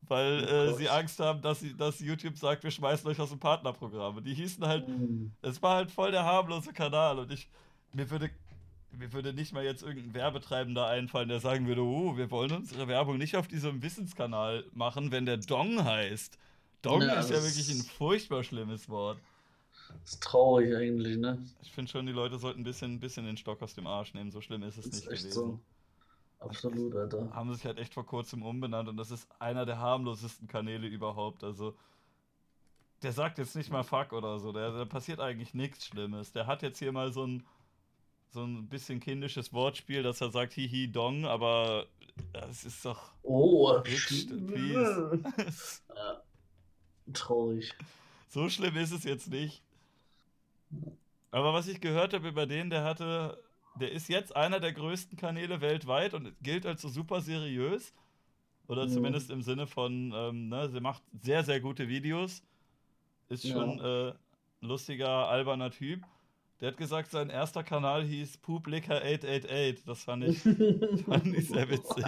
[0.08, 3.30] Weil Oh äh, sie Angst haben, dass, sie, dass YouTube sagt, wir schmeißen euch aus
[3.30, 4.18] dem Partnerprogramm.
[4.18, 5.32] Und die hießen halt, Mhm.
[5.42, 7.20] es war halt voll der harmlose Kanal.
[7.20, 7.50] Und ich,
[7.94, 8.30] mir würde,
[8.92, 12.88] mir würde nicht mal jetzt irgendein Werbetreibender einfallen, der sagen würde, oh, wir wollen unsere
[12.88, 16.38] Werbung nicht auf diesem Wissenskanal machen, wenn der Dong heißt.
[16.82, 19.18] Dong Ja, ist ja wirklich ein furchtbar schlimmes Wort.
[20.04, 21.38] Ist traurig eigentlich, ne?
[21.62, 24.14] Ich finde schon, die Leute sollten ein bisschen, ein bisschen den Stock aus dem Arsch
[24.14, 24.32] nehmen.
[24.32, 25.34] So schlimm ist es ist nicht echt gewesen.
[25.34, 25.60] so.
[26.40, 27.30] Absolut, Alter.
[27.34, 31.44] Haben sich halt echt vor kurzem umbenannt und das ist einer der harmlosesten Kanäle überhaupt.
[31.44, 31.76] Also,
[33.04, 34.52] der sagt jetzt nicht mal Fuck oder so.
[34.52, 36.32] Der, da passiert eigentlich nichts Schlimmes.
[36.32, 37.46] Der hat jetzt hier mal so ein,
[38.30, 41.86] so ein bisschen kindisches Wortspiel, dass er sagt Hihi Dong, aber
[42.34, 43.12] das ist doch.
[43.22, 45.20] Oh, please.
[45.96, 46.21] Ja.
[47.14, 47.74] Traurig.
[48.30, 49.62] so schlimm ist es jetzt nicht.
[51.32, 53.38] Aber was ich gehört habe über den, der hatte
[53.80, 57.94] der ist jetzt einer der größten Kanäle weltweit und gilt als so super seriös.
[58.68, 58.90] Oder Mhm.
[58.90, 62.44] zumindest im Sinne von, ähm, ne, sie macht sehr, sehr gute Videos.
[63.30, 63.54] Ist Ja.
[63.54, 64.16] schon äh, ein
[64.60, 66.04] lustiger, alberner Typ.
[66.60, 69.86] Der hat gesagt, sein erster Kanal hieß Publica888.
[69.86, 70.42] Das fand ich,
[71.06, 72.06] fand ich sehr witzig.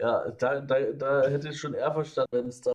[0.00, 2.72] Ja, da, da, da hätte ich schon eher verstanden, wenn es da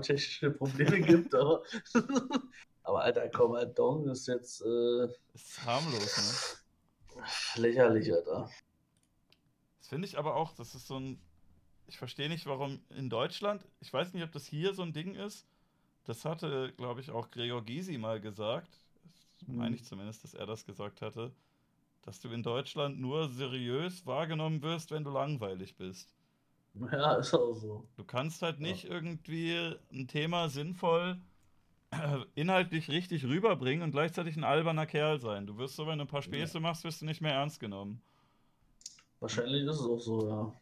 [0.00, 1.62] technische Probleme gibt, aber,
[2.82, 3.28] aber Alter,
[3.66, 6.62] Dong ist jetzt äh, Ist harmlos,
[7.16, 7.62] ne?
[7.62, 8.50] lächerlich, Alter.
[9.78, 11.20] Das finde ich aber auch, das ist so ein.
[11.88, 15.14] Ich verstehe nicht, warum in Deutschland, ich weiß nicht, ob das hier so ein Ding
[15.14, 15.46] ist.
[16.04, 18.80] Das hatte, glaube ich, auch Gregor Gysi mal gesagt.
[19.46, 19.56] Mhm.
[19.56, 21.32] meine ich zumindest, dass er das gesagt hatte.
[22.02, 26.14] Dass du in Deutschland nur seriös wahrgenommen wirst, wenn du langweilig bist.
[26.92, 27.86] Ja, ist auch so.
[27.96, 31.20] Du kannst halt nicht irgendwie ein Thema sinnvoll
[32.34, 35.46] inhaltlich richtig rüberbringen und gleichzeitig ein alberner Kerl sein.
[35.46, 38.00] Du wirst so, wenn du ein paar Späße machst, wirst du nicht mehr ernst genommen.
[39.20, 40.52] Wahrscheinlich ist es auch so, ja.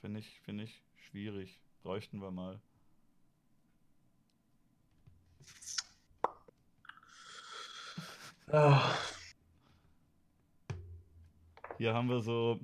[0.00, 1.60] Finde ich, finde ich schwierig.
[1.82, 2.60] Bräuchten wir mal.
[8.50, 8.94] Ja,
[11.78, 12.58] Hier haben wir so,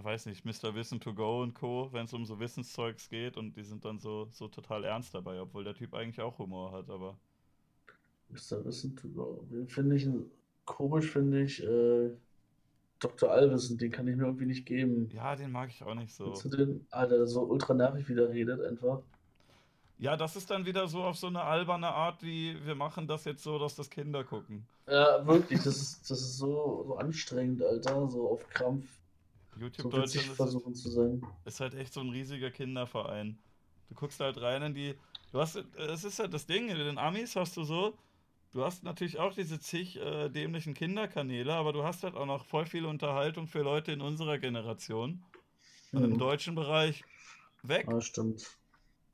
[0.00, 0.74] ja, weiß nicht, Mr.
[0.74, 3.98] Wissen to go und Co., wenn es um so Wissenszeugs geht und die sind dann
[3.98, 7.16] so, so total ernst dabei, obwohl der Typ eigentlich auch Humor hat, aber
[8.30, 8.64] Mr.
[8.64, 9.44] Wissen to go.
[9.50, 10.08] Den finde ich
[10.64, 11.62] komisch, finde ich.
[11.62, 12.10] Äh,
[13.00, 13.30] Dr.
[13.30, 15.08] Allwissen, den kann ich mir irgendwie nicht geben.
[15.12, 16.32] ja, den mag ich auch nicht so.
[16.32, 19.00] Zu den, Alter, der so ultra nervig wieder redet einfach.
[19.98, 23.24] Ja, das ist dann wieder so auf so eine alberne Art, wie wir machen das
[23.24, 24.66] jetzt so, dass das Kinder gucken.
[24.86, 28.86] Ja, wirklich, das ist, das ist so, so anstrengend, Alter, so auf Krampf.
[29.60, 31.22] YouTube So Deutschland ist, versuchen zu sein.
[31.44, 33.38] ist halt echt so ein riesiger Kinderverein.
[33.88, 34.94] Du guckst halt rein in die.
[35.32, 37.96] Du hast, es ist halt das Ding, in den Amis hast du so,
[38.52, 42.44] du hast natürlich auch diese zig äh, dämlichen Kinderkanäle, aber du hast halt auch noch
[42.46, 45.22] voll viel Unterhaltung für Leute in unserer Generation.
[45.92, 46.18] Und im Mhm.
[46.18, 47.02] deutschen Bereich
[47.62, 47.86] weg.
[47.88, 48.46] Ja, stimmt.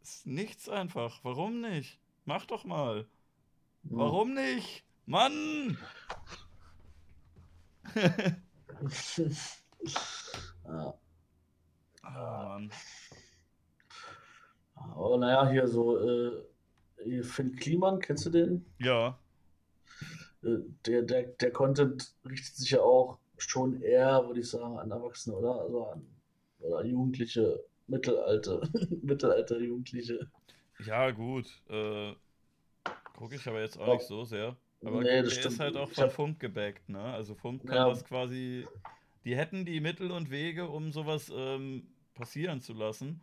[0.03, 1.21] Ist nichts einfach.
[1.23, 1.99] Warum nicht?
[2.27, 3.07] Mach doch mal.
[3.85, 3.97] Ja.
[3.97, 4.85] Warum nicht?
[5.07, 5.79] Mann!
[10.65, 10.95] ja.
[12.05, 12.71] Oh Mann.
[14.75, 16.43] Aber naja, hier so, äh,
[17.05, 18.65] hier Finn Kliman, kennst du den?
[18.79, 19.19] Ja.
[20.43, 24.91] Äh, der, der, der Content richtet sich ja auch schon eher, würde ich sagen, an
[24.91, 25.61] Erwachsene, oder?
[25.61, 26.07] Also an
[26.61, 28.63] oder an Jugendliche, Mittelalter,
[29.03, 30.31] Mittelalter Jugendliche.
[30.85, 31.47] Ja, gut.
[31.69, 32.15] Äh,
[33.17, 33.95] Gucke ich aber jetzt auch Ja.
[33.95, 34.57] nicht so sehr.
[34.85, 35.55] Aber Nee, das der stimmt.
[35.55, 37.01] ist halt auch von hab- Funk gebackt, ne?
[37.01, 37.89] Also Funk kann Ja.
[37.89, 38.67] das quasi.
[39.27, 43.23] Die hätten die Mittel und Wege, um sowas ähm, passieren zu lassen.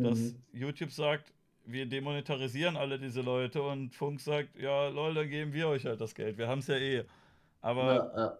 [0.00, 0.44] Dass Mhm.
[0.52, 5.68] YouTube sagt, wir demonetarisieren alle diese Leute und Funk sagt, ja, lol, dann geben wir
[5.68, 6.38] euch halt das Geld.
[6.38, 7.06] Wir haben es ja eh.
[7.62, 8.38] Aber Ja, ja.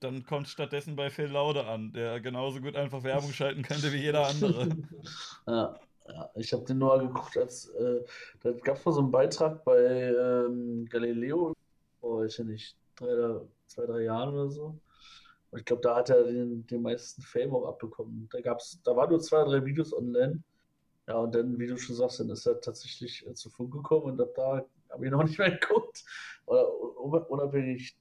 [0.00, 3.98] dann kommt stattdessen bei Phil Laude an, der genauso gut einfach Werbung schalten könnte wie
[3.98, 4.68] jeder andere.
[5.46, 8.04] Ja, ja, ich habe den nur geguckt, als äh,
[8.40, 11.52] da gab es mal so einen Beitrag bei ähm, Galileo,
[12.00, 14.80] vor, ich ja nicht, drei, zwei, drei Jahren oder so.
[15.56, 18.28] Und ich glaube, da hat er den, den meisten Fame auch abbekommen.
[18.30, 20.44] Da gab's, da waren nur zwei, drei Videos online.
[21.08, 24.12] Ja, und dann, wie du schon sagst, dann ist er tatsächlich äh, zu Funk gekommen
[24.12, 26.04] und ab da habe ich noch nicht mehr geguckt.
[26.46, 26.68] Oder
[27.00, 27.96] un- unabhängig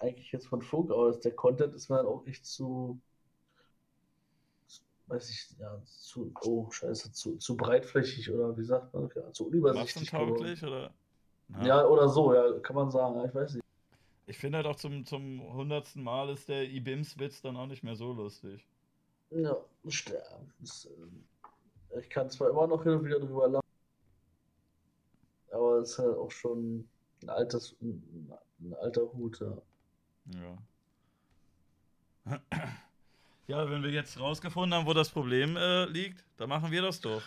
[0.00, 3.00] eigentlich jetzt von Funk, aber der Content ist mir dann auch echt zu,
[5.08, 9.48] weiß ich, ja, zu, oh, scheiße, zu, zu breitflächig oder wie sagt man, ja, zu
[9.48, 10.10] unübersichtlich.
[10.12, 10.94] Massentauglich oder?
[11.48, 13.64] Na, Ja, oder so, ja, kann man sagen, ja, ich weiß nicht.
[14.30, 17.96] Ich finde halt auch zum, zum hundertsten Mal ist der Ibims-Witz dann auch nicht mehr
[17.96, 18.64] so lustig.
[19.30, 19.56] Ja,
[19.88, 20.54] sterben.
[20.60, 21.24] Ähm,
[21.98, 23.66] ich kann zwar immer noch hin und wieder drüber lachen,
[25.50, 26.88] aber es ist halt auch schon
[27.24, 28.32] ein altes, ein,
[28.80, 29.58] alter Hut, ja.
[32.26, 32.40] Ja.
[33.48, 37.00] Ja, wenn wir jetzt rausgefunden haben, wo das Problem äh, liegt, dann machen wir das
[37.00, 37.22] doch.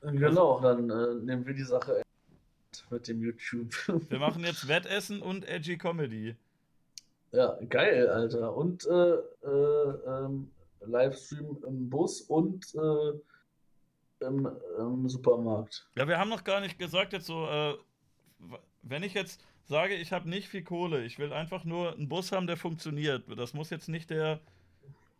[0.00, 2.02] Genau, dann äh, nehmen wir die Sache
[2.90, 3.72] mit dem YouTube.
[4.08, 6.36] Wir machen jetzt Wettessen und Edgy Comedy.
[7.32, 8.54] Ja, geil, Alter.
[8.56, 9.14] Und äh,
[9.46, 10.50] äh, ähm,
[10.80, 14.48] Livestream im Bus und äh, im,
[14.78, 15.86] im Supermarkt.
[15.96, 17.74] Ja, wir haben noch gar nicht gesagt jetzt so, äh,
[18.82, 22.32] wenn ich jetzt sage, ich habe nicht viel Kohle, ich will einfach nur einen Bus
[22.32, 23.24] haben, der funktioniert.
[23.36, 24.40] Das muss jetzt nicht der,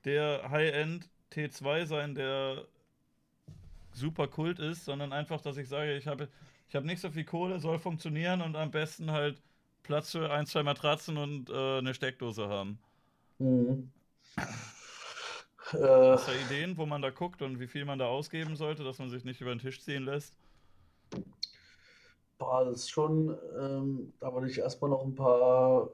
[0.05, 2.65] der High-End T2 sein, der
[3.93, 6.29] super kult ist, sondern einfach, dass ich sage, ich habe
[6.69, 9.41] ich hab nicht so viel Kohle, soll funktionieren und am besten halt
[9.83, 12.79] Platz für ein, zwei Matratzen und äh, eine Steckdose haben.
[13.39, 13.91] Mhm.
[15.73, 18.85] Äh, Hast du Ideen, wo man da guckt und wie viel man da ausgeben sollte,
[18.85, 20.35] dass man sich nicht über den Tisch ziehen lässt?
[22.39, 25.91] boah, das ist schon, ähm, da würde ich erstmal noch ein paar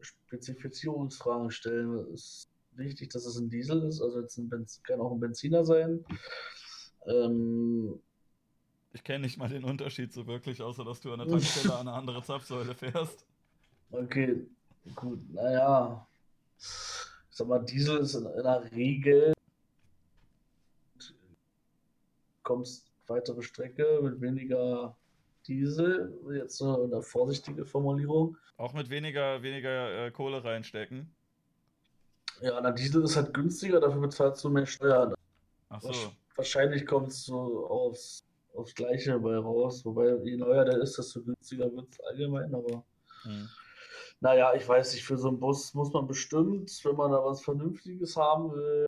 [0.00, 2.12] Spezifizierungsfragen stellen.
[2.12, 5.20] Es ist wichtig, dass es ein Diesel ist, also jetzt ein Benz kann auch ein
[5.20, 6.04] Benziner sein.
[7.06, 8.00] Ähm,
[8.92, 11.88] ich kenne nicht mal den Unterschied so wirklich, außer dass du an der Tankstelle an
[11.88, 13.24] eine andere Zapfsäule fährst.
[13.90, 14.46] Okay,
[14.94, 16.06] gut, naja.
[16.58, 16.66] Ich
[17.30, 19.32] sag mal, Diesel ist in, in der Regel
[22.50, 24.96] kommst weitere Strecke mit weniger
[25.46, 28.36] Diesel, jetzt so eine vorsichtige Formulierung.
[28.56, 31.08] Auch mit weniger, weniger äh, Kohle reinstecken.
[32.40, 35.14] Ja, na, Diesel ist halt günstiger, dafür bezahlst du mehr Steuern.
[35.68, 35.92] Ach so.
[36.34, 38.24] Wahrscheinlich kommt es so aufs,
[38.54, 42.84] aufs Gleiche bei raus, wobei je neuer der ist, desto günstiger wird es allgemein, aber.
[43.22, 43.48] Hm.
[44.22, 47.42] Naja, ich weiß nicht, für so einen Bus muss man bestimmt, wenn man da was
[47.42, 48.86] Vernünftiges haben will,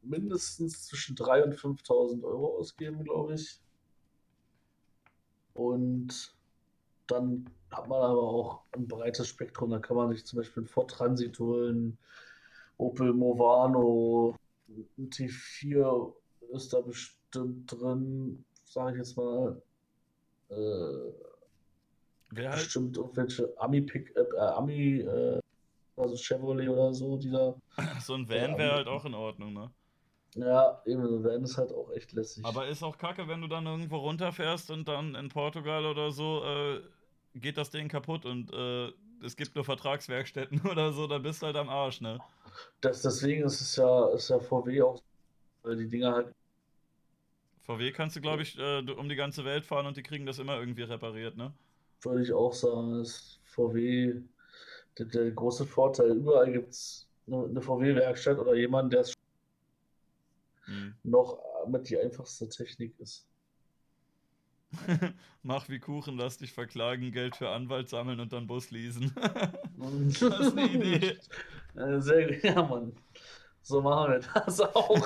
[0.00, 3.60] mindestens zwischen 3.000 und 5.000 Euro ausgeben, glaube ich.
[5.52, 6.34] Und
[7.06, 9.70] dann hat man aber auch ein breites Spektrum.
[9.70, 11.98] Da kann man sich zum Beispiel ein Ford Transit holen,
[12.78, 14.34] Opel Movano,
[14.68, 16.14] ein T4
[16.52, 19.60] ist da bestimmt drin, sage ich jetzt mal.
[20.50, 20.54] Äh,
[22.30, 22.62] Wer halt?
[22.62, 25.40] Bestimmt irgendwelche Ami-Pick, äh, Ami, äh,
[25.96, 27.54] also Chevrolet oder so, die da.
[28.00, 29.70] So ein Van wäre halt auch in Ordnung, ne?
[30.34, 32.44] Ja, eben, so ein Van ist halt auch echt lässig.
[32.44, 36.42] Aber ist auch kacke, wenn du dann irgendwo runterfährst und dann in Portugal oder so
[36.42, 36.80] äh,
[37.34, 38.92] geht das Ding kaputt und äh,
[39.24, 42.18] es gibt nur Vertragswerkstätten oder so, dann bist du halt am Arsch, ne?
[42.80, 45.02] Das, deswegen ist es ja, ist ja VW auch,
[45.62, 46.34] weil die Dinger halt.
[47.62, 50.38] VW kannst du, glaube ich, äh, um die ganze Welt fahren und die kriegen das
[50.38, 51.52] immer irgendwie repariert, ne?
[52.02, 54.20] Würde ich auch sagen, ist VW
[54.98, 56.10] der, der große Vorteil.
[56.10, 59.14] Überall gibt es eine, eine VW-Werkstatt oder jemanden, der es
[60.64, 60.94] hm.
[61.04, 61.38] noch
[61.68, 63.26] mit die einfachste Technik ist.
[65.42, 69.12] Mach wie Kuchen, lass dich verklagen, Geld für Anwalt sammeln und dann Bus leasen.
[69.78, 71.18] das ist eine Idee.
[71.98, 72.92] Sehr gut, ja, Mann.
[73.62, 74.98] So machen wir das auch.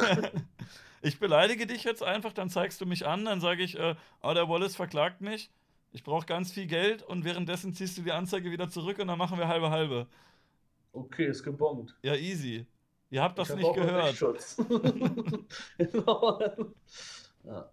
[1.02, 4.34] Ich beleidige dich jetzt einfach, dann zeigst du mich an, dann sage ich, äh, oh,
[4.34, 5.50] der Wallace verklagt mich,
[5.92, 9.18] ich brauche ganz viel Geld und währenddessen ziehst du die Anzeige wieder zurück und dann
[9.18, 10.06] machen wir halbe halbe.
[10.92, 11.94] Okay, ist gebongt.
[12.02, 12.66] Ja, easy.
[13.10, 14.18] Ihr habt das nicht gehört.
[17.44, 17.70] ja.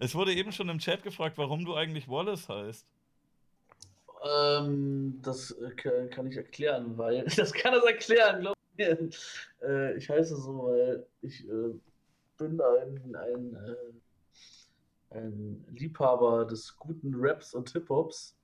[0.00, 2.86] Es wurde eben schon im Chat gefragt, warum du eigentlich Wallace heißt.
[4.24, 5.70] Ähm, das äh,
[6.08, 7.24] kann ich erklären, weil.
[7.36, 8.57] Das kann es erklären, glaub mir.
[9.60, 11.74] Äh, ich heiße so, weil ich äh,
[12.36, 18.36] bin ein, ein, äh, ein Liebhaber des guten Raps und Hip-Hops.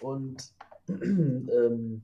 [0.00, 0.54] Und
[0.88, 2.02] ähm,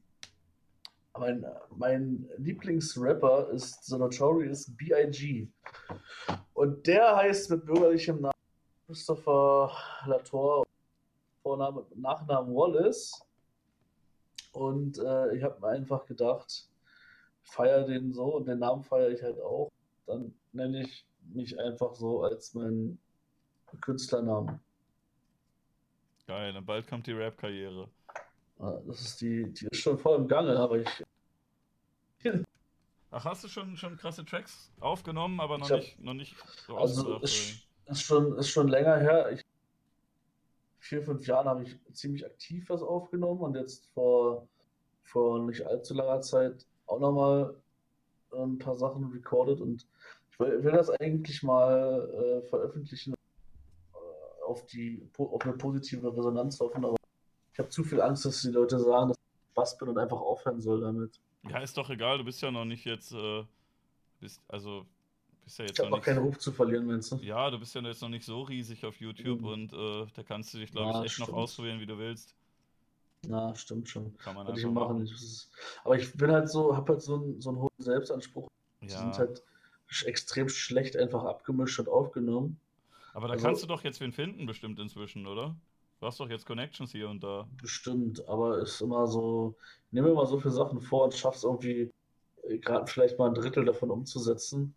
[1.16, 5.49] mein, mein Lieblingsrapper ist The Notorious B.I.G.
[6.55, 8.32] Und der heißt mit bürgerlichem Namen
[8.86, 9.70] Christopher
[10.07, 10.66] Latour,
[11.42, 13.24] Vorname, Nachnamen Wallace.
[14.53, 16.68] Und äh, ich habe mir einfach gedacht,
[17.47, 19.70] feiere den so und den Namen feiere ich halt auch.
[20.07, 22.99] Dann nenne ich mich einfach so als mein
[23.80, 24.61] Künstlernamen.
[26.26, 27.88] Geil, dann bald kommt die Rap-Karriere.
[28.59, 31.05] Das ist die, die ist schon voll im Gange, aber ich.
[33.11, 36.36] Ach, hast du schon, schon krasse Tracks aufgenommen, aber noch, hab, nicht, noch nicht
[36.66, 39.30] so Also ist, ist, schon, ist schon länger her.
[39.32, 39.44] Ich,
[40.80, 44.49] vier, fünf Jahren habe ich ziemlich aktiv was aufgenommen und jetzt vor,
[45.03, 47.55] vor nicht allzu langer Zeit auch nochmal
[48.32, 49.87] ein paar Sachen recorded und
[50.30, 56.61] ich will, will das eigentlich mal äh, veröffentlichen, äh, auf, die, auf eine positive Resonanz
[56.61, 56.97] hoffen, aber
[57.53, 60.20] ich habe zu viel Angst, dass die Leute sagen, dass ich Spaß bin und einfach
[60.20, 61.18] aufhören soll damit.
[61.49, 63.45] Ja, ist doch egal, du bist ja noch nicht jetzt, äh,
[64.20, 64.84] bist, also,
[65.45, 67.16] bist ja jetzt ich habe noch keinen Ruf zu verlieren, meinst du?
[67.16, 69.47] Ja, du bist ja jetzt noch nicht so riesig auf YouTube mhm.
[69.47, 71.28] und äh, da kannst du dich, glaube ja, ich, echt stimmt.
[71.28, 72.35] noch ausprobieren, wie du willst.
[73.28, 74.16] Na, stimmt schon.
[74.19, 75.05] Kann man ich machen.
[75.05, 75.11] machen.
[75.85, 78.48] aber ich bin halt so, habe halt so einen, so einen hohen Selbstanspruch.
[78.81, 78.86] Ja.
[78.89, 79.43] Die sind halt
[80.05, 82.61] extrem schlecht einfach abgemischt und aufgenommen.
[83.15, 85.57] Aber da also, kannst du doch jetzt wen finden, bestimmt inzwischen, oder?
[86.01, 87.48] Du hast doch jetzt Connections hier und da.
[87.62, 91.90] Bestimmt, aber ist immer so, ich nehme immer so viele Sachen vor und schaff's irgendwie
[92.43, 94.74] äh, gerade vielleicht mal ein Drittel davon umzusetzen.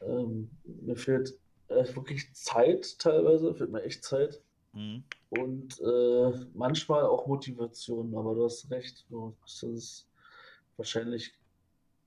[0.00, 1.36] Ähm, mir fehlt
[1.68, 4.40] äh, wirklich Zeit teilweise, fehlt mir echt Zeit.
[4.72, 5.04] Mhm.
[5.30, 9.06] Und äh, manchmal auch Motivation, aber du hast recht.
[9.42, 10.08] Das ist,
[10.76, 11.32] wahrscheinlich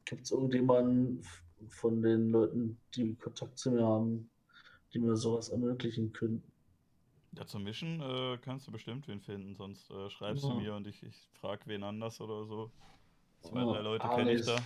[0.06, 1.22] gibt es irgendjemanden
[1.70, 4.30] von den Leuten, die Kontakt zu mir haben,
[4.94, 6.52] die mir sowas ermöglichen könnten.
[7.34, 10.52] Ja, zum Mischen äh, kannst du bestimmt wen finden, sonst äh, schreibst ja.
[10.52, 12.72] du mir und ich, ich frage wen anders oder so.
[13.42, 14.58] Zwei, ja, drei Leute kenne ich da.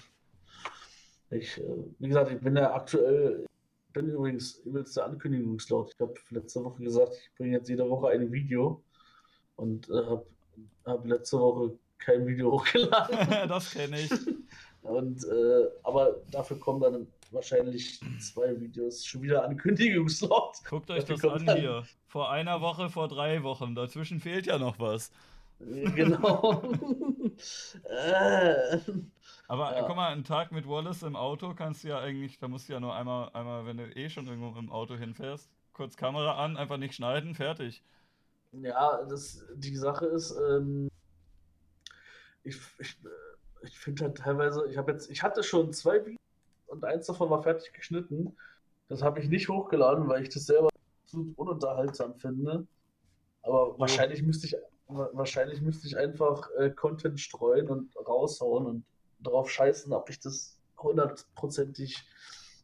[1.31, 1.63] Ich, äh,
[1.97, 3.45] wie gesagt, ich bin ja aktuell,
[3.93, 5.93] bin übrigens übelste Ankündigungslaut.
[5.93, 8.83] Ich habe letzte Woche gesagt, ich bringe jetzt jede Woche ein Video
[9.55, 10.25] und äh, habe
[10.85, 13.17] habe letzte Woche kein Video hochgeladen.
[13.49, 14.11] das kenne ich.
[14.81, 20.63] Und, äh, aber dafür kommen dann wahrscheinlich zwei Videos schon wieder Ankündigungslot.
[20.69, 21.83] Guckt euch dafür das an hier.
[22.07, 23.75] Vor einer Woche, vor drei Wochen.
[23.75, 25.11] Dazwischen fehlt ja noch was.
[25.59, 26.63] Genau.
[27.83, 28.77] äh,
[29.49, 29.83] aber ja.
[29.83, 32.73] guck mal, einen Tag mit Wallace im Auto kannst du ja eigentlich, da musst du
[32.73, 36.55] ja nur einmal, einmal, wenn du eh schon irgendwo im Auto hinfährst, kurz Kamera an,
[36.55, 37.83] einfach nicht schneiden, fertig.
[38.51, 40.87] Ja, das, die Sache ist, ähm,
[42.43, 42.95] ich, ich,
[43.63, 46.21] ich finde halt teilweise, ich habe jetzt, ich hatte schon zwei Videos
[46.67, 48.37] und eins davon war fertig geschnitten.
[48.87, 50.69] Das habe ich nicht hochgeladen, weil ich das selber
[51.05, 52.67] absolut ununterhaltsam finde.
[53.41, 54.55] Aber wahrscheinlich müsste ich
[54.87, 58.85] wahrscheinlich müsste ich einfach äh, Content streuen und raushauen und
[59.19, 62.03] darauf scheißen, ob ich das hundertprozentig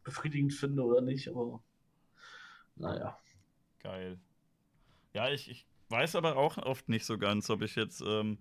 [0.04, 1.28] befriedigend finde oder nicht.
[1.28, 1.62] Aber
[2.76, 3.18] naja.
[3.82, 4.18] Geil.
[5.12, 8.38] Ja, ich, ich weiß aber auch oft nicht so ganz, ob ich jetzt ähm,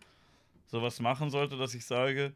[0.68, 2.34] sowas machen sollte, dass ich sage,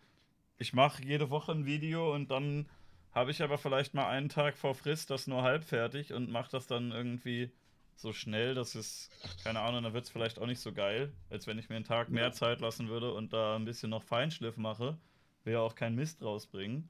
[0.58, 2.70] ich mache jede Woche ein Video und dann
[3.12, 6.52] habe ich aber vielleicht mal einen Tag vor Frist das nur halb fertig und mache
[6.52, 7.52] das dann irgendwie
[7.96, 9.10] so schnell, dass es,
[9.44, 11.86] keine Ahnung, dann wird es vielleicht auch nicht so geil, als wenn ich mir einen
[11.86, 14.98] Tag mehr Zeit lassen würde und da ein bisschen noch Feinschliff mache.
[15.44, 16.90] Will ja auch keinen Mist rausbringen.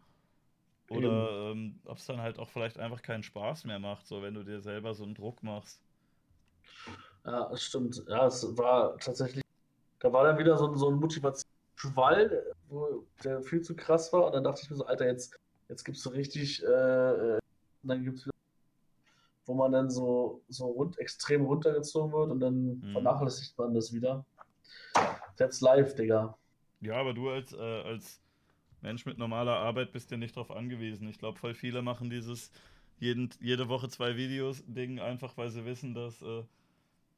[0.90, 4.34] Oder ähm, ob es dann halt auch vielleicht einfach keinen Spaß mehr macht, so wenn
[4.34, 5.82] du dir selber so einen Druck machst.
[7.26, 8.04] Ja, das stimmt.
[8.08, 9.44] Ja, es war tatsächlich,
[10.00, 14.26] da war dann wieder so, so ein Motivationsschwall, wo der viel zu krass war.
[14.28, 17.40] Und dann dachte ich mir so, Alter, jetzt, jetzt gibst du richtig, äh, äh
[17.82, 18.36] und dann gibt es wieder,
[19.46, 22.92] wo man dann so, so rund, extrem runtergezogen wird und dann mhm.
[22.92, 24.26] vernachlässigt man das wieder.
[25.38, 26.38] That's live, Digga.
[26.82, 28.22] Ja, aber du als, äh, als
[28.82, 31.08] Mensch mit normaler Arbeit bist ja nicht darauf angewiesen.
[31.10, 32.52] Ich glaube, voll viele machen dieses
[33.00, 36.44] jeden, jede Woche zwei Videos Ding einfach, weil sie wissen, dass äh,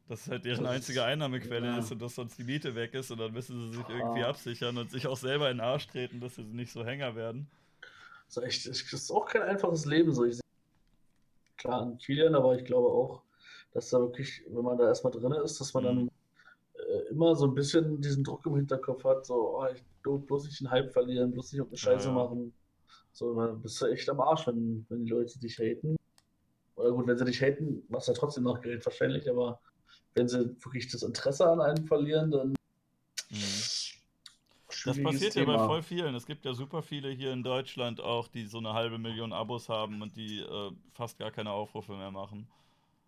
[0.07, 1.77] das halt deren einzige Einnahmequelle ja.
[1.79, 4.77] ist und dass sonst die Miete weg ist und dann müssen sie sich irgendwie absichern
[4.77, 7.47] und sich auch selber in den Arsch treten, dass sie nicht so Hänger werden.
[8.27, 10.13] So echt, das ist auch kein einfaches Leben.
[10.13, 10.25] So.
[10.25, 10.41] Ich sehe
[11.57, 13.21] klar an Kilian, aber ich glaube auch,
[13.73, 15.87] dass da wirklich, wenn man da erstmal drin ist, dass man mhm.
[15.87, 16.10] dann äh,
[17.11, 20.71] immer so ein bisschen diesen Druck im Hinterkopf hat, so, oh, ich bloß nicht den
[20.71, 22.23] Hype verlieren, bloß nicht irgendeine Scheiße ja, ja.
[22.23, 22.53] machen.
[23.11, 25.95] So, dann bist du echt am Arsch, wenn, wenn die Leute dich haten.
[26.75, 29.59] Oder gut, wenn sie dich haten, machst du ja trotzdem noch Geld wahrscheinlich, aber
[30.15, 32.49] wenn sie wirklich das Interesse an einem verlieren, dann.
[33.29, 33.61] Mhm.
[34.85, 35.53] Das passiert Thema.
[35.53, 36.15] ja bei voll vielen.
[36.15, 39.69] Es gibt ja super viele hier in Deutschland auch, die so eine halbe Million Abos
[39.69, 42.47] haben und die äh, fast gar keine Aufrufe mehr machen.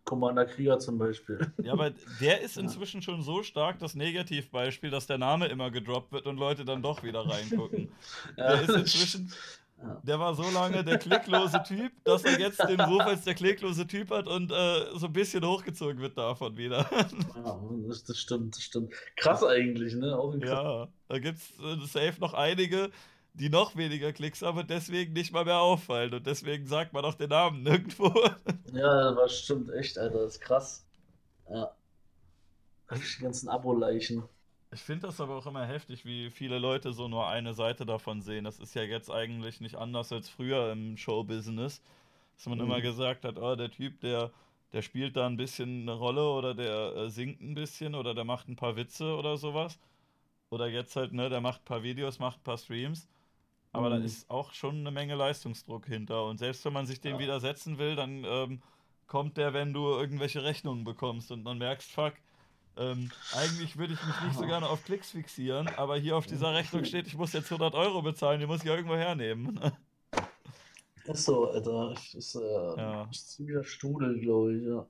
[0.05, 1.39] Commander Krieger zum Beispiel.
[1.63, 6.11] Ja, aber der ist inzwischen schon so stark das Negativbeispiel, dass der Name immer gedroppt
[6.11, 7.89] wird und Leute dann doch wieder reingucken.
[8.37, 9.31] Der ist inzwischen,
[10.03, 13.85] der war so lange der klicklose Typ, dass er jetzt den Ruf als der klicklose
[13.85, 16.89] Typ hat und äh, so ein bisschen hochgezogen wird davon wieder.
[17.35, 18.93] Ja, das, stimmt, das stimmt.
[19.15, 20.17] Krass eigentlich, ne?
[20.17, 22.91] Auch ja, da gibt es äh, safe noch einige,
[23.33, 26.13] die noch weniger Klicks haben und deswegen nicht mal mehr auffallen.
[26.13, 28.13] Und deswegen sagt man auch den Namen nirgendwo.
[28.73, 30.23] Ja, das stimmt echt, Alter.
[30.23, 30.83] Das ist krass.
[31.47, 31.75] Ja.
[32.91, 34.23] Die ganzen Abo-Leichen.
[34.71, 38.23] Ich finde das aber auch immer heftig, wie viele Leute so nur eine Seite davon
[38.23, 38.45] sehen.
[38.45, 41.83] Das ist ja jetzt eigentlich nicht anders als früher im Showbusiness.
[42.35, 42.63] Dass man mhm.
[42.63, 44.31] immer gesagt hat, oh, der Typ, der,
[44.71, 48.23] der spielt da ein bisschen eine Rolle oder der äh, singt ein bisschen oder der
[48.23, 49.77] macht ein paar Witze oder sowas.
[50.49, 53.07] Oder jetzt halt, ne, der macht ein paar Videos, macht ein paar Streams.
[53.73, 53.99] Aber mhm.
[53.99, 56.25] da ist auch schon eine Menge Leistungsdruck hinter.
[56.25, 57.19] Und selbst wenn man sich dem ja.
[57.19, 58.61] widersetzen will, dann ähm,
[59.07, 62.13] kommt der, wenn du irgendwelche Rechnungen bekommst und man merkst, fuck,
[62.77, 66.53] ähm, eigentlich würde ich mich nicht so gerne auf Klicks fixieren, aber hier auf dieser
[66.53, 69.59] Rechnung steht, ich muss jetzt 100 Euro bezahlen, die muss ich ja irgendwo hernehmen.
[71.05, 71.89] ist so, Alter.
[71.89, 73.07] Das ist, äh, ja.
[73.11, 74.87] ziemlicher Studel, glaube ich, ja.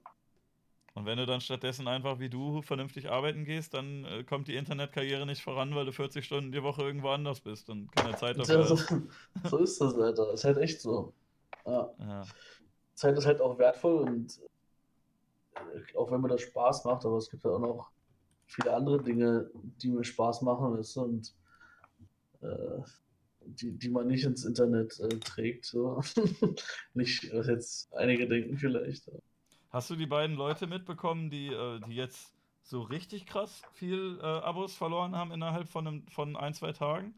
[0.96, 4.56] Und wenn du dann stattdessen einfach wie du vernünftig arbeiten gehst, dann äh, kommt die
[4.56, 8.38] Internetkarriere nicht voran, weil du 40 Stunden die Woche irgendwo anders bist und keine Zeit
[8.38, 8.94] dafür ja, so, hast.
[9.50, 10.26] So ist das, Alter.
[10.28, 11.14] Das ist halt echt so.
[11.66, 11.92] Ja.
[12.00, 12.24] ja.
[12.94, 14.40] Zeit ist halt auch wertvoll und
[15.96, 17.90] auch wenn mir das Spaß macht, aber es gibt ja auch noch
[18.46, 21.34] viele andere Dinge, die mir Spaß machen, weißt du, und
[22.42, 22.82] äh,
[23.46, 25.66] die, die man nicht ins Internet äh, trägt.
[25.66, 26.02] So.
[26.94, 29.10] nicht, was jetzt einige denken vielleicht.
[29.74, 34.26] Hast du die beiden Leute mitbekommen, die, äh, die jetzt so richtig krass viel äh,
[34.26, 37.14] Abos verloren haben innerhalb von, einem, von ein, zwei Tagen?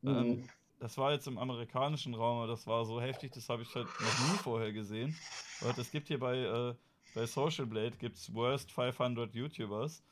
[0.00, 0.08] Mhm.
[0.08, 0.48] Ähm,
[0.80, 4.30] das war jetzt im amerikanischen Raum, das war so heftig, das habe ich halt noch
[4.30, 5.14] nie vorher gesehen.
[5.60, 6.74] Und es gibt hier bei äh,
[7.14, 10.02] bei Social Blade gibt es Worst 500 YouTubers.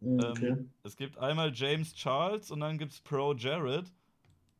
[0.00, 0.46] Mm, okay.
[0.48, 3.86] Ähm, es gibt einmal James Charles und dann gibt es Pro Jared.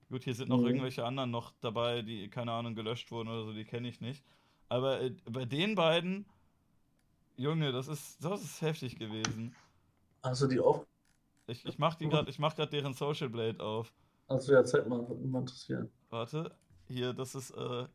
[0.08, 0.66] Gut, hier sind noch mhm.
[0.66, 4.22] irgendwelche anderen noch dabei, die, keine Ahnung, gelöscht wurden oder so, die kenne ich nicht.
[4.68, 6.26] Aber äh, bei den beiden,
[7.36, 9.54] Junge, das ist, das ist heftig gewesen.
[10.22, 10.86] Also die auf
[11.46, 13.92] Ich, ich mach die grad, ich mach grad deren Social Blade auf.
[14.26, 15.90] Also ja, zeig mal, würde mich mal interessieren.
[16.10, 16.54] Warte,
[16.86, 17.86] hier, das ist äh,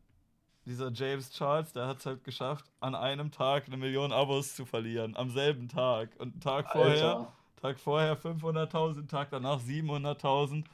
[0.66, 4.64] dieser James Charles, der hat es halt geschafft, an einem Tag eine Million Abos zu
[4.64, 5.16] verlieren.
[5.16, 6.10] Am selben Tag.
[6.18, 7.32] Und einen Tag vorher, Alter.
[7.60, 10.64] Tag vorher 500.000, Tag danach 700.000.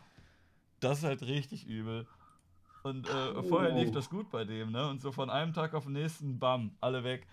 [0.80, 2.06] Das ist halt richtig übel.
[2.82, 4.88] Und äh, vorher lief das gut bei dem, ne?
[4.88, 7.26] Und so von einem Tag auf den nächsten, bam, alle weg.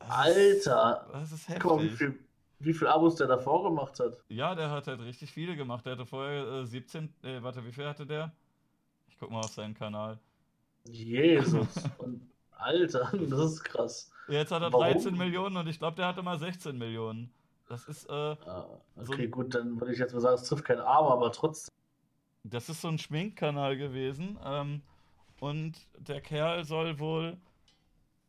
[0.00, 1.08] Das ist- Alter!
[1.12, 1.98] Das ist Guck mal, wie heftig.
[1.98, 2.18] viel,
[2.60, 4.16] wie viel Abos der davor gemacht hat.
[4.28, 5.86] Ja, der hat halt richtig viele gemacht.
[5.86, 8.32] Der hatte vorher äh, 17, äh, warte, wie viel hatte der?
[9.08, 10.18] Ich guck mal auf seinen Kanal.
[10.86, 11.66] Jesus.
[11.98, 14.10] Und Alter, das ist krass.
[14.28, 14.84] Jetzt hat er Warum?
[14.92, 17.32] 13 Millionen und ich glaube, der hatte mal 16 Millionen.
[17.68, 18.66] Das ist, äh, Ah,
[18.96, 21.32] So Okay, ein- gut, dann würde ich jetzt mal sagen, es trifft keinen Arm, aber
[21.32, 21.72] trotzdem.
[22.50, 24.38] Das ist so ein Schminkkanal gewesen.
[24.44, 24.82] Ähm,
[25.40, 27.36] und der Kerl soll wohl.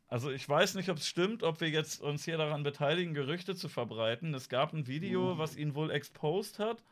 [0.08, 3.56] Also ich weiß nicht, ob es stimmt, ob wir jetzt uns hier daran beteiligen, Gerüchte
[3.56, 4.34] zu verbreiten.
[4.34, 5.38] Es gab ein Video, Mhm.
[5.38, 6.84] was ihn wohl exposed hat.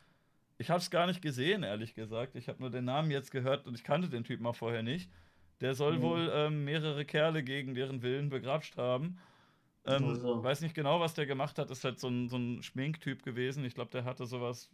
[0.59, 2.35] Ich habe es gar nicht gesehen, ehrlich gesagt.
[2.35, 5.09] Ich habe nur den Namen jetzt gehört und ich kannte den Typen auch vorher nicht.
[5.61, 6.01] Der soll Mhm.
[6.01, 9.17] wohl ähm, mehrere Kerle gegen deren Willen begrapscht haben.
[9.85, 10.43] Ähm, Also.
[10.43, 11.71] Weiß nicht genau, was der gemacht hat.
[11.71, 13.65] Ist halt so ein, so ein Schminktyp gewesen.
[13.65, 14.69] Ich glaube, der hatte sowas.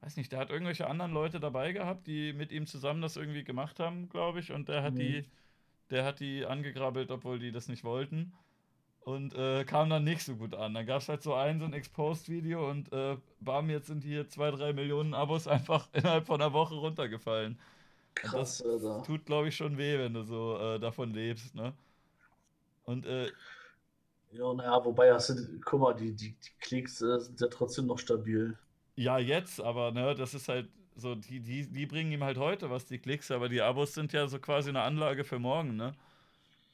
[0.00, 3.44] Weiß nicht, der hat irgendwelche anderen Leute dabei gehabt, die mit ihm zusammen das irgendwie
[3.44, 4.52] gemacht haben, glaube ich.
[4.52, 4.98] Und der hat Mhm.
[4.98, 5.26] die,
[5.90, 8.32] der hat die angegrabbelt, obwohl die das nicht wollten.
[9.00, 10.74] Und äh, kam dann nicht so gut an.
[10.74, 14.28] Dann gab es halt so ein, so ein Exposed-Video und äh, bam, jetzt sind hier
[14.28, 17.58] zwei, drei Millionen Abos einfach innerhalb von einer Woche runtergefallen.
[18.14, 19.06] Krass, Alter.
[19.06, 21.74] Tut, glaube ich, schon weh, wenn du so äh, davon lebst, ne?
[22.84, 23.32] Und äh,
[24.30, 27.86] Ja, naja, wobei hast du, guck mal, die, die, die Klicks äh, sind ja trotzdem
[27.86, 28.56] noch stabil.
[28.96, 32.70] Ja, jetzt, aber ne, das ist halt so, die, die, die bringen ihm halt heute
[32.70, 35.94] was, die Klicks, aber die Abos sind ja so quasi eine Anlage für morgen, ne?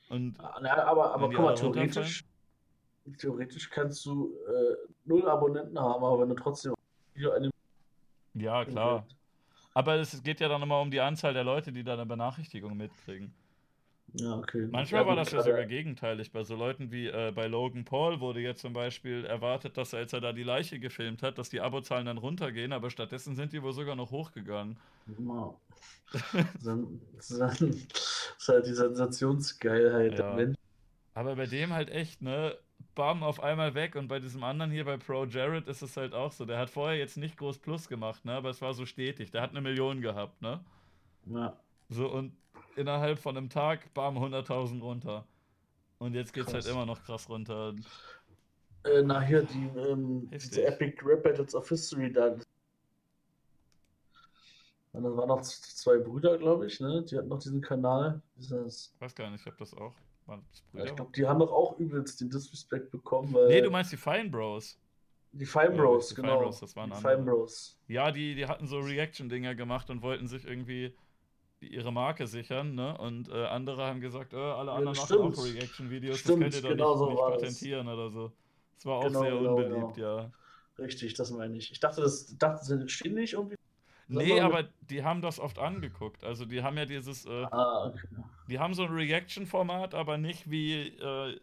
[0.09, 2.25] Und Ah, Naja, aber, aber guck mal, theoretisch,
[3.19, 6.75] theoretisch kannst du äh, null Abonnenten haben, aber wenn du trotzdem
[7.17, 7.51] eine
[8.35, 9.07] ja, klar.
[9.75, 12.77] Aber es geht ja dann immer um die Anzahl der Leute, die da eine Benachrichtigung
[12.77, 13.35] mitkriegen.
[14.15, 14.69] Ja, okay.
[14.71, 16.33] Manchmal Ja, war das ja gerade- sogar gegenteilig.
[16.33, 20.01] Bei so Leuten wie äh, bei Logan Paul wurde jetzt zum Beispiel erwartet, dass er,
[20.01, 23.53] als er da die Leiche gefilmt hat, dass die Abozahlen dann runtergehen, aber stattdessen sind
[23.53, 24.77] die wohl sogar noch hochgegangen.
[26.61, 30.17] Sen- Das ist halt die Sensationsgeilheit Ja.
[30.17, 30.59] der Menschen.
[31.15, 32.57] Aber bei dem halt echt, ne?
[32.95, 33.95] Bam, auf einmal weg.
[33.97, 36.45] Und bei diesem anderen hier, bei Pro Jared, ist es halt auch so.
[36.45, 38.33] Der hat vorher jetzt nicht groß Plus gemacht, ne?
[38.33, 39.31] Aber es war so stetig.
[39.31, 40.61] Der hat eine Million gehabt, ne?
[41.27, 41.57] Ja.
[41.89, 42.33] So, und
[42.77, 45.27] innerhalb von einem Tag, bam, 100.000 runter.
[45.99, 46.65] Und jetzt geht's Krass.
[46.65, 47.75] halt immer noch krass runter.
[48.85, 52.37] Äh, na hier, die, ähm, diese Epic Rap Battles of History da.
[54.93, 57.05] Und dann waren noch zwei Brüder, glaube ich, ne?
[57.09, 58.21] Die hatten noch diesen Kanal.
[58.37, 59.95] Dieses, Weiß gar nicht, ob das auch.
[60.73, 63.93] Ja, ich glaube, die haben doch auch übelst den Disrespect bekommen, weil nee, du meinst
[63.93, 64.79] die Fine Bros.
[65.33, 66.41] die Fine Ja, Bros, die Fine genau.
[66.41, 67.13] Bros, das waren die andere.
[67.17, 67.79] Fine Bros.
[67.89, 70.95] Ja, die, die hatten so Reaction-Dinger gemacht und wollten sich irgendwie
[71.63, 72.97] ihre Marke sichern, ne?
[72.99, 75.37] Und äh, andere haben gesagt, äh, alle anderen machen stimmt.
[75.37, 77.43] auch Reaction-Videos, das könnt ihr doch genau nicht, so nicht war das.
[77.43, 78.33] patentieren oder so.
[78.77, 80.33] Das war auch Genau, sehr genau, unbeliebt, ja.
[80.79, 81.73] Richtig, das meine ich.
[81.73, 83.57] Ich dachte, das dachte, sie stehen nicht irgendwie.
[84.09, 86.25] Nee, aber die haben das oft angeguckt.
[86.25, 88.09] Also die haben ja dieses, äh, Ah, okay.
[88.47, 91.41] die haben so ein Reaction-Format, aber nicht wie äh,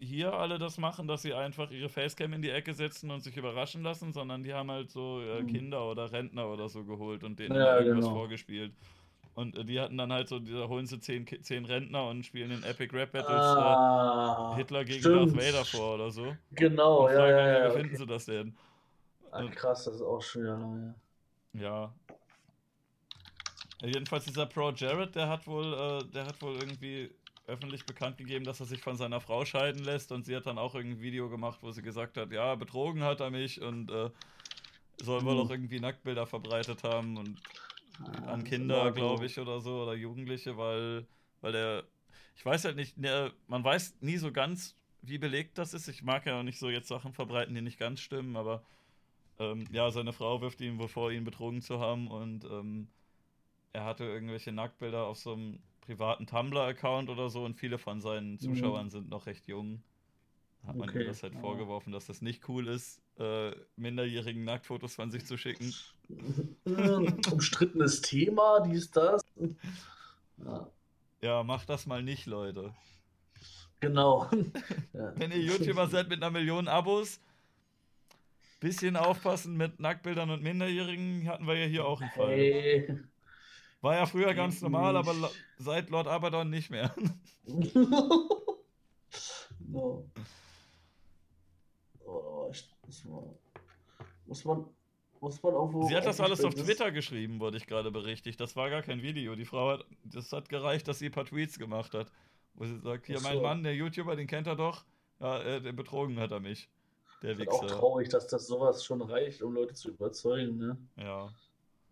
[0.00, 3.36] hier alle das machen, dass sie einfach ihre Facecam in die Ecke setzen und sich
[3.36, 5.46] überraschen lassen, sondern die haben halt so äh, Mhm.
[5.46, 8.14] Kinder oder Rentner oder so geholt und denen Ja, irgendwas genau.
[8.14, 8.72] vorgespielt.
[9.40, 12.50] Und äh, die hatten dann halt so, da holen sie zehn, zehn Rentner und spielen
[12.50, 15.12] in Epic Rap Battles Ah, äh, Hitler gegen stimmt.
[15.12, 16.36] Darth Vader vor oder so.
[16.52, 17.96] Genau, und ja, fragen ja, ja, wie finden Okay.
[17.96, 18.54] sie das denn?
[19.32, 20.94] Ah, krass, das ist auch schon wieder lange.
[21.54, 21.94] Ja.
[23.80, 27.10] Ja, Jedenfalls dieser Pro Jared, der hat wohl, äh, der hat wohl irgendwie
[27.46, 30.58] öffentlich bekannt gegeben, dass er sich von seiner Frau scheiden lässt und sie hat dann
[30.58, 34.10] auch irgendein Video gemacht, wo sie gesagt hat, ja, betrogen hat er mich und äh,
[34.98, 35.40] soll wohl Mhm.
[35.40, 37.38] auch irgendwie Nacktbilder verbreitet haben und
[38.26, 38.92] an ist Kinder, so.
[38.92, 41.06] glaube ich, oder so, oder Jugendliche, weil,
[41.40, 41.84] weil der,
[42.36, 45.88] ich weiß halt nicht, der, man weiß nie so ganz, wie belegt das ist.
[45.88, 48.62] Ich mag ja auch nicht so jetzt Sachen verbreiten, die nicht ganz stimmen, aber
[49.38, 52.88] ähm, ja, seine Frau wirft ihm wohl vor, ihn betrogen zu haben und ähm,
[53.72, 58.38] er hatte irgendwelche Nacktbilder auf so einem privaten Tumblr-Account oder so und viele von seinen
[58.38, 59.82] Zuschauern sind noch recht jung.
[60.66, 61.40] Hat man Okay, das halt ja.
[61.40, 65.72] vorgeworfen, dass das nicht cool ist, äh, minderjährigen Nacktfotos von sich zu schicken.
[66.66, 69.22] Hm, Umstrittenes Thema, dies, das.
[70.44, 70.70] Ja,
[71.22, 72.74] Ja, macht das mal nicht, Leute.
[73.80, 74.28] genau.
[74.92, 75.12] Ja.
[75.16, 77.20] Wenn ihr YouTuber seid mit einer Million Abos,
[78.60, 82.28] bisschen aufpassen mit Nacktbildern und Minderjährigen, hatten wir ja hier auch einen Fall.
[82.28, 82.98] Hey.
[83.80, 85.14] War ja früher ganz normal, aber
[85.56, 86.94] seit Lord Abaddon nicht mehr.
[89.60, 90.04] no.
[92.50, 93.04] Ich muss
[94.44, 94.64] mal
[95.20, 95.86] Muss man.
[95.86, 98.40] Sie hat das alles auf Twitter geschrieben, wurde ich gerade berichtigt.
[98.40, 99.34] Das war gar kein Video.
[99.34, 102.10] Die Frau hat, das hat gereicht, dass sie ein paar Tweets gemacht hat.
[102.54, 103.42] Wo sie sagt, hier, mein.
[103.42, 104.84] Mann, der YouTuber, den kennt er doch.
[105.20, 106.68] Ja, äh, der betrogen hat er mich.
[107.22, 107.48] Der ist?
[107.48, 107.78] Auch Wichser.
[107.78, 110.76] traurig, dass das sowas schon reicht, um Leute zu überzeugen, ne?
[110.96, 111.30] Ja.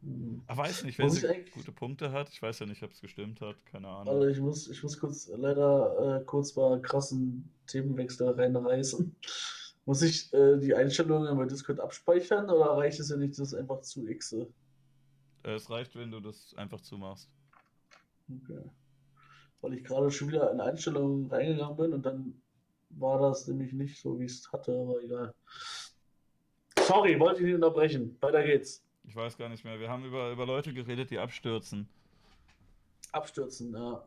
[0.02, 0.43] Hm.
[0.47, 2.30] Aber weiß nicht, wenn Muss sie ich gute Punkte hat.
[2.30, 3.56] Ich weiß ja nicht, ob es gestimmt hat.
[3.66, 4.14] Keine Ahnung.
[4.14, 9.14] Also ich muss, ich muss kurz leider äh, kurz mal einen krassen Themenwechsel reinreißen.
[9.89, 13.81] Muss ich äh, die Einstellungen bei Discord abspeichern oder reicht es ja nicht, das einfach
[13.81, 14.47] zu Xe?
[15.44, 17.31] Äh, es reicht, wenn du das einfach zumachst.
[18.31, 18.70] Okay.
[19.62, 22.39] Weil ich gerade schon wieder in Einstellungen reingegangen bin und dann
[22.90, 25.35] war das nämlich nicht so, wie ich es hatte, aber egal.
[26.81, 28.15] Sorry, wollte ich nicht unterbrechen.
[28.20, 28.85] Weiter geht's.
[29.05, 29.81] Ich weiß gar nicht mehr.
[29.81, 31.89] Wir haben über, über Leute geredet, die abstürzen.
[33.12, 34.06] Abstürzen, ja.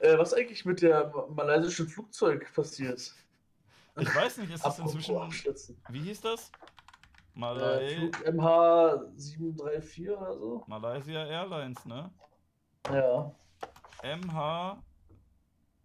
[0.00, 3.14] Äh, was eigentlich mit der ma- malaysischen Flugzeug passiert?
[3.98, 5.16] Ich weiß nicht, ist das inzwischen.
[5.88, 6.50] Wie hieß das?
[6.50, 10.64] Äh, Malay Flug MH734 oder so?
[10.66, 12.10] Malaysia Airlines, ne?
[12.88, 13.32] Ja.
[14.02, 14.82] MH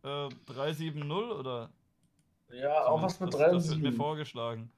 [0.04, 1.70] äh, 370 oder?
[2.50, 3.96] Ja, auch was mit das, das wird mir 307.
[3.96, 4.72] vorgeschlagen.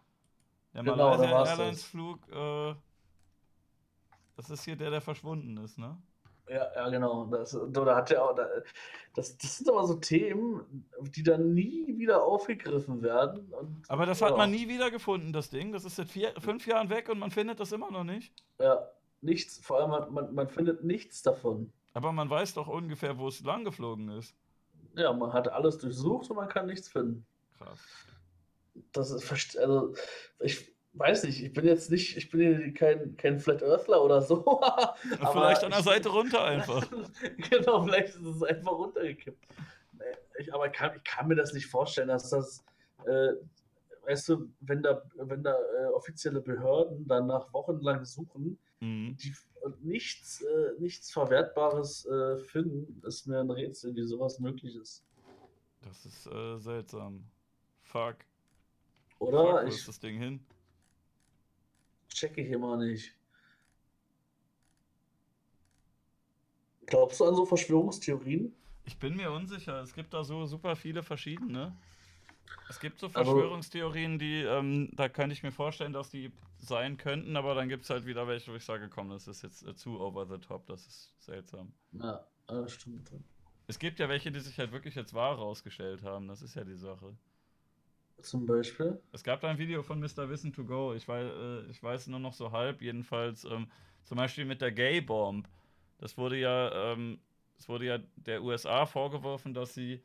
[0.73, 1.83] Der Genau, Malaysia Airlines das.
[1.83, 2.75] Flug, äh,
[4.35, 5.97] das ist hier der, der verschwunden ist, ne?
[6.49, 7.25] Ja, ja, genau.
[7.25, 8.47] Das, da hat ja auch, da,
[9.13, 13.51] das, das sind aber so Themen, die dann nie wieder aufgegriffen werden.
[13.51, 15.73] Und, Aber das hat ja, man nie wieder gefunden, das Ding.
[15.73, 18.33] Das ist seit vier, fünf Jahren weg und man findet das immer noch nicht.
[18.59, 18.87] Ja,
[19.21, 21.73] nichts, vor allem man, man, man findet nichts davon.
[21.93, 24.35] Aber man weiß doch ungefähr, wo es lang geflogen ist.
[24.95, 27.25] Ja, man hat alles durchsucht und man kann nichts finden.
[27.57, 27.79] Krass.
[28.93, 29.93] Das ist, also,
[30.39, 34.61] ich weiß nicht, ich bin jetzt nicht, ich bin kein, kein Flat Earthler oder so.
[34.61, 36.87] aber Vielleicht an der Seite runter einfach.
[37.49, 39.45] genau, vielleicht ist es einfach runtergekippt.
[40.39, 42.63] Ich, aber kann, ich kann mir das nicht vorstellen, dass das,
[43.05, 43.33] äh,
[44.05, 49.17] weißt du, wenn da, wenn da äh, offizielle Behörden dann nach wochenlang suchen, Mhm.
[49.17, 54.75] die und nichts, äh, nichts Verwertbares äh, finden, ist mir ein Rätsel, wie sowas möglich
[54.75, 55.03] ist.
[55.81, 57.23] Das ist äh, seltsam.
[57.81, 58.17] Fuck.
[59.17, 59.39] Oder?
[59.39, 60.39] Fuck, wo ich ist das Ding hin?
[62.18, 63.14] Checke hier mal nicht.
[66.85, 68.53] Glaubst du an so Verschwörungstheorien?
[68.85, 69.81] Ich bin mir unsicher.
[69.81, 71.76] Es gibt da so super viele verschiedene.
[72.69, 77.35] Es gibt so Verschwörungstheorien, die, ähm, da könnte ich mir vorstellen, dass die sein könnten,
[77.35, 79.76] aber dann gibt es halt wieder welche, wo ich sage, komm, das ist jetzt äh,
[79.76, 81.73] zu over the top, das ist seltsam.
[81.91, 83.11] Ja, äh, stimmt.
[83.68, 86.64] Es gibt ja welche, die sich halt wirklich jetzt wahr rausgestellt haben, das ist ja
[86.64, 87.18] die Sache.
[88.22, 88.99] Zum Beispiel.
[89.11, 90.30] Es gab da ein Video von Mr.
[90.30, 93.68] Wissen to Go, ich weiß, äh, ich weiß nur noch so halb, jedenfalls ähm,
[94.03, 95.48] zum Beispiel mit der Gay Bomb.
[95.99, 97.19] Das wurde ja, ähm,
[97.57, 100.02] es wurde ja der USA vorgeworfen, dass sie,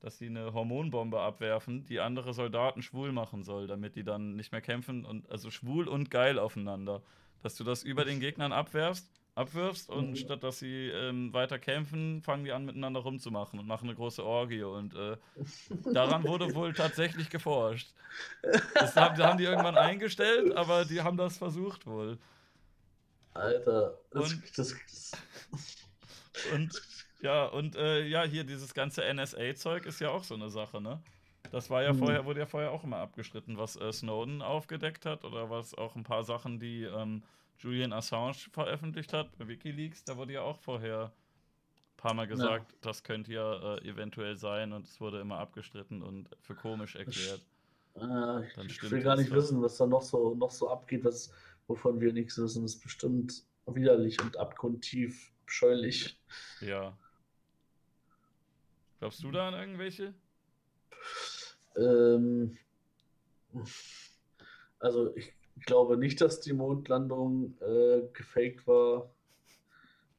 [0.00, 4.52] dass sie eine Hormonbombe abwerfen, die andere Soldaten schwul machen soll, damit die dann nicht
[4.52, 7.02] mehr kämpfen und also schwul und geil aufeinander.
[7.42, 10.16] Dass du das über den Gegnern abwerfst, abwirfst und Mhm.
[10.18, 14.24] statt dass sie ähm, weiter kämpfen, fangen die an miteinander rumzumachen und machen eine große
[14.24, 15.16] Orgie und äh,
[15.92, 17.94] Daran wurde wohl tatsächlich geforscht.
[18.78, 22.18] Das haben, haben die irgendwann eingestellt, aber die haben das versucht wohl.
[23.34, 24.74] Alter, das, Und- das,
[26.42, 26.82] Und
[27.20, 31.00] ja, und äh, ja, hier dieses ganze NSA-Zeug ist ja auch so eine Sache, ne?
[31.50, 31.98] Das war ja Mhm.
[31.98, 35.96] vorher, wurde ja vorher auch immer abgestritten, was äh, Snowden aufgedeckt hat oder was auch
[35.96, 37.22] ein paar Sachen, die ähm,
[37.62, 42.74] Julian Assange veröffentlicht hat bei Wikileaks, da wurde ja auch vorher ein paar Mal gesagt,
[42.80, 47.40] das könnte ja äh, eventuell sein und es wurde immer abgestritten und für komisch erklärt.
[47.94, 49.36] äh, Dann ich, ich stimmt will gar nicht doch.
[49.36, 51.32] wissen, was da noch so, noch so abgeht, was,
[51.66, 52.62] wovon wir nichts wissen.
[52.62, 56.18] Das ist bestimmt widerlich und abgrundtief abscheulich.
[56.60, 56.96] Ja.
[58.98, 60.14] Glaubst du da an irgendwelche?
[61.76, 62.56] Ähm,
[64.78, 65.34] also ich
[65.64, 69.10] glaube nicht, dass die Mondlandung äh, gefaked war.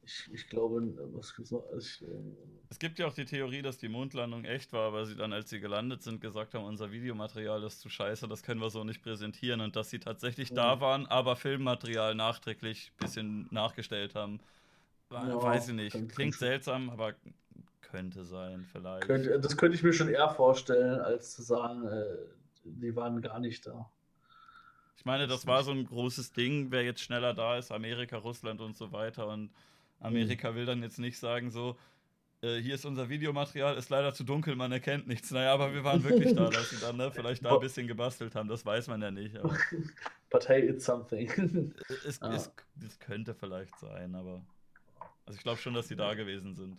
[0.05, 0.81] Ich, ich glaube,
[1.13, 1.65] was gibt's noch?
[1.71, 5.05] Also ich, äh, Es gibt ja auch die Theorie, dass die Mondlandung echt war, weil
[5.05, 8.59] sie dann, als sie gelandet sind, gesagt haben, unser Videomaterial ist zu scheiße, das können
[8.61, 10.81] wir so nicht präsentieren und dass sie tatsächlich da Mhm.
[10.81, 14.39] waren, aber Filmmaterial nachträglich ein bisschen nachgestellt haben.
[15.11, 16.09] Ja, Weiß ich nicht.
[16.09, 17.13] Klingt seltsam, aber
[17.81, 19.05] könnte sein, vielleicht.
[19.05, 22.05] könnte, das könnte ich mir schon eher vorstellen, als zu sagen, äh,
[22.65, 23.89] die waren gar nicht da.
[24.95, 28.61] Ich meine, das war so ein großes Ding, wer jetzt schneller da ist, Amerika, Russland
[28.61, 29.27] und so weiter.
[29.27, 29.49] Und
[29.99, 31.77] Amerika will dann jetzt nicht sagen, so,
[32.41, 35.31] äh, hier ist unser Videomaterial, ist leider zu dunkel, man erkennt nichts.
[35.31, 38.35] Naja, aber wir waren wirklich da, dass sie dann ne, vielleicht da ein bisschen gebastelt
[38.35, 39.37] haben, das weiß man ja nicht.
[39.37, 39.57] Aber
[40.29, 41.29] Partei it's something.
[42.05, 42.33] es, Ah.
[42.33, 42.51] es,
[42.85, 44.45] es könnte vielleicht sein, aber.
[45.25, 46.77] Also ich glaube schon, dass sie da gewesen sind.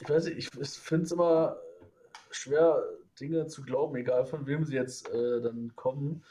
[0.00, 1.56] ich weiß nicht, ich, ich finde es immer
[2.30, 2.82] schwer,
[3.20, 6.24] Dinge zu glauben, egal von wem sie jetzt äh, dann kommen.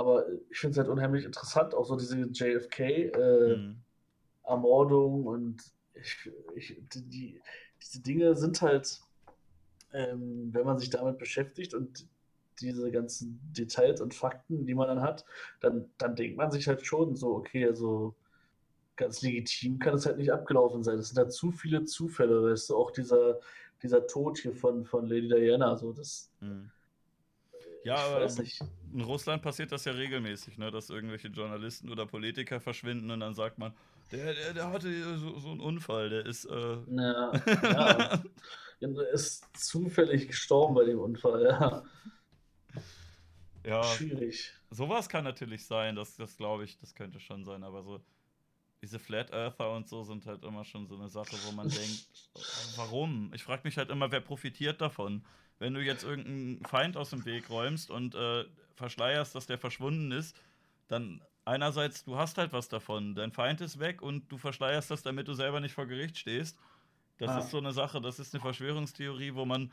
[0.00, 5.26] Aber ich finde es halt unheimlich interessant, auch so diese JFK-Ermordung äh, mhm.
[5.26, 5.62] und
[5.92, 7.38] ich, ich, die,
[7.82, 8.98] diese Dinge sind halt,
[9.92, 12.08] ähm, wenn man sich damit beschäftigt und
[12.62, 15.26] diese ganzen Details und Fakten, die man dann hat,
[15.60, 18.14] dann, dann denkt man sich halt schon so, okay, also
[18.96, 20.98] ganz legitim kann es halt nicht abgelaufen sein.
[20.98, 23.38] Es sind halt zu viele Zufälle, weißt du, auch dieser,
[23.82, 26.30] dieser Tod hier von, von Lady Diana, so das.
[26.40, 26.70] Mhm.
[27.84, 28.28] Ja, aber
[28.92, 33.34] in Russland passiert das ja regelmäßig, ne, dass irgendwelche Journalisten oder Politiker verschwinden und dann
[33.34, 33.72] sagt man,
[34.12, 36.44] der, der, der hatte so, so einen Unfall, der ist.
[36.44, 37.32] Äh ja,
[38.80, 39.02] ja.
[39.12, 41.84] ist zufällig gestorben bei dem Unfall, ja.
[43.64, 43.84] Ja.
[43.84, 44.52] Schwierig.
[44.70, 48.00] Sowas kann natürlich sein, das, das glaube ich, das könnte schon sein, aber so
[48.82, 52.06] diese Flat Earther und so sind halt immer schon so eine Sache, wo man denkt,
[52.76, 53.30] warum?
[53.34, 55.24] Ich frage mich halt immer, wer profitiert davon?
[55.60, 60.10] Wenn du jetzt irgendeinen Feind aus dem Weg räumst und äh, verschleierst, dass der verschwunden
[60.10, 60.34] ist,
[60.88, 63.14] dann einerseits, du hast halt was davon.
[63.14, 66.58] Dein Feind ist weg und du verschleierst das, damit du selber nicht vor Gericht stehst.
[67.18, 67.38] Das ah.
[67.38, 69.70] ist so eine Sache, das ist eine Verschwörungstheorie, wo man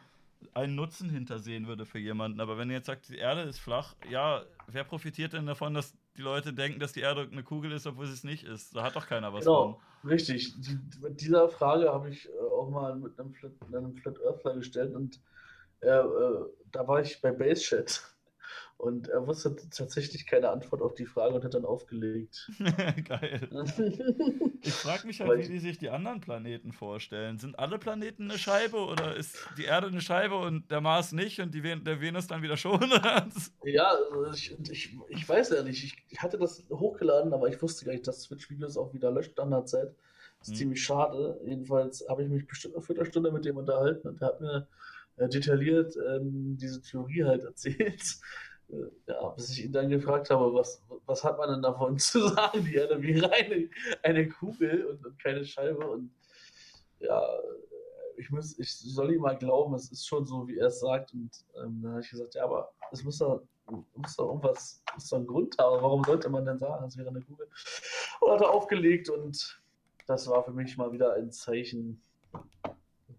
[0.53, 2.41] einen Nutzen hintersehen würde für jemanden.
[2.41, 5.95] Aber wenn ihr jetzt sagt, die Erde ist flach, ja, wer profitiert denn davon, dass
[6.17, 8.75] die Leute denken, dass die Erde eine Kugel ist, obwohl sie es nicht ist?
[8.75, 10.09] Da hat doch keiner was genau, von.
[10.09, 10.53] Richtig.
[10.59, 14.55] Die, mit dieser Frage habe ich äh, auch mal mit einem Flat, einem Flat Earthler
[14.55, 15.19] gestellt und
[15.81, 16.03] äh,
[16.71, 18.01] da war ich bei Base Chat.
[18.77, 22.51] Und er wusste tatsächlich keine Antwort auf die Frage und hat dann aufgelegt.
[23.07, 23.49] Geil.
[24.61, 27.39] ich frage mich halt, wie die sich die anderen Planeten vorstellen.
[27.39, 31.39] Sind alle Planeten eine Scheibe oder ist die Erde eine Scheibe und der Mars nicht
[31.39, 32.79] und die Ven der Venus dann wieder schon?
[33.63, 35.83] ja, also ich, ich, ich, weiß ja nicht.
[35.83, 39.39] Ich, ich, hatte das hochgeladen, aber ich wusste gar nicht, dass Twitch-Videos auch wieder löscht
[39.39, 39.95] an der Zeit.
[40.37, 40.55] Das ist hm.
[40.57, 41.41] ziemlich schade.
[41.43, 44.67] Jedenfalls habe ich mich bestimmt eine Viertelstunde mit dem unterhalten und er hat mir
[45.17, 48.19] äh, detailliert ähm, diese Theorie halt erzählt
[49.07, 52.63] ja, bis ich ihn dann gefragt habe, was, was hat man denn davon zu sagen?
[52.65, 53.69] Die Erde wäre eine,
[54.03, 55.87] eine Kugel und, und keine Scheibe.
[55.87, 56.11] Und
[56.99, 57.23] ja,
[58.17, 61.13] ich, muss, ich soll ihm mal glauben, es ist schon so, wie er es sagt.
[61.13, 63.41] Und ähm, dann habe ich gesagt, ja, aber es muss doch,
[63.95, 65.81] muss doch irgendwas, muss doch einen Grund haben.
[65.81, 67.47] Warum sollte man denn sagen, es wäre eine Kugel?
[68.19, 69.61] Und hat er aufgelegt und
[70.07, 72.01] das war für mich mal wieder ein Zeichen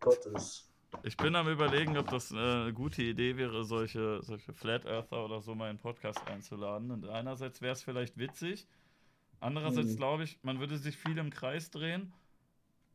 [0.01, 0.68] Gottes.
[1.03, 5.41] Ich bin am überlegen, ob das eine gute Idee wäre, solche, solche Flat Earther oder
[5.41, 6.91] so mal in den Podcast einzuladen.
[6.91, 8.67] Und einerseits wäre es vielleicht witzig,
[9.41, 9.97] andererseits mhm.
[9.97, 12.13] glaube ich, man würde sich viel im Kreis drehen.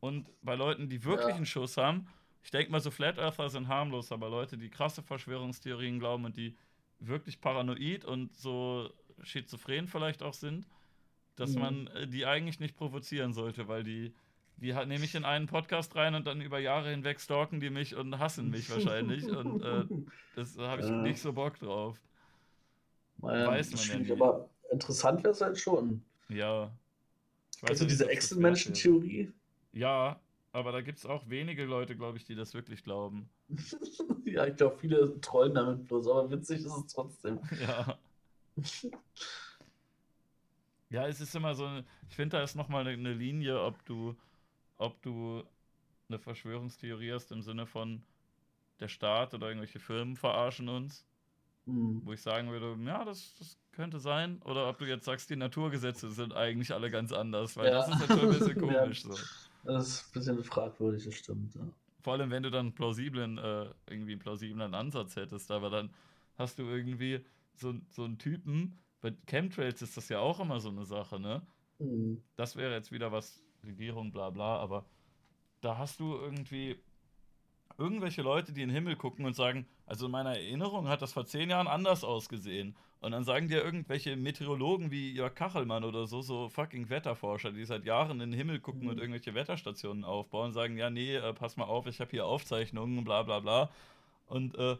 [0.00, 1.36] Und bei Leuten, die wirklich ja.
[1.36, 2.06] einen Schuss haben,
[2.42, 6.36] ich denke mal, so Flat Earther sind harmlos, aber Leute, die krasse Verschwörungstheorien glauben und
[6.36, 6.56] die
[6.98, 8.90] wirklich paranoid und so
[9.22, 10.66] schizophren vielleicht auch sind,
[11.36, 11.60] dass mhm.
[11.60, 14.12] man äh, die eigentlich nicht provozieren sollte, weil die
[14.56, 17.94] die nehme ich in einen Podcast rein und dann über Jahre hinweg stalken die mich
[17.94, 19.24] und hassen mich wahrscheinlich.
[19.24, 19.84] und äh,
[20.36, 22.00] das habe ich äh, nicht so Bock drauf.
[23.18, 24.12] Naja, weiß man ja nicht.
[24.12, 26.02] Aber interessant wäre es halt schon.
[26.28, 26.70] Ja.
[27.62, 29.32] Also diese Echsenmenschen-Theorie?
[29.72, 30.20] Ja,
[30.52, 33.28] aber da gibt es auch wenige Leute, glaube ich, die das wirklich glauben.
[34.24, 37.40] ja, ich glaube, viele trollen damit bloß, aber witzig ist es trotzdem.
[37.60, 37.98] Ja.
[40.90, 41.68] ja, es ist immer so,
[42.08, 44.14] ich finde, da ist nochmal eine Linie, ob du
[44.78, 45.44] ob du
[46.08, 48.02] eine Verschwörungstheorie hast im Sinne von
[48.80, 51.06] der Staat oder irgendwelche Firmen verarschen uns.
[51.66, 52.02] Mhm.
[52.04, 54.40] Wo ich sagen würde, ja, das, das, könnte sein.
[54.44, 57.72] Oder ob du jetzt sagst, die Naturgesetze sind eigentlich alle ganz anders, weil ja.
[57.72, 59.04] das ist natürlich ein bisschen komisch.
[59.04, 59.10] ja.
[59.10, 59.18] so.
[59.64, 61.54] Das ist ein bisschen fragwürdig, das stimmt.
[61.56, 61.62] Ja.
[62.02, 65.90] Vor allem, wenn du dann plausiblen, äh, irgendwie einen plausiblen Ansatz hättest, aber dann
[66.36, 67.24] hast du irgendwie
[67.54, 71.42] so, so einen Typen, bei Chemtrails ist das ja auch immer so eine Sache, ne?
[71.78, 72.22] Mhm.
[72.36, 74.84] Das wäre jetzt wieder was Regierung, bla bla, aber
[75.60, 76.76] da hast du irgendwie
[77.78, 81.12] irgendwelche Leute, die in den Himmel gucken und sagen, also in meiner Erinnerung hat das
[81.12, 82.76] vor zehn Jahren anders ausgesehen.
[83.00, 87.64] Und dann sagen dir irgendwelche Meteorologen wie Jörg Kachelmann oder so, so fucking Wetterforscher, die
[87.66, 88.88] seit Jahren in den Himmel gucken mhm.
[88.88, 93.04] und irgendwelche Wetterstationen aufbauen, sagen, ja, nee, äh, pass mal auf, ich habe hier Aufzeichnungen,
[93.04, 93.70] bla bla bla.
[94.26, 94.76] Und äh,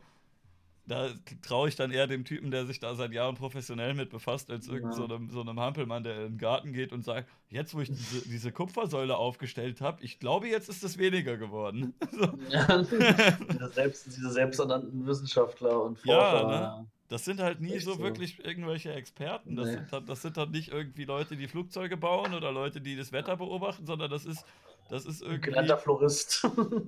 [0.87, 1.11] da
[1.43, 4.67] traue ich dann eher dem Typen, der sich da seit Jahren professionell mit befasst, als
[4.67, 4.75] ja.
[4.75, 7.81] irgend so einem, so einem Hampelmann, der in den Garten geht und sagt, jetzt wo
[7.81, 11.95] ich diese, diese Kupfersäule aufgestellt habe, ich glaube, jetzt ist es weniger geworden.
[12.15, 12.29] So.
[12.49, 16.51] Ja, diese, selbst, diese selbsternannten Wissenschaftler und Forscher.
[16.51, 16.87] Ja, ne?
[17.09, 19.57] Das sind halt nie so, so, wirklich irgendwelche Experten.
[19.57, 19.75] Das, nee.
[19.75, 23.11] sind halt, das sind halt nicht irgendwie Leute, die Flugzeuge bauen oder Leute, die das
[23.11, 24.45] Wetter beobachten, sondern das ist,
[24.91, 25.41] das ist irgendwie.
[25.41, 26.47] Gelernter Florist.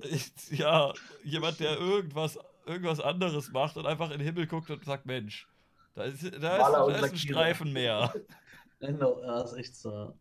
[0.51, 0.93] ja,
[1.23, 5.47] jemand, der irgendwas irgendwas anderes macht und einfach in den Himmel guckt und sagt, Mensch,
[5.95, 8.13] da ist, da ist, da ist ein Streifen mehr.
[8.79, 10.13] genau, ja, ist echt so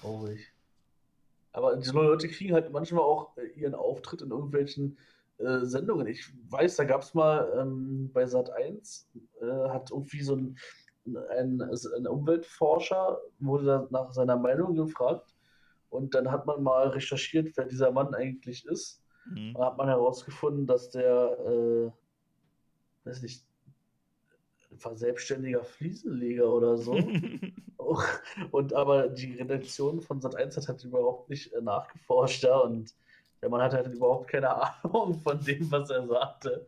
[0.00, 0.40] traurig.
[1.52, 4.96] Aber diese Leute kriegen halt manchmal auch äh, ihren Auftritt in irgendwelchen
[5.38, 6.06] äh, Sendungen.
[6.06, 9.08] Ich weiß, da gab es mal ähm, bei Sat 1,
[9.40, 10.58] äh, hat irgendwie so ein
[11.16, 15.34] ein, ein Umweltforscher wurde nach seiner Meinung gefragt
[15.90, 19.02] und dann hat man mal recherchiert, wer dieser Mann eigentlich ist.
[19.28, 19.54] Mhm.
[19.54, 23.44] Da hat man herausgefunden, dass der, äh, weiß nicht,
[24.82, 26.92] war selbstständiger Fliesenleger oder so.
[28.50, 32.94] und aber die Redaktion von Sat1 hat halt überhaupt nicht äh, nachgeforscht da und
[33.40, 34.50] der Mann hat halt überhaupt keine
[34.84, 36.66] Ahnung von dem, was er sagte.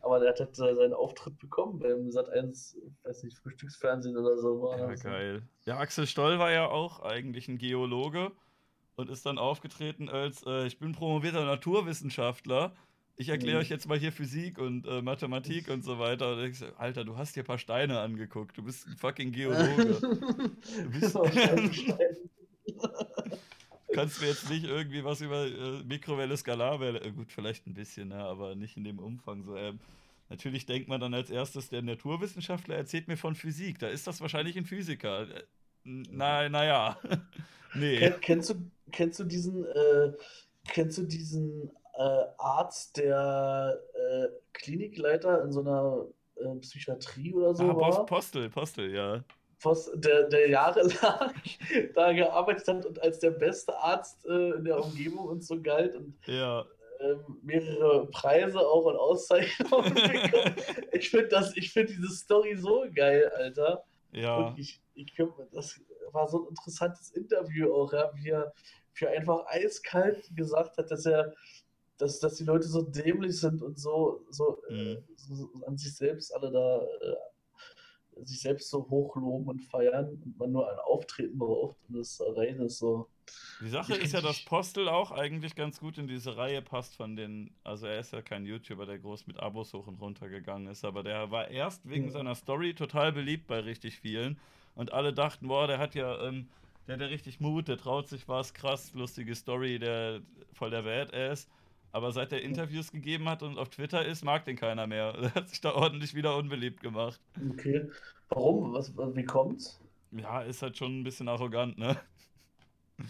[0.00, 4.62] Aber der hat halt seinen Auftritt bekommen beim Sat1, weiß nicht, Frühstücksfernsehen oder so.
[4.62, 5.42] War ja, geil.
[5.64, 8.32] Ja, Axel Stoll war ja auch eigentlich ein Geologe
[8.98, 12.72] und ist dann aufgetreten als, äh, ich bin promovierter Naturwissenschaftler.
[13.16, 13.62] Ich erkläre mhm.
[13.62, 16.32] euch jetzt mal hier Physik und äh, Mathematik und so weiter.
[16.32, 18.58] Und ich so, Alter, du hast dir ein paar Steine angeguckt.
[18.58, 20.00] Du bist ein fucking Geologe.
[20.00, 21.16] du bist
[23.94, 28.08] kannst mir jetzt nicht irgendwie was über äh, Mikrowelle, Skalarwelle, äh, gut, vielleicht ein bisschen,
[28.08, 29.44] ne, aber nicht in dem Umfang.
[29.44, 29.78] So, ähm,
[30.28, 33.78] natürlich denkt man dann als erstes, der Naturwissenschaftler erzählt mir von Physik.
[33.78, 35.28] Da ist das wahrscheinlich ein Physiker.
[35.88, 36.98] Äh, na, naja.
[37.74, 37.98] nee.
[37.98, 38.54] Ken, kennst, du,
[38.92, 40.12] kennst du diesen, äh,
[40.68, 46.06] kennst du diesen äh, Arzt, der äh, Klinikleiter in so einer
[46.60, 48.06] Psychiatrie oder so ah, war?
[48.06, 49.24] Postel, Postel, ja
[49.94, 51.34] der, der jahrelang
[51.94, 55.94] da gearbeitet hat und als der beste Arzt äh, in der Umgebung und so galt
[55.96, 56.64] und ja.
[57.00, 60.54] ähm, mehrere Preise auch und Auszeichnungen bekommen.
[60.92, 63.84] ich finde find diese Story so geil, Alter.
[64.12, 64.36] Ja.
[64.36, 65.14] Und ich, ich
[65.52, 65.80] das
[66.12, 68.52] war so ein interessantes Interview auch, ja, wie er
[68.92, 71.34] für einfach eiskalt gesagt hat, dass er
[71.98, 75.04] dass, dass die Leute so dämlich sind und so, so, äh, mhm.
[75.16, 80.52] so an sich selbst alle da äh, sich selbst so hochloben und feiern und man
[80.52, 83.08] nur ein Auftreten braucht und das Reine ist so.
[83.60, 87.16] Die Sache ist ja, dass Postel auch eigentlich ganz gut in diese Reihe passt von
[87.16, 90.68] den, also er ist ja kein YouTuber, der groß mit Abos hoch und runter gegangen
[90.68, 92.10] ist, aber der war erst wegen ja.
[92.10, 94.38] seiner Story total beliebt bei richtig vielen
[94.76, 96.48] und alle dachten, boah, der hat ja, ähm,
[96.86, 100.20] der hat ja richtig Mut, der traut sich was, krass, lustige Story, der
[100.52, 101.48] voll der Badass.
[101.90, 105.14] Aber seit er Interviews gegeben hat und auf Twitter ist, mag den keiner mehr.
[105.22, 107.20] Er hat sich da ordentlich wieder unbeliebt gemacht.
[107.50, 107.88] Okay.
[108.28, 108.74] Warum?
[108.74, 109.80] Was, wie kommt's?
[110.12, 111.96] Ja, ist halt schon ein bisschen arrogant, ne?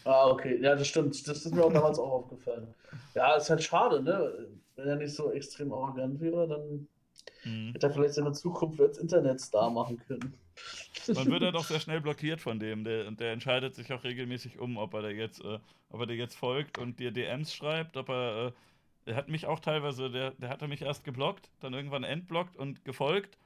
[0.05, 0.59] Ah, okay.
[0.61, 1.27] Ja, das stimmt.
[1.27, 2.75] Das ist mir auch damals auch aufgefallen.
[3.15, 4.49] Ja, ist halt schade, ne?
[4.77, 6.89] Wenn er nicht so extrem arrogant wäre, dann
[7.45, 7.73] mhm.
[7.73, 10.35] hätte er vielleicht seine Zukunft als Internetstar machen können.
[11.07, 12.85] Dann wird er doch sehr schnell blockiert von dem.
[12.85, 15.59] Der, der entscheidet sich auch regelmäßig um, ob er dir jetzt, äh,
[15.91, 18.47] ob er dir jetzt folgt und dir DMs schreibt, ob er.
[18.49, 18.53] Äh,
[19.07, 22.85] der hat mich auch teilweise, der, der hatte mich erst geblockt, dann irgendwann entblockt und
[22.85, 23.39] gefolgt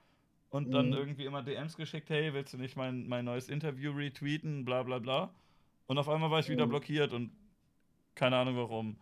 [0.50, 0.72] und mhm.
[0.72, 4.82] dann irgendwie immer DMs geschickt, hey, willst du nicht mein, mein neues Interview retweeten, bla
[4.82, 5.32] bla bla.
[5.92, 6.52] Und auf einmal war ich mhm.
[6.54, 7.30] wieder blockiert und
[8.14, 8.96] keine Ahnung warum.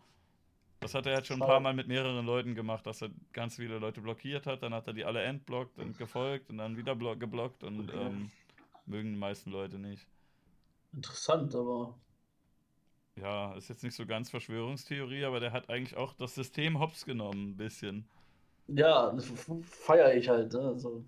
[0.81, 3.55] Das hat er jetzt schon ein paar Mal mit mehreren Leuten gemacht, dass er ganz
[3.55, 4.65] viele Leute blockiert hat.
[4.65, 8.07] Dann hat er die alle entblockt und gefolgt und dann wieder geblockt und okay.
[8.07, 8.33] ähm,
[8.87, 10.05] mögen die meisten Leute nicht.
[10.93, 11.97] Interessant, aber.
[13.15, 17.05] Ja, ist jetzt nicht so ganz Verschwörungstheorie, aber der hat eigentlich auch das System hops
[17.05, 18.05] genommen, ein bisschen.
[18.67, 19.17] Ja,
[19.62, 20.53] feiere ich halt.
[20.55, 20.59] Ne?
[20.59, 21.05] Also,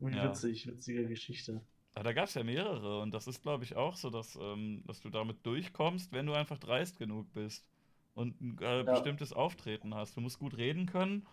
[0.00, 0.24] ja.
[0.24, 1.60] witzig, witzige Geschichte.
[1.96, 4.82] Ja, da gab es ja mehrere und das ist, glaube ich, auch so, dass, ähm,
[4.86, 7.66] dass du damit durchkommst, wenn du einfach dreist genug bist
[8.14, 8.82] und ein äh, ja.
[8.82, 10.16] bestimmtes Auftreten hast.
[10.16, 11.26] Du musst gut reden können.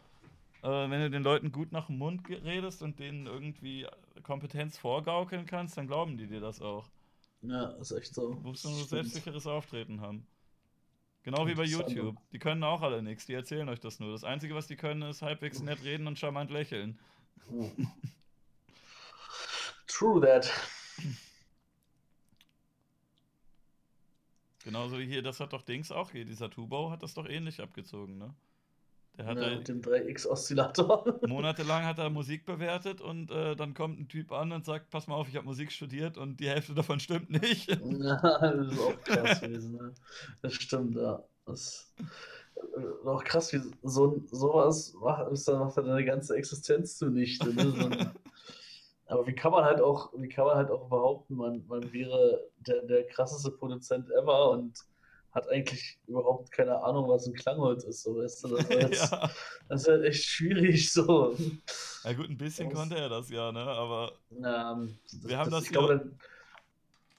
[0.61, 3.87] Äh, wenn du den Leuten gut nach dem Mund redest und denen irgendwie
[4.23, 6.89] Kompetenz vorgaukeln kannst, dann glauben die dir das auch.
[7.41, 8.33] Ja, ist echt so.
[8.33, 10.27] Du musst nur ein selbstsicheres Auftreten haben.
[11.23, 12.17] Genau wie bei YouTube.
[12.31, 14.11] Die können auch alle nichts, die erzählen euch das nur.
[14.11, 16.99] Das Einzige, was die können, ist halbwegs nett reden und charmant lächeln.
[19.99, 20.49] True that.
[24.63, 27.59] Genauso wie hier, das hat doch Dings auch hier, dieser Tubau hat das doch ähnlich
[27.59, 28.33] abgezogen, ne?
[29.17, 31.19] Der hat ja, mit dem 3X-Oszillator.
[31.27, 35.07] Monatelang hat er Musik bewertet und äh, dann kommt ein Typ an und sagt, pass
[35.07, 37.67] mal auf, ich habe Musik studiert und die Hälfte davon stimmt nicht.
[37.81, 39.93] Ja, das ist auch krass gewesen, ne?
[40.41, 41.21] Das stimmt, ja.
[41.45, 41.93] Das
[42.55, 47.53] ist auch krass, wie so sowas macht, macht er deine ganze Existenz zunichte.
[47.53, 47.71] Ne?
[47.71, 48.28] So
[49.09, 52.47] aber wie kann man halt auch, wie kann man halt auch behaupten, man, man wäre
[52.59, 54.77] der, der krasseste Produzent ever und
[55.31, 59.29] hat eigentlich überhaupt keine Ahnung, was ein Klangholz ist, so weißt du, das, ist, ja.
[59.67, 61.35] das ist halt echt schwierig so.
[62.03, 65.51] Ja gut, ein bisschen das, konnte er das ja, ne, aber ja, das, wir haben
[65.51, 66.11] das, hier,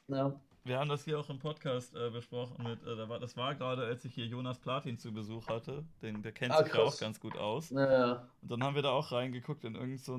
[0.09, 0.41] ja.
[0.65, 3.57] wir haben das hier auch im Podcast äh, besprochen mit, äh, da war, das war
[3.57, 6.81] gerade, als ich hier Jonas Platin zu Besuch hatte, den, der kennt ah, sich ja
[6.83, 7.71] auch ganz gut aus.
[7.71, 10.17] Ja, Und dann haben wir da auch reingeguckt in irgendein so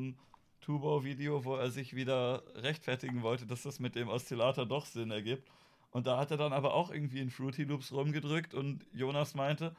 [0.61, 5.49] Tubo-Video, wo er sich wieder rechtfertigen wollte, dass das mit dem Oszillator doch Sinn ergibt.
[5.91, 9.75] Und da hat er dann aber auch irgendwie in Fruity Loops rumgedrückt und Jonas meinte,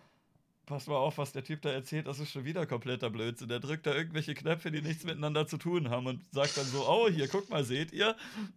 [0.67, 3.49] pass mal auf, was der Typ da erzählt, das ist schon wieder kompletter Blödsinn.
[3.49, 6.87] Der drückt da irgendwelche Knöpfe, die nichts miteinander zu tun haben und sagt dann so,
[6.87, 8.15] oh, hier, guck mal, seht ihr?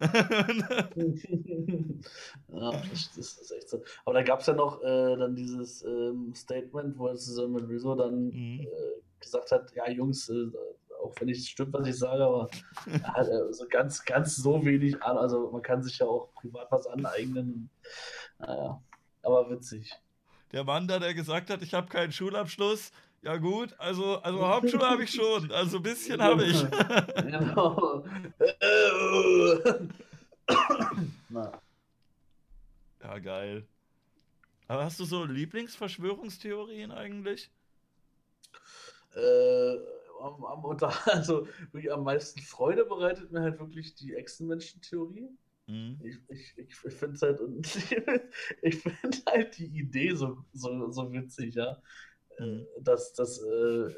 [2.52, 3.82] ja, das ist echt so.
[4.04, 7.68] Aber da gab es ja noch äh, dann dieses ähm, Statement, wo er zusammen mit
[7.68, 8.60] Rizzo dann mhm.
[8.60, 8.66] äh,
[9.20, 10.46] gesagt hat, ja, Jungs, äh,
[11.06, 12.48] auch wenn nicht stimmt, was ich sage, aber
[12.86, 15.16] er hat äh, so ganz, ganz so wenig an.
[15.16, 17.70] Also man kann sich ja auch privat was aneignen.
[18.38, 18.80] Naja,
[19.22, 19.92] aber witzig
[20.52, 22.90] der Mann da, der gesagt hat, ich habe keinen Schulabschluss.
[23.22, 26.64] Ja gut, also, also Hauptschule habe ich schon, also ein bisschen habe ich.
[27.16, 28.04] genau.
[33.02, 33.66] ja, geil.
[34.68, 37.50] Aber hast du so Lieblingsverschwörungstheorien eigentlich?
[39.14, 39.76] Äh,
[40.26, 40.64] am, am,
[41.06, 45.28] also wirklich am meisten Freude bereitet mir halt wirklich die Echsenmenschen-Theorie.
[45.66, 45.98] Mhm.
[46.02, 47.40] Ich, ich, ich, finde es halt,
[48.62, 51.80] ich finde halt die Idee so, so, so witzig, ja.
[52.38, 52.66] Mhm.
[52.80, 53.88] Dass, dass äh,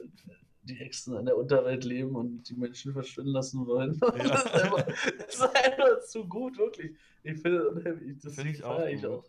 [0.62, 3.98] die Hexen in der Unterwelt leben und die Menschen verschwinden lassen wollen.
[4.18, 4.28] Ja.
[4.28, 6.96] das, ist einfach, das, ist einfach, zu gut, wirklich.
[7.22, 9.24] Ich finde das find ich auch, ich auch.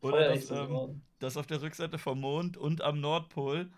[0.00, 3.70] Oder dass, ähm, dass auf der Rückseite vom Mond und am Nordpol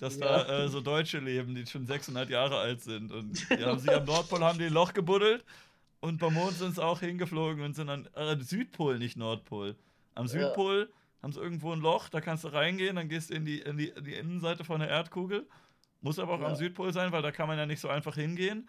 [0.00, 0.44] dass ja.
[0.44, 3.12] da äh, so Deutsche leben, die schon 600 Jahre alt sind.
[3.12, 5.44] Und die haben sie am Nordpol haben die ein Loch gebuddelt
[6.00, 9.76] und beim Mond sind sie auch hingeflogen und sind an äh, Südpol, nicht Nordpol.
[10.14, 11.22] Am Südpol ja.
[11.22, 13.76] haben sie irgendwo ein Loch, da kannst du reingehen, dann gehst du in die, in
[13.76, 15.46] die, in die Innenseite von der Erdkugel.
[16.00, 16.46] Muss aber auch ja.
[16.46, 18.68] am Südpol sein, weil da kann man ja nicht so einfach hingehen.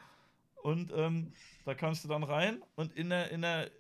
[0.62, 1.32] Und ähm,
[1.66, 3.72] da kannst du dann rein und in der, in der,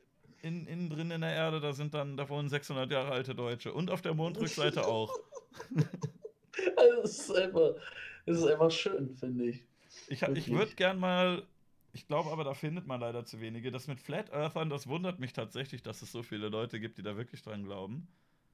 [0.41, 3.73] in, innen drin in der Erde, da sind dann, da wohnen 600 Jahre alte Deutsche.
[3.73, 5.14] Und auf der Mondrückseite auch.
[6.77, 7.73] Also es ist einfach,
[8.25, 9.63] es ist einfach schön, finde ich.
[10.07, 11.43] Ich, ich würde gern mal
[11.93, 13.71] ich glaube aber, da findet man leider zu wenige.
[13.71, 17.03] Das mit Flat Earthern, das wundert mich tatsächlich, dass es so viele Leute gibt, die
[17.03, 18.07] da wirklich dran glauben.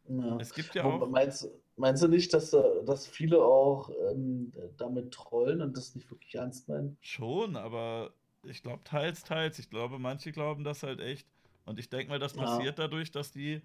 [0.07, 0.37] Ja.
[0.37, 1.07] Es gibt ja auch.
[1.07, 2.55] Meinst, meinst du nicht, dass,
[2.85, 6.97] dass viele auch ähm, damit trollen und das nicht wirklich ernst meinen?
[7.01, 8.13] Schon, aber
[8.43, 9.59] ich glaube teils, teils.
[9.59, 11.27] Ich glaube, manche glauben das halt echt.
[11.65, 12.85] Und ich denke mal, das passiert ja.
[12.85, 13.61] dadurch, dass die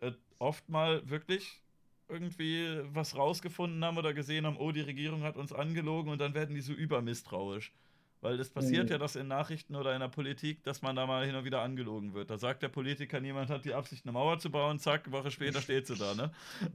[0.00, 1.62] äh, oft mal wirklich
[2.10, 6.34] irgendwie was rausgefunden haben oder gesehen haben, oh, die Regierung hat uns angelogen und dann
[6.34, 7.72] werden die so übermisstrauisch.
[8.22, 8.92] Weil es passiert mhm.
[8.92, 11.62] ja, dass in Nachrichten oder in der Politik, dass man da mal hin und wieder
[11.62, 12.28] angelogen wird.
[12.28, 15.30] Da sagt der Politiker, niemand hat die Absicht, eine Mauer zu bauen, zack, eine Woche
[15.30, 16.30] später steht sie da, ne?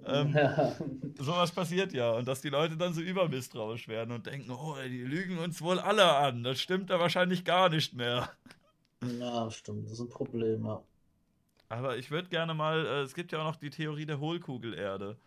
[0.07, 0.75] Ähm, ja.
[1.19, 2.13] Sowas passiert ja.
[2.13, 5.77] Und dass die Leute dann so übermisstrauisch werden und denken, oh, die lügen uns wohl
[5.77, 6.43] alle an.
[6.43, 8.27] Das stimmt da wahrscheinlich gar nicht mehr.
[9.19, 9.85] Ja, stimmt.
[9.85, 10.81] Das ist ein Problem, ja.
[11.69, 15.17] Aber ich würde gerne mal, äh, es gibt ja auch noch die Theorie der Hohlkugelerde.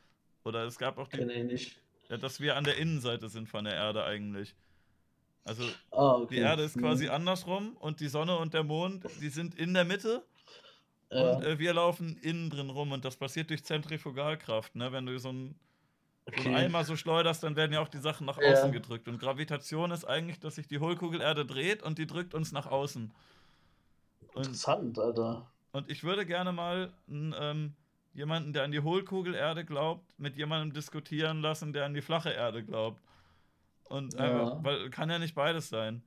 [0.44, 1.19] Oder es gab auch die.
[1.19, 1.77] Kenn ich nicht.
[2.09, 4.55] Ja, dass wir an der Innenseite sind von der Erde eigentlich.
[5.44, 6.36] Also ah, okay.
[6.36, 7.12] die Erde ist quasi mhm.
[7.12, 10.23] andersrum und die Sonne und der Mond, die sind in der Mitte.
[11.10, 11.31] Ja.
[11.32, 14.77] Und äh, wir laufen innen drin rum und das passiert durch Zentrifugalkraft.
[14.77, 14.93] Ne?
[14.93, 15.55] Wenn du so ein,
[16.27, 16.55] okay.
[16.55, 18.52] Eimer so schleuderst, dann werden ja auch die Sachen nach ja.
[18.52, 19.09] außen gedrückt.
[19.09, 23.10] Und Gravitation ist eigentlich, dass sich die Hohlkugelerde dreht und die drückt uns nach außen.
[24.35, 25.47] Und, Interessant, Alter.
[25.73, 27.74] Und ich würde gerne mal ähm,
[28.15, 32.65] jemanden, der an die Hohlkugelerde glaubt, mit jemandem diskutieren lassen, der an die flache Erde
[32.65, 33.01] glaubt.
[33.85, 34.20] Und ja.
[34.20, 36.03] einfach, weil kann ja nicht beides sein.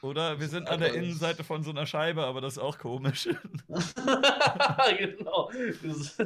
[0.00, 3.24] Oder wir sind an der Innenseite von so einer Scheibe, aber das ist auch komisch.
[4.98, 5.50] genau.
[5.82, 6.16] Das,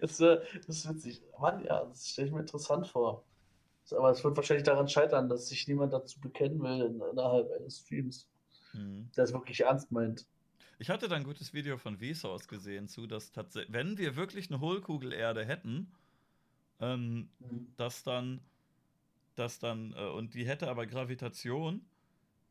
[0.00, 0.20] das, das,
[0.68, 1.22] ist witzig.
[1.38, 3.24] Mann, ja, das stelle ich mir interessant vor.
[3.92, 7.78] Aber es wird wahrscheinlich daran scheitern, dass sich niemand dazu bekennen will in, innerhalb eines
[7.78, 8.28] Streams,
[8.72, 9.08] hm.
[9.16, 10.26] der es wirklich ernst meint.
[10.78, 14.50] Ich hatte da ein gutes Video von Vsauce gesehen zu, dass tatsächlich, wenn wir wirklich
[14.50, 15.92] eine Hohlkugelerde hätten,
[16.80, 17.66] ähm, hm.
[17.76, 18.40] dass dann
[19.34, 21.82] dass dann, äh, und die hätte aber Gravitation,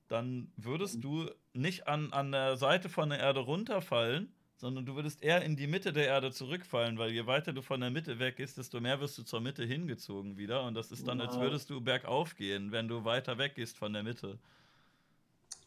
[0.08, 1.02] dann würdest mhm.
[1.02, 5.56] du nicht an, an der Seite von der Erde runterfallen, sondern du würdest eher in
[5.56, 8.80] die Mitte der Erde zurückfallen, weil je weiter du von der Mitte weg ist, desto
[8.80, 10.64] mehr wirst du zur Mitte hingezogen wieder.
[10.64, 13.92] Und das ist dann, als würdest du bergauf gehen, wenn du weiter weg gehst von
[13.92, 14.38] der Mitte.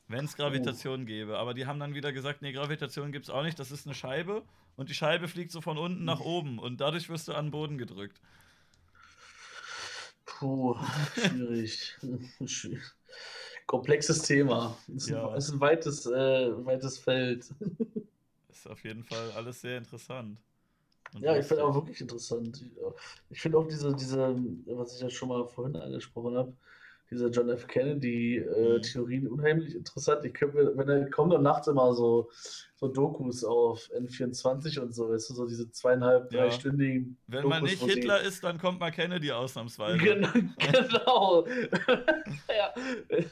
[0.08, 1.04] Wenn es Gravitation oh.
[1.04, 1.38] gäbe.
[1.38, 3.94] Aber die haben dann wieder gesagt, nee, Gravitation gibt es auch nicht, das ist eine
[3.94, 4.42] Scheibe
[4.76, 7.50] und die Scheibe fliegt so von unten nach oben und dadurch wirst du an den
[7.50, 8.20] Boden gedrückt.
[10.24, 10.76] Puh,
[11.14, 11.96] schwierig.
[13.66, 14.76] Komplexes Thema.
[14.94, 15.28] Ist, ja.
[15.28, 17.46] ein, ist ein weites, äh, weites Feld.
[18.48, 20.38] Ist auf jeden Fall alles sehr interessant.
[21.14, 22.64] Und ja, ich finde auch wirklich interessant.
[23.28, 24.34] Ich finde auch diese, diese,
[24.66, 26.52] was ich ja schon mal vorhin angesprochen habe,
[27.10, 27.66] dieser John F.
[27.66, 29.32] Kennedy-Theorien äh, mhm.
[29.32, 30.24] unheimlich interessant.
[30.24, 32.30] Ich könnte, wenn er kommt dann nachts immer so,
[32.74, 36.42] so Dokus auf N24 und so, weißt du, so diese zweieinhalb, ja.
[36.42, 37.16] dreistündigen.
[37.26, 39.96] Wenn Dokus, man nicht Hitler ist, dann kommt mal Kennedy ausnahmsweise.
[40.06, 40.28] Genau.
[40.58, 41.46] genau.
[42.48, 42.74] ja,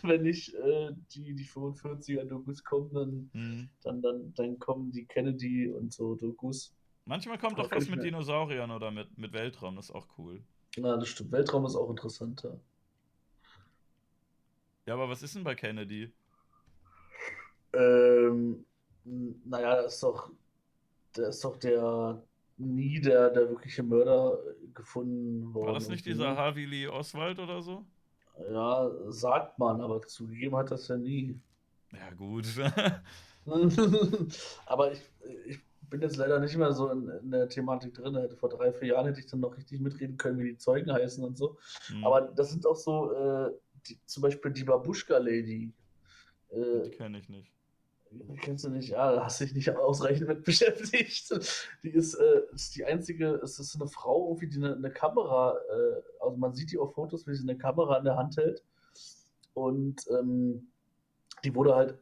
[0.03, 3.69] wenn nicht äh, die, die 45er Dokus kommen, dann, mhm.
[3.83, 6.75] dann, dann, dann kommen die Kennedy und so Dokus.
[7.07, 10.41] Manchmal kommt auch was mit Dinosauriern oder mit, mit Weltraum, das ist auch cool.
[10.77, 11.33] Na, das stimmt.
[11.33, 12.51] Weltraum ist auch interessanter.
[12.51, 12.59] Ja,
[14.93, 16.13] aber was ist denn bei Kennedy?
[17.73, 18.65] Ähm,
[19.05, 20.31] naja, das ist doch,
[21.17, 22.23] der ist doch der
[22.57, 24.39] nie der, der wirkliche Mörder
[24.75, 25.67] gefunden worden.
[25.69, 26.37] War das nicht dieser?
[26.37, 27.85] Harvey Lee Oswald oder so?
[28.51, 31.41] Ja, sagt man, aber zugegeben hat das ja nie.
[31.93, 32.47] Ja, gut.
[34.67, 35.01] Aber ich,
[35.47, 38.19] ich bin jetzt leider nicht mehr so in, in der Thematik drin.
[38.37, 41.23] Vor drei, vier Jahren hätte ich dann noch richtig mitreden können, wie die Zeugen heißen
[41.25, 41.59] und so.
[41.87, 43.53] Hm, Aber das sind auch so, äh,
[43.89, 45.73] die, zum Beispiel die Babuschka-Lady.
[46.53, 47.51] die Äh, kenne ich nicht.
[48.11, 48.91] die kennst du nicht?
[48.91, 51.31] Ja, da hast du dich nicht ausreichend mit beschäftigt.
[51.83, 55.57] Die ist, äh, ist die einzige, es ist eine Frau, irgendwie, die eine, eine Kamera,
[55.57, 58.63] äh, also man sieht die auf Fotos, wie sie eine Kamera in der Hand hält.
[59.55, 60.69] Und ähm,
[61.45, 61.99] die wurde halt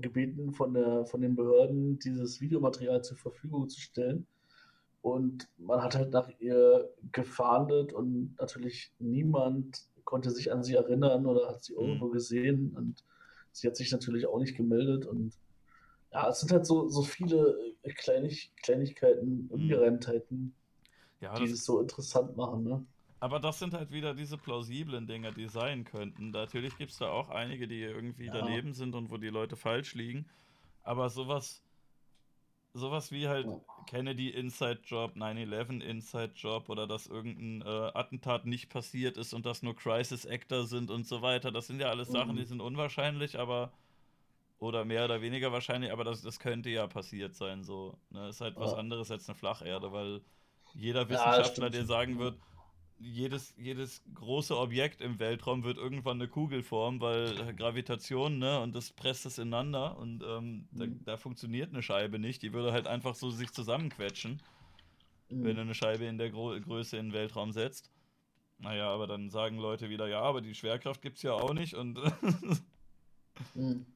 [0.00, 4.26] gebeten von der, von den Behörden, dieses Videomaterial zur Verfügung zu stellen.
[5.00, 11.26] Und man hat halt nach ihr gefahndet und natürlich niemand konnte sich an sie erinnern
[11.26, 11.78] oder hat sie Mhm.
[11.80, 12.74] irgendwo gesehen.
[12.76, 13.04] Und
[13.52, 15.06] sie hat sich natürlich auch nicht gemeldet.
[15.06, 15.34] Und
[16.12, 20.54] ja, es sind halt so, so viele äh, Kleinig Kleinigkeiten, Ungereimtheiten,
[21.20, 22.64] Ja, die es so interessant machen.
[22.64, 22.84] Ne?
[23.20, 26.30] aber das sind halt wieder diese plausiblen Dinge, die sein könnten.
[26.30, 28.32] Natürlich gibt es da auch einige, die irgendwie Ja.
[28.32, 30.28] daneben sind und wo die Leute falsch liegen.
[30.82, 31.62] Aber sowas,
[32.74, 33.46] sowas wie halt.
[33.86, 39.46] Kennedy Inside Job, 9-11 Inside Job oder dass irgendein äh, Attentat nicht passiert ist und
[39.46, 42.36] das nur Crisis Actor sind und so weiter, das sind ja alles Sachen, Mhm.
[42.36, 43.72] die sind unwahrscheinlich, aber
[44.58, 47.64] oder mehr oder weniger wahrscheinlich, aber das, das könnte ja passiert sein.
[47.64, 48.28] So, ne?
[48.28, 48.78] Ist halt was Ja.
[48.78, 50.22] anderes als eine Flacherde, weil
[50.72, 51.74] jeder Ja, Wissenschaftler stimmt.
[51.74, 52.40] dir sagen wird,
[52.98, 58.74] jedes, jedes große Objekt im Weltraum wird irgendwann eine Kugel formen, weil Gravitation, ne, und
[58.74, 61.04] das presst es ineinander und ähm, da, Mhm.
[61.04, 62.42] da funktioniert eine Scheibe nicht.
[62.42, 64.40] Die würde halt einfach so sich zusammenquetschen,
[65.30, 65.44] Mhm.
[65.44, 67.90] wenn du eine Scheibe in der Gro Größe in den Weltraum setzt.
[68.58, 71.98] Naja, aber dann sagen Leute wieder, ja, aber die Schwerkraft gibt's ja auch nicht und
[73.54, 73.86] Mhm.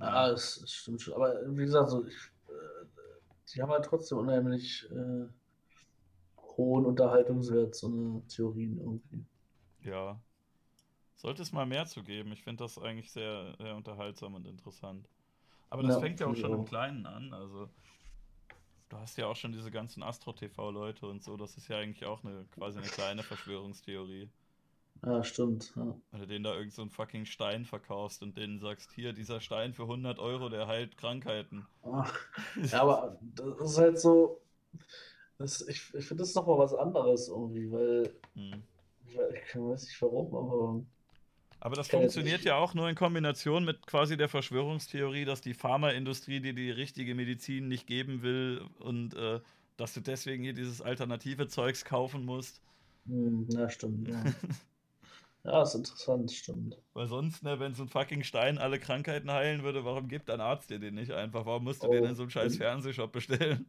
[0.00, 1.14] Ja, das, das stimmt schon.
[1.14, 2.14] Aber wie gesagt, so, ich,
[2.48, 2.86] äh,
[3.54, 5.26] die haben halt trotzdem unheimlich äh,
[6.64, 9.24] hohen Unterhaltungswert, so eine Theorien irgendwie.
[9.82, 10.20] Ja.
[11.16, 12.32] Sollte es mal mehr zu geben.
[12.32, 15.08] Ich finde das eigentlich sehr, sehr unterhaltsam und interessant.
[15.70, 16.66] Aber das Ja, fängt ja auch schon im auch.
[16.66, 17.32] Kleinen an.
[17.34, 17.70] Also,
[18.90, 21.36] du hast ja auch schon diese ganzen Astro-TV-Leute und so.
[21.38, 24.30] Das ist ja eigentlich auch eine quasi eine kleine Verschwörungstheorie.
[25.04, 25.72] Ja, stimmt.
[25.76, 26.00] Ja.
[26.12, 29.40] Wenn du denen da irgend so einen fucking Stein verkaufst und denen sagst, hier, dieser
[29.40, 31.66] Stein für 100 Euro, der heilt Krankheiten.
[31.82, 32.14] Ach,
[32.56, 34.40] ja, aber das ist halt so.
[35.40, 38.60] Das, ich ich finde das nochmal was anderes irgendwie, weil Hm.
[39.06, 40.86] ich weiß ich weiß nicht warum, aber
[41.58, 46.40] Aber das funktioniert ja auch nur in Kombination mit quasi der Verschwörungstheorie, dass die Pharmaindustrie
[46.40, 49.40] dir die richtige Medizin nicht geben will und äh,
[49.76, 52.60] dass du deswegen hier dieses alternative Zeugs kaufen musst.
[53.06, 54.08] hm, ja, stimmt.
[54.08, 54.24] Ja.
[55.44, 56.82] ja, ist interessant, stimmt.
[56.92, 60.40] Weil sonst, ne, wenn so ein fucking Stein alle Krankheiten heilen würde, warum gibt ein
[60.40, 61.44] Arzt dir den nicht einfach?
[61.46, 62.56] Warum musst du Oh, den in so einem scheiß?
[62.56, 63.66] Fernsehshop bestellen?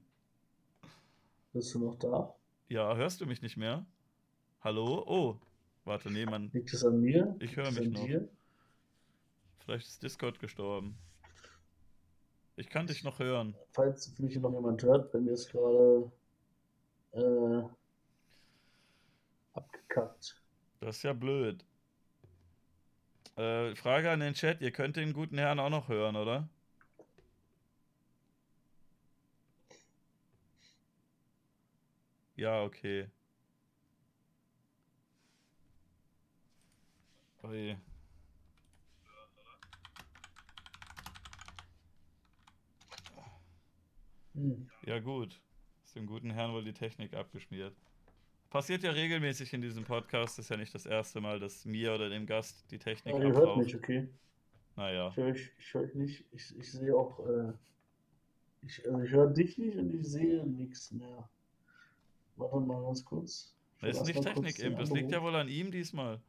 [1.54, 2.34] Bist du noch da?
[2.70, 3.86] Ja, hörst du mich nicht mehr?
[4.62, 5.04] Hallo?
[5.06, 5.38] Oh,
[5.84, 7.36] warte, nee, man, Liegt es an mir?
[7.40, 8.06] Ich höre mich an noch.
[8.06, 8.30] dir?
[9.60, 10.98] vielleicht ist Discord gestorben.
[12.56, 13.56] Ich kann dich noch hören.
[13.74, 16.12] Falls mich noch jemand hört, wenn mir ist gerade
[17.14, 17.64] äh,
[19.54, 20.42] abgekackt.
[20.80, 21.64] Das ist ja blöd.
[23.36, 26.50] Äh, Frage an den Chat, ihr könnt den guten Herrn auch noch hören, oder?
[32.42, 33.08] Ja, okay.
[37.44, 37.78] Ui.
[44.34, 44.68] Hm.
[44.88, 45.40] Ja, gut.
[45.84, 47.76] Ist dem guten Herrn wohl die Technik abgeschmiert.
[48.50, 50.40] Passiert ja regelmäßig in diesem Podcast.
[50.40, 53.36] Ist ja nicht das erste Mal, dass mir oder dem Gast die Technik Ja, ihr
[53.36, 54.10] hört mich, okay?
[54.76, 55.10] Naja.
[55.10, 56.26] Ich höre euch, ich höre euch nicht.
[56.32, 57.20] Ich, ich sehe auch.
[57.20, 57.54] Äh,
[58.64, 61.30] ich, also ich höre dich nicht und ich sehe nichts mehr.
[62.36, 63.54] Warte mal ganz kurz.
[63.82, 64.76] Das ist nicht Technik-Imp.
[64.76, 66.22] den Das liegt ja wohl an ihm diesmal.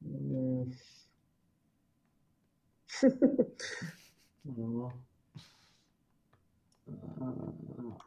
[0.00, 0.72] Hm.
[4.44, 4.92] Warte mal.
[6.86, 6.92] Äh,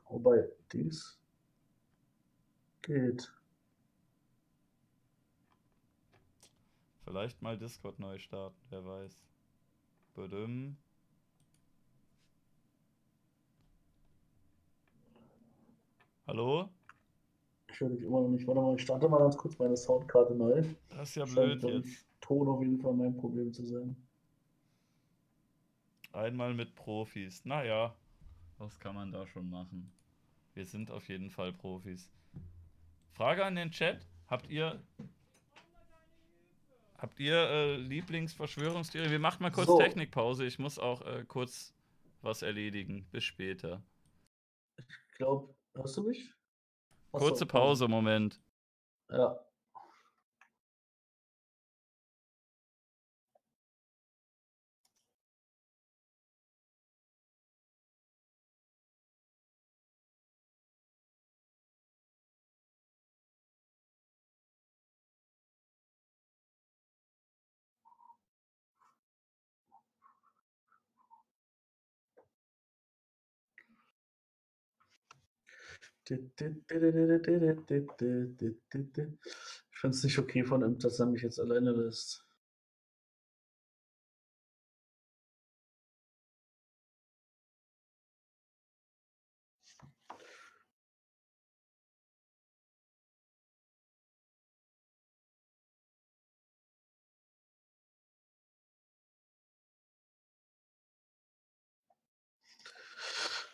[0.10, 1.18] Wobei, dies
[2.82, 3.32] geht.
[7.04, 9.18] Vielleicht mal Discord neu starten, wer weiß.
[10.16, 10.78] Badum.
[16.28, 16.70] Hallo?
[17.76, 18.48] Ich höre dich immer noch nicht.
[18.48, 20.64] Warte mal, ich starte mal ganz kurz meine Soundkarte neu.
[20.92, 22.08] Das ist ja Scheint, blöd ich, jetzt.
[22.22, 23.98] Ton auf jeden Fall mein Problem zu sein.
[26.14, 27.44] Einmal mit Profis.
[27.44, 27.94] Naja,
[28.60, 29.92] was kann man da schon machen?
[30.54, 32.10] Wir sind auf jeden Fall Profis.
[33.12, 34.08] Frage an den Chat.
[34.28, 34.82] Habt ihr
[36.98, 39.12] Habt ihr äh, Lieblingsverschwörungstheorie?
[39.12, 39.78] Wir machen mal kurz so.
[39.78, 40.46] Technikpause.
[40.46, 41.76] Ich muss auch äh, kurz
[42.22, 43.06] was erledigen.
[43.12, 43.84] Bis später.
[44.78, 46.35] Ich glaube, hörst du mich?
[47.16, 48.42] Kurze Pause, Moment.
[49.10, 49.40] Ja.
[76.08, 76.20] Ich
[79.80, 82.26] finde es nicht okay von ihm, dass er mich jetzt alleine lässt.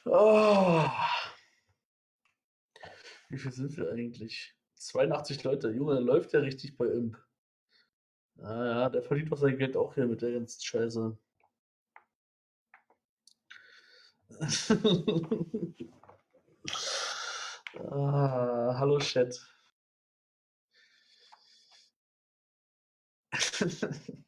[0.06, 1.21] Oh.
[3.32, 4.54] Wie viel sind wir eigentlich?
[4.76, 5.70] 82 Leute.
[5.72, 7.18] Junge, läuft ja richtig bei Imp.
[8.40, 11.18] Ah ja, der verdient doch sein Geld auch hier mit der ganzen Scheiße.
[17.90, 19.40] ah, hallo Chat.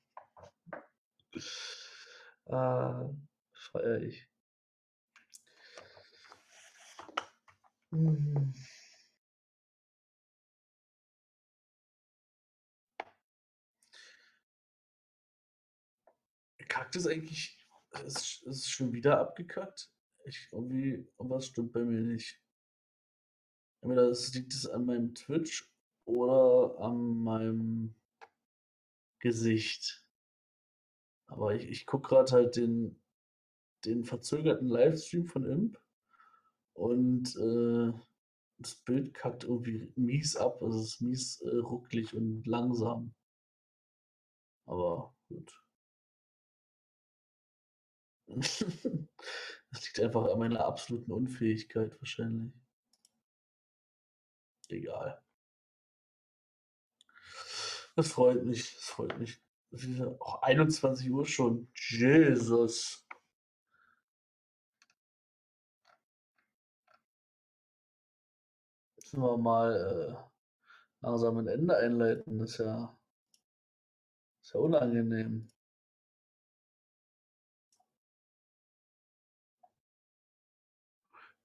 [2.50, 3.10] ah,
[3.54, 4.28] feier ich.
[7.92, 8.54] Mhm.
[16.74, 17.56] Kackt es eigentlich,
[18.04, 19.92] ist, ist schon wieder abgekackt?
[20.26, 22.42] Ich, irgendwie, was stimmt bei mir nicht.
[23.82, 25.72] Entweder es liegt es an meinem Twitch
[26.06, 27.94] oder an meinem
[29.20, 30.04] Gesicht.
[31.28, 33.00] Aber ich, ich gucke gerade halt den,
[33.86, 35.80] den verzögerten Livestream von Imp
[36.74, 37.94] und äh,
[38.58, 40.64] das Bild kackt irgendwie mies ab.
[40.64, 43.14] Also es ist mies äh, rucklig und langsam.
[44.66, 45.63] Aber gut.
[48.28, 52.54] Das liegt einfach an meiner absoluten Unfähigkeit wahrscheinlich.
[54.70, 55.22] Egal.
[57.96, 59.42] Das freut mich, das freut mich.
[60.20, 61.68] Auch 21 Uhr schon.
[61.76, 63.06] Jesus.
[68.96, 72.40] Müssen wir mal äh, langsam ein Ende einleiten.
[72.40, 72.98] Das ist ja,
[74.40, 75.53] das ist ja unangenehm.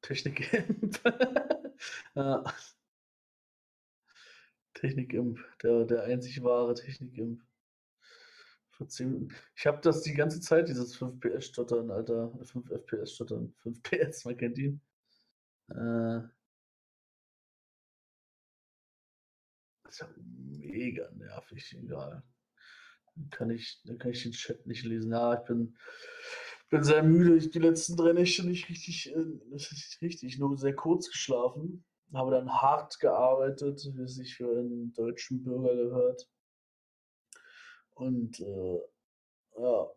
[0.09, 1.01] Technik-Imp.
[2.15, 2.45] ja.
[4.73, 7.43] Technik-Imp, der, der einzig wahre Technik-Imp.
[9.57, 12.33] Ich habe das die ganze Zeit, dieses 5 PS stottern, Alter.
[12.43, 13.53] 5 FPS stottern.
[13.59, 14.81] 5 PS, man kennt ihn.
[15.69, 16.21] Äh,
[19.83, 22.23] das ist ja mega nervig, egal.
[23.15, 25.11] Dann kann ich, dann kann ich den Chat nicht lesen.
[25.11, 25.77] Ja, ich bin
[26.69, 27.37] bin sehr müde.
[27.37, 31.85] Ich die letzten drei Nächte nicht richtig, äh, nicht richtig, nur sehr kurz geschlafen.
[32.13, 36.29] Habe dann hart gearbeitet, wie es sich für einen deutschen Bürger gehört.
[37.95, 38.81] Und äh,
[39.59, 39.91] ja,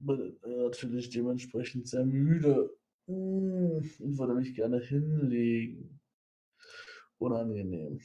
[0.00, 2.70] bin äh, natürlich dementsprechend sehr müde
[3.06, 6.00] hm, und würde mich gerne hinlegen.
[7.18, 8.00] Unangenehm.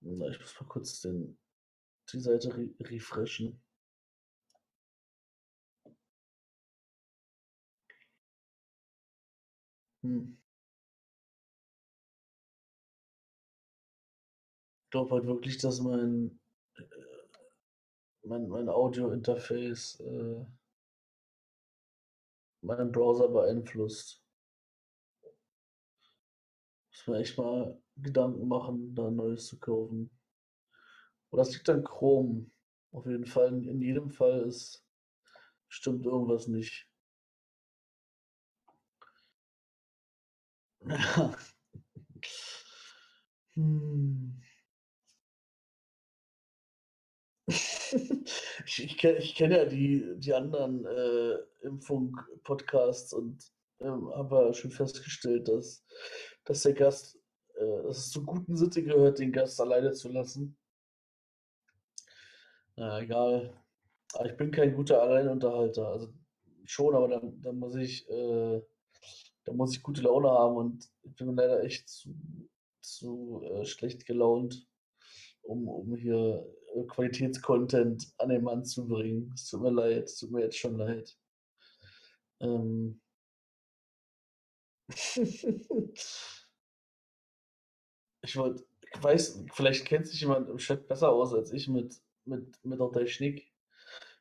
[0.00, 1.38] Na, ich muss mal kurz den
[2.12, 3.60] die Seite re refreshen.
[10.02, 10.36] Hm.
[14.84, 16.38] Ich glaube halt wirklich, dass mein,
[16.76, 16.82] äh,
[18.24, 20.44] mein, mein Audio-Interface äh,
[22.62, 24.22] meinen Browser beeinflusst.
[26.90, 30.10] Muss man echt mal Gedanken machen, da ein neues zu kaufen.
[31.32, 32.52] Oder es liegt an Chrom.
[32.92, 34.84] Auf jeden Fall, in jedem Fall ist
[35.68, 36.86] stimmt irgendwas nicht.
[43.56, 44.42] hm.
[48.66, 53.42] ich, ich kenne kenn ja die, die anderen äh, Impfung-Podcasts und
[53.80, 55.84] ähm, habe schon festgestellt, dass,
[56.44, 57.18] dass der Gast,
[57.54, 60.56] äh, dass es zur guten Sitte gehört, den Gast alleine zu lassen.
[62.76, 63.52] Na, egal.
[64.14, 65.88] Aber ich bin kein guter Alleinunterhalter.
[65.88, 66.12] Also
[66.64, 68.62] schon, aber dann, dann muss ich, äh,
[69.44, 72.14] da muss ich gute Laune haben und ich bin leider echt zu,
[72.80, 74.66] zu äh, schlecht gelaunt,
[75.42, 79.32] um, um hier äh, Qualitätscontent an den Mann zu bringen.
[79.34, 81.16] Es tut mir leid, es tut mir jetzt schon leid.
[82.40, 83.00] Ähm.
[88.22, 92.00] ich wollte, ich weiß, vielleicht kennt sich jemand im Chat besser aus als ich mit,
[92.24, 93.52] mit, mit der Technik.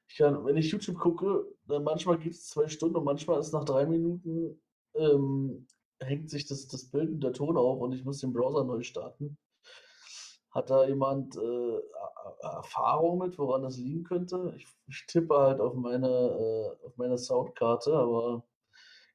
[0.08, 3.54] Ich kann, wenn ich YouTube gucke, dann manchmal geht es zwei Stunden und manchmal ist
[3.54, 4.62] nach drei Minuten
[4.96, 5.68] ähm,
[6.00, 8.82] hängt sich das, das Bild und der Ton auf und ich muss den Browser neu
[8.84, 9.38] starten.
[10.50, 11.80] Hat da jemand äh,
[12.42, 14.54] Erfahrung mit, woran das liegen könnte?
[14.58, 18.44] Ich, ich tippe halt auf meine, äh, auf meine Soundkarte, aber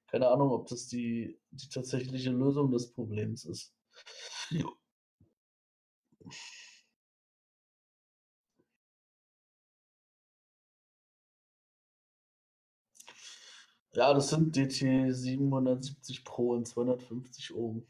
[0.07, 3.75] keine Ahnung, ob das die, die tatsächliche Lösung des Problems ist.
[13.97, 17.87] Ja, das sind DT 770 Pro und 250 Ohm.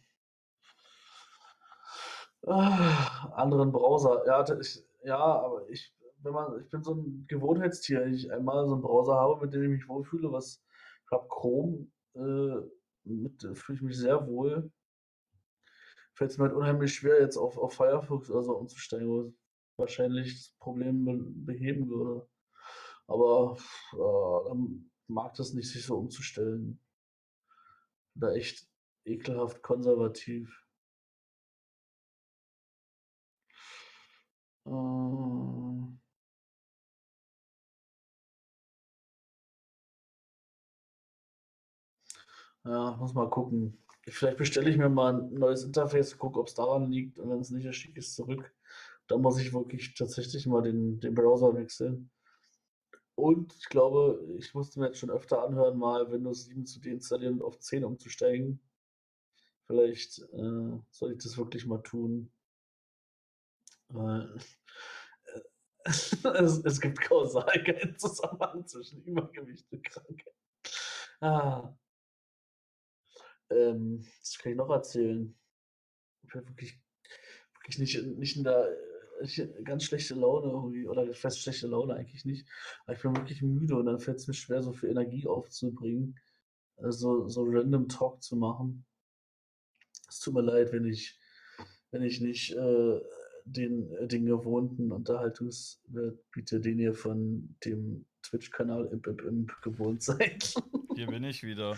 [2.47, 4.25] Ah, anderen Browser.
[4.25, 5.93] Ja, ich, ja, aber ich,
[6.23, 8.03] wenn man, ich bin so ein Gewohnheitstier.
[8.03, 10.63] Wenn ich einmal so einen Browser habe, mit dem ich mich wohlfühle, was
[11.05, 12.61] ich habe Chrome, äh,
[13.03, 14.71] mit fühle ich mich sehr wohl.
[16.15, 19.33] Fällt es mir halt unheimlich schwer, jetzt auf, auf Firefox oder so umzusteigen, wo
[19.77, 21.19] wahrscheinlich das Problem be
[21.53, 22.29] beheben würde.
[23.09, 23.57] Aber
[23.93, 24.51] äh,
[25.09, 26.79] mag das nicht, sich so umzustellen.
[28.17, 28.67] Da echt
[29.05, 30.67] ekelhaft konservativ.
[34.67, 34.71] Äh,
[42.65, 43.79] ja, muss mal gucken.
[44.09, 47.41] Vielleicht bestelle ich mir mal ein neues Interface, gucke, ob es daran liegt und wenn
[47.41, 48.53] es nicht ist, schicke ich es zurück.
[49.09, 52.11] Da muss ich wirklich tatsächlich mal den, den Browser wechseln.
[53.17, 57.41] Und ich glaube, ich musste mir jetzt schon öfter anhören, mal Windows 7 zu deinstallieren
[57.41, 58.61] und auf 10 umzusteigen.
[59.67, 62.31] Vielleicht äh, soll ich das wirklich mal tun.
[63.89, 64.27] Äh,
[65.87, 70.35] es, es, gibt kausal keinen Zusammenhang zwischen Übergewicht und Krankheit.
[71.21, 71.75] Ah.
[73.49, 75.35] Ähm, das kann ich noch erzählen.
[76.23, 76.83] Ich bin wirklich,
[77.55, 78.77] wirklich nicht, nicht in der
[79.23, 82.47] ich, ganz schlechte Laune irgendwie, oder fast schlechte Laune eigentlich nicht.
[82.85, 86.19] Aber ich bin wirklich müde und dann fällt es mir schwer, so viel Energie aufzubringen,
[86.77, 88.85] also so random Talk zu machen.
[90.09, 91.19] Es tut mir leid, wenn ich,
[91.91, 93.01] wenn ich nicht äh,
[93.45, 100.55] den, den gewohnten Unterhaltungswert biete, den ihr von dem Twitch-Kanal Imp, Imp, Imp gewohnt seid.
[100.95, 101.77] Hier bin ich wieder.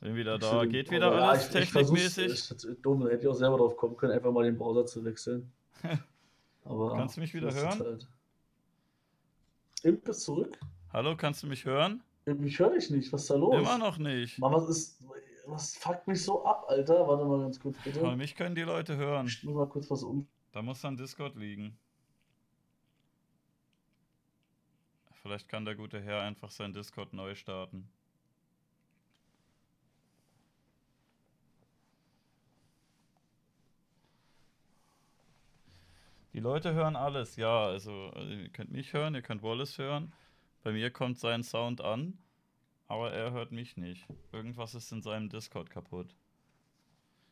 [0.00, 0.64] Bin wieder da.
[0.64, 2.26] Geht wieder ja, alles ich, technikmäßig?
[2.26, 5.04] Ich, ich, dumm, hätte ich auch selber drauf kommen können, einfach mal den Browser zu
[5.04, 5.52] wechseln.
[6.64, 7.78] Aber kannst du mich wieder hören?
[7.78, 8.08] Halt.
[9.82, 10.58] Imp ist zurück.
[10.92, 12.02] Hallo, kannst du mich hören?
[12.44, 13.12] Ich höre dich nicht.
[13.12, 13.56] Was ist da los?
[13.56, 14.38] Immer noch nicht.
[14.38, 15.02] Mann, was ist.
[15.46, 17.06] Was fuckt mich so ab, Alter?
[17.08, 18.00] Warte mal ganz kurz, bitte.
[18.00, 19.26] Weil mich können die Leute hören.
[19.26, 20.28] Ich muss mal kurz was um.
[20.52, 21.76] Da muss dann Discord liegen.
[25.22, 27.88] Vielleicht kann der gute Herr einfach sein Discord neu starten.
[36.32, 37.66] Die Leute hören alles, ja.
[37.66, 40.12] Also, ihr könnt mich hören, ihr könnt Wallace hören.
[40.62, 42.18] Bei mir kommt sein Sound an,
[42.88, 44.06] aber er hört mich nicht.
[44.32, 46.14] Irgendwas ist in seinem Discord kaputt.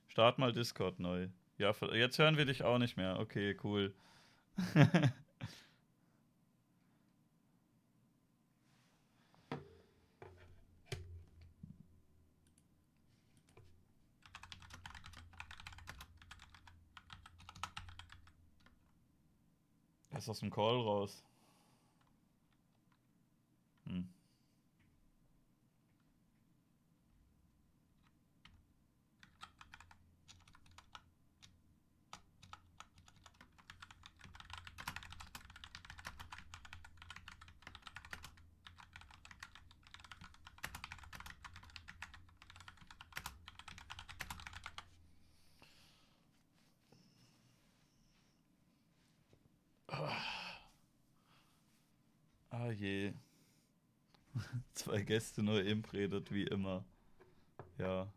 [0.09, 1.28] Start mal Discord neu.
[1.56, 3.18] Ja, jetzt hören wir dich auch nicht mehr.
[3.20, 3.94] Okay, cool.
[20.20, 21.22] ist aus dem Call raus.
[23.86, 24.09] Hm.
[52.80, 53.12] je.
[54.90, 56.84] Zwei Gäste nur Imp redet wie immer.
[57.78, 58.12] Ja.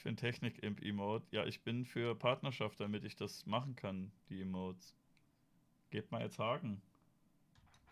[0.00, 1.26] Für ein Technik-Imp-Emote?
[1.30, 4.94] Ja, ich bin für Partnerschaft, damit ich das machen kann, die Emotes.
[5.90, 6.80] Gebt mal jetzt Haken.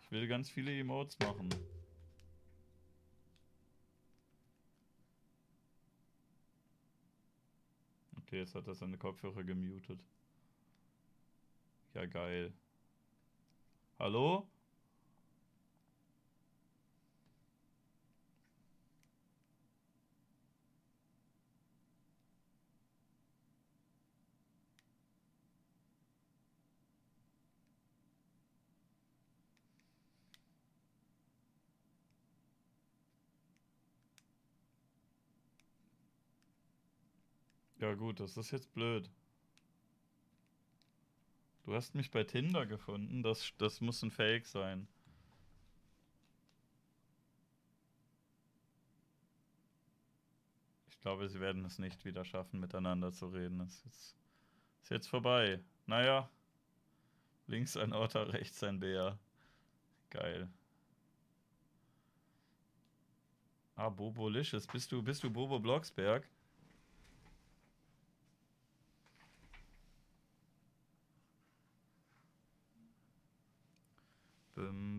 [0.01, 1.49] Ich will ganz viele Emotes machen.
[8.17, 9.99] Okay, jetzt hat er seine Kopfhörer gemutet.
[11.93, 12.53] Ja, geil.
[13.99, 14.47] Hallo?
[37.95, 39.09] Gut, das ist jetzt blöd.
[41.63, 44.87] Du hast mich bei Tinder gefunden, das, das muss ein Fake sein.
[50.89, 53.61] Ich glaube, sie werden es nicht wieder schaffen, miteinander zu reden.
[53.61, 54.17] Es ist,
[54.81, 55.63] ist jetzt vorbei.
[55.85, 56.29] Naja,
[57.47, 59.17] links ein Otter, rechts ein Bär.
[60.09, 60.49] Geil.
[63.75, 64.67] Ah, Bobo Licious.
[64.67, 66.27] Bist du, bist du Bobo Blocksberg?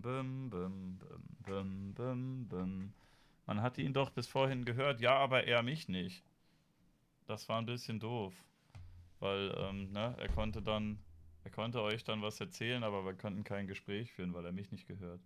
[0.02, 2.92] Bum, bum, bum, bum, bum, bum.
[3.46, 6.24] Man hatte ihn doch bis vorhin gehört, ja, aber er mich nicht.
[7.26, 8.32] Das war ein bisschen doof.
[9.18, 10.98] Weil, ähm, ne, er konnte dann,
[11.44, 14.72] er konnte euch dann was erzählen, aber wir konnten kein Gespräch führen, weil er mich
[14.72, 15.20] nicht gehört.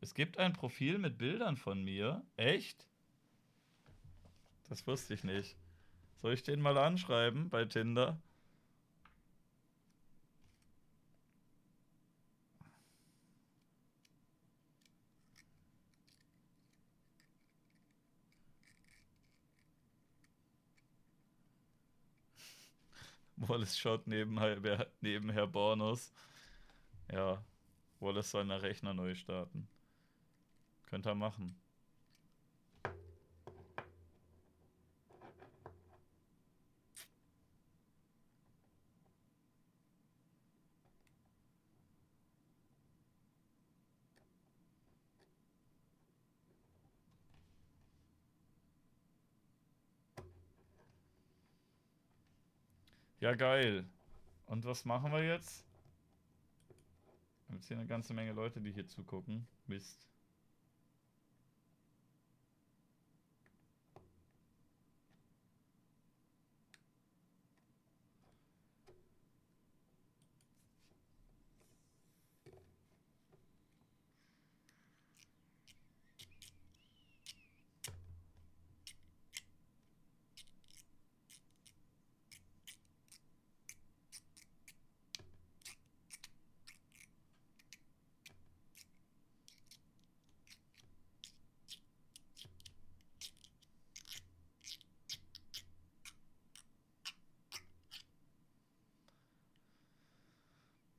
[0.00, 2.24] Es gibt ein Profil mit Bildern von mir.
[2.36, 2.88] Echt?
[4.68, 5.56] Das wusste ich nicht.
[6.16, 8.18] Soll ich den mal anschreiben bei Tinder?
[23.36, 24.38] Wallace schaut neben,
[25.00, 26.12] neben Herr Bornos.
[27.10, 27.44] Ja,
[28.00, 29.68] Wallace soll nach Rechner neu starten.
[30.86, 31.56] Könnte er machen.
[53.24, 53.86] Ja, geil.
[54.44, 55.64] Und was machen wir jetzt?
[57.46, 59.46] Wir haben jetzt hier eine ganze Menge Leute, die hier zugucken.
[59.66, 60.06] Mist.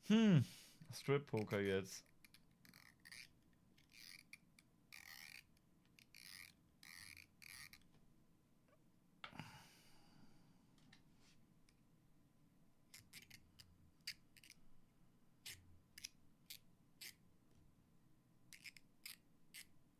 [0.07, 0.45] Hm,
[0.93, 2.05] Strip Poker jetzt.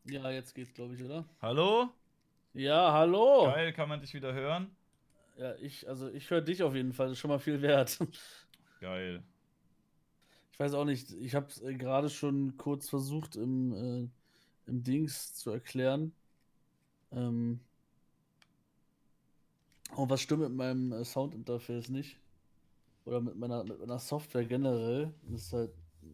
[0.04, 1.26] Ja, jetzt geht's, glaube ich, oder?
[1.42, 1.90] Hallo?
[2.54, 3.44] Ja, hallo.
[3.44, 4.74] Geil, kann man dich wieder hören?
[5.36, 7.98] Ja, ich, also ich höre dich auf jeden Fall, das ist schon mal viel wert.
[8.80, 9.22] Geil.
[10.56, 14.08] Ich weiß auch nicht, ich habe es äh, gerade schon kurz versucht im, äh,
[14.70, 16.14] im Dings zu erklären.
[17.12, 17.60] Ähm,
[19.94, 22.18] oh, was stimmt mit meinem äh, Soundinterface nicht?
[23.04, 25.12] Oder mit meiner, mit meiner Software generell.
[25.24, 25.72] Das ist halt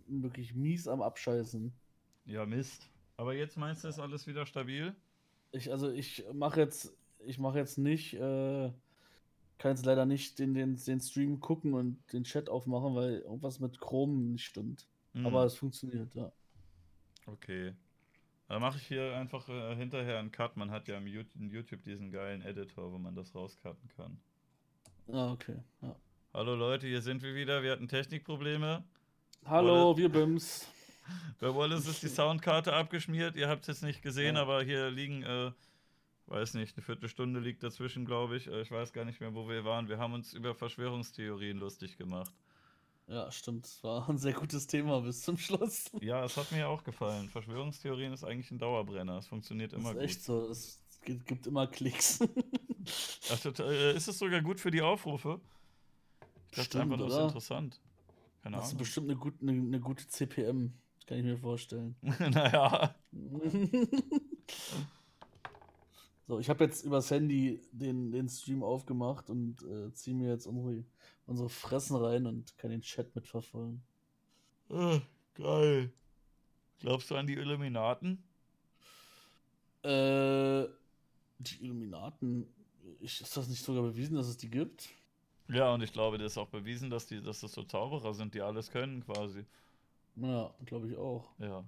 [0.09, 1.73] wirklich mies am Abscheißen.
[2.25, 2.91] Ja, Mist.
[3.19, 4.93] Aber jetzt meinst du, ist alles wieder stabil?
[5.53, 8.73] Ich, also ich mache jetzt, ich mache jetzt nicht, äh,
[9.63, 13.61] kann jetzt leider nicht den, den, den Stream gucken und den Chat aufmachen, weil irgendwas
[13.61, 14.89] mit Chrome nicht stimmt.
[15.13, 15.25] Mhm.
[15.25, 16.33] Aber es funktioniert, ja.
[17.27, 17.73] Okay.
[18.49, 20.57] Dann mache ich hier einfach äh, hinterher einen Cut.
[20.57, 24.21] Man hat ja im YouTube diesen geilen Editor, wo man das rauscutten kann.
[25.13, 25.59] Ah, okay.
[25.81, 25.95] Ja.
[26.35, 27.63] Hallo Leute, hier sind wir wieder.
[27.63, 28.83] Wir hatten Technikprobleme.
[29.45, 30.67] Hallo, Wallace, wir Bims.
[31.39, 33.37] Bei Wallace ist die Soundkarte abgeschmiert.
[33.37, 34.43] Ihr habt es jetzt nicht gesehen, ja.
[34.43, 35.53] aber hier liegen äh,
[36.27, 38.47] weiß nicht, eine Viertelstunde liegt dazwischen, glaube ich.
[38.47, 39.89] Äh, ich weiß gar nicht mehr, wo wir waren.
[39.89, 42.33] Wir haben uns über Verschwörungstheorien lustig gemacht.
[43.09, 43.67] Ja, stimmt.
[43.67, 45.91] Es war ein sehr gutes Thema bis zum Schluss.
[46.01, 47.29] Ja, es hat mir auch gefallen.
[47.29, 49.19] Verschwörungstheorien ist eigentlich ein Dauerbrenner.
[49.19, 50.03] Es funktioniert immer gut.
[50.03, 50.49] Das ist echt so.
[50.49, 52.21] Es gibt immer Klicks.
[53.33, 55.41] Ach, das, äh, ist es sogar gut für die Aufrufe?
[56.51, 57.81] Ich dachte Stimmt, einfach, das ist interessant.
[58.43, 58.79] Keine Hast du Ahnung.
[58.79, 60.73] bestimmt eine, gut, eine, eine gute CPM.
[60.99, 61.97] Das kann ich mir vorstellen.
[62.03, 62.95] naja.
[66.33, 70.47] so, ich habe jetzt übers Handy den, den Stream aufgemacht und äh, ziehe mir jetzt
[70.47, 70.83] unsere,
[71.27, 73.83] unsere Fressen rein und kann den Chat mitverfolgen.
[74.71, 75.01] Äh,
[75.35, 75.93] geil.
[76.81, 78.23] Glaubst du an die Illuminaten?
[79.83, 80.69] Äh,
[81.39, 82.47] die Illuminaten,
[83.01, 84.89] ich, ist das nicht sogar bewiesen, dass es die gibt?
[85.49, 88.33] Ja, und ich glaube, das ist auch bewiesen, dass, die, dass das so Zauberer sind,
[88.33, 89.45] die alles können quasi.
[90.17, 91.29] Ja, glaube ich auch.
[91.39, 91.63] Ja.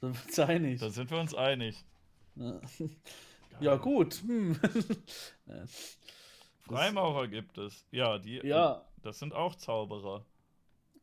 [0.00, 0.80] Sind wir uns einig?
[0.80, 1.84] Da sind wir uns einig.
[3.60, 3.60] Ja.
[3.60, 4.14] ja, gut.
[4.26, 4.58] Hm.
[6.62, 7.86] Freimaurer gibt es.
[7.92, 8.40] Ja, die.
[8.44, 10.24] Ja, Das sind auch Zauberer.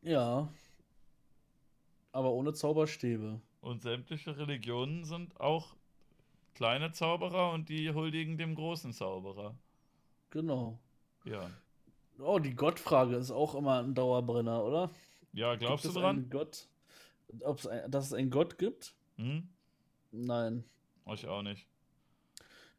[0.02, 0.50] ja.
[2.14, 3.40] Aber ohne Zauberstäbe.
[3.62, 5.78] Und sämtliche Religionen sind auch
[6.56, 9.56] kleine Zauberer und die huldigen dem großen Zauberer.
[10.32, 10.78] Genau.
[11.24, 11.50] Ja.
[12.20, 14.90] Oh, die Gottfrage ist auch immer ein Dauerbrenner, oder?
[15.32, 16.30] Ja, glaubst gibt du es dran?
[16.30, 16.68] Gott?
[17.46, 18.94] Ob's ein, dass es einen Gott gibt?
[19.16, 19.48] Hm?
[20.12, 20.66] Nein.
[21.08, 21.68] Ich auch nicht.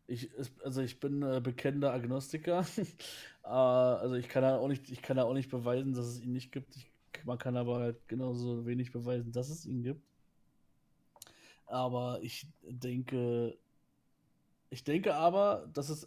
[0.07, 0.31] Ich,
[0.65, 2.67] also ich bin äh, bekennender Agnostiker.
[3.45, 6.33] Äh, also ich kann ja auch nicht, ich kann auch nicht beweisen, dass es ihn
[6.33, 6.77] nicht gibt.
[6.77, 6.89] Ich,
[7.25, 10.07] man kann aber halt genauso wenig beweisen, dass es ihn gibt.
[11.67, 13.59] Aber ich denke,
[14.71, 16.07] ich denke aber, dass es,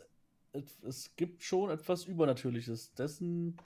[0.81, 2.93] es gibt schon etwas Übernatürliches.
[2.93, 3.57] Dessen,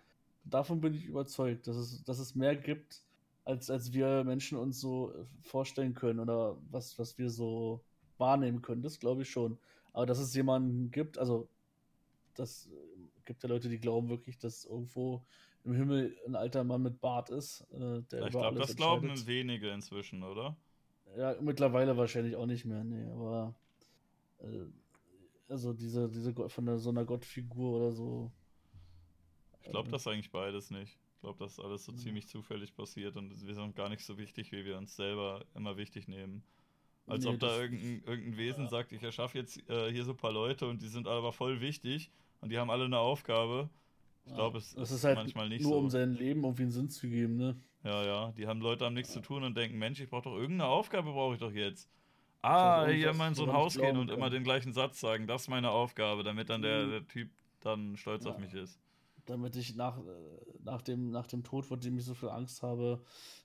[0.45, 3.03] davon bin ich überzeugt, dass es, dass es mehr gibt,
[3.45, 7.83] als, als wir Menschen uns so äh, vorstellen können oder was, was wir so
[8.19, 8.81] wahrnehmen können.
[8.81, 9.57] Das glaube ich schon.
[9.93, 11.49] Aber dass es jemanden gibt, also
[12.35, 15.25] das äh, gibt ja Leute, die glauben wirklich, dass irgendwo
[15.63, 19.69] im Himmel ein alter Mann mit Bart ist, äh, der Ich glaube, das glauben wenige
[19.71, 20.55] inzwischen, oder?
[21.17, 23.55] Ja, mittlerweile wahrscheinlich auch nicht mehr, nee, aber
[24.39, 24.65] äh,
[25.49, 28.31] also diese, diese von der, so einer Gottfigur oder so.
[29.61, 30.97] Ich glaube äh, das eigentlich beides nicht.
[31.15, 31.97] Ich glaube, das ist alles so Ja.
[31.97, 35.77] ziemlich zufällig passiert und wir sind gar nicht so wichtig, wie wir uns selber immer
[35.77, 36.43] wichtig nehmen.
[37.09, 40.17] Als nee, ob da irgendein, irgendein Wesen sagt, ich erschaffe jetzt äh, hier so ein
[40.17, 42.11] paar Leute und die sind aber voll wichtig
[42.41, 43.69] und die haben alle eine Aufgabe.
[44.25, 45.79] Ich ja, glaube, es das ist halt manchmal nicht nur so.
[45.79, 47.55] um sein Leben irgendwie einen Sinn zu geben, ne?
[47.83, 50.35] Ja, ja, die haben Leute haben nichts zu tun und denken, Mensch, ich brauche doch
[50.35, 51.89] irgendeine Aufgabe, brauche ich doch jetzt.
[52.41, 55.43] Ah, hier mal in so ein Haus gehen und immer den gleichen Satz sagen, das
[55.43, 56.91] ist meine Aufgabe, damit dann der, Mhm.
[56.91, 57.31] der Typ
[57.61, 58.39] dann stolz auf Ja.
[58.39, 58.79] mich ist.
[59.25, 60.01] Damit ich nach, äh,
[60.63, 63.03] nach, dem, nach dem Tod, vor dem ich so viel Angst habe,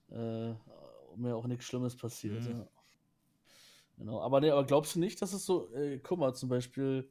[0.09, 0.53] äh,
[1.17, 2.45] mir auch nichts Schlimmes passiert.
[2.45, 2.59] Mhm.
[2.59, 2.67] Ja.
[3.97, 4.21] Genau.
[4.21, 7.09] Aber, nee, aber glaubst du nicht, dass es so, äh, guck mal, zum Beispiel,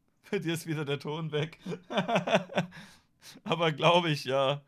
[0.30, 1.58] Bei dir ist wieder der Ton weg.
[3.44, 4.62] Aber glaube ich, ja.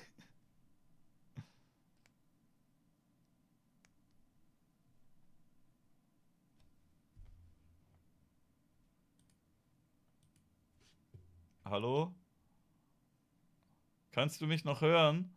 [11.64, 12.14] Hallo?
[14.12, 15.34] Kannst du mich noch hören?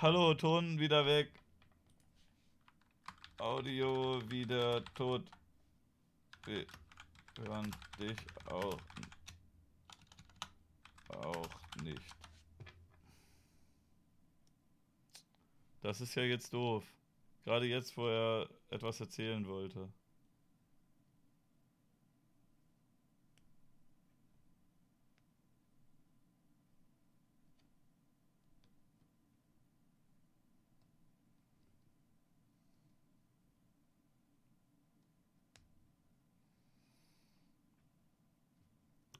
[0.00, 1.28] Hallo, Ton wieder weg.
[3.38, 5.22] Audio wieder tot.
[6.44, 6.64] Wir
[7.40, 8.78] hören dich auch,
[11.08, 11.48] auch
[11.82, 12.00] nicht.
[15.82, 16.84] Das ist ja jetzt doof.
[17.42, 19.88] Gerade jetzt, wo er etwas erzählen wollte.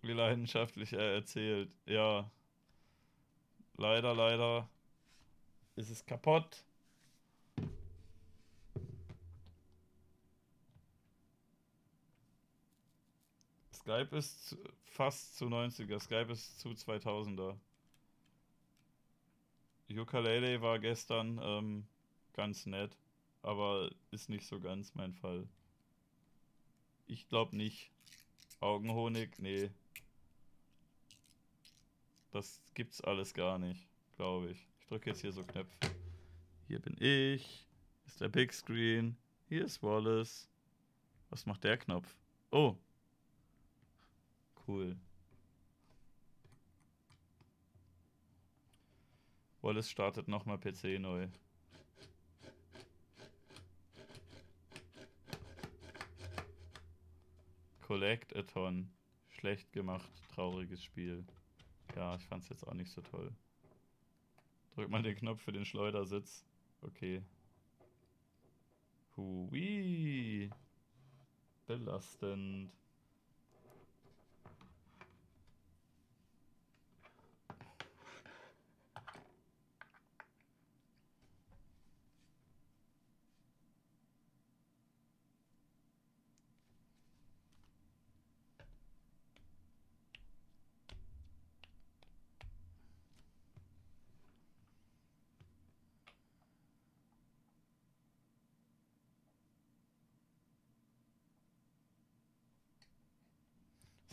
[0.08, 1.70] Wie leidenschaftlich er erzählt.
[1.84, 2.30] Ja.
[3.76, 4.66] Leider, leider
[5.76, 6.64] ist es kaputt.
[13.74, 14.56] Skype ist
[14.86, 16.00] fast zu 90er.
[16.00, 17.58] Skype ist zu 2000er.
[19.90, 21.86] Ukulele war gestern ähm,
[22.32, 22.96] ganz nett,
[23.42, 25.46] aber ist nicht so ganz mein Fall.
[27.06, 27.90] Ich glaube nicht.
[28.60, 29.70] Augenhonig, nee.
[32.30, 34.68] Das gibt's alles gar nicht, glaube ich.
[34.80, 35.78] Ich drücke jetzt hier so Knöpfe.
[36.66, 37.66] Hier bin ich.
[38.06, 39.16] Ist der Big Screen.
[39.48, 40.48] Hier ist Wallace.
[41.30, 42.14] Was macht der Knopf?
[42.50, 42.76] Oh.
[44.66, 44.96] Cool.
[49.62, 51.28] Wallace startet nochmal PC neu.
[57.80, 58.90] Collect a ton.
[59.30, 61.24] schlecht gemacht, trauriges Spiel.
[61.98, 63.32] Ja, ich fand's jetzt auch nicht so toll.
[64.76, 66.44] Drück mal den Knopf für den Schleudersitz.
[66.80, 67.24] Okay.
[69.16, 70.48] Hui.
[71.66, 72.70] Belastend.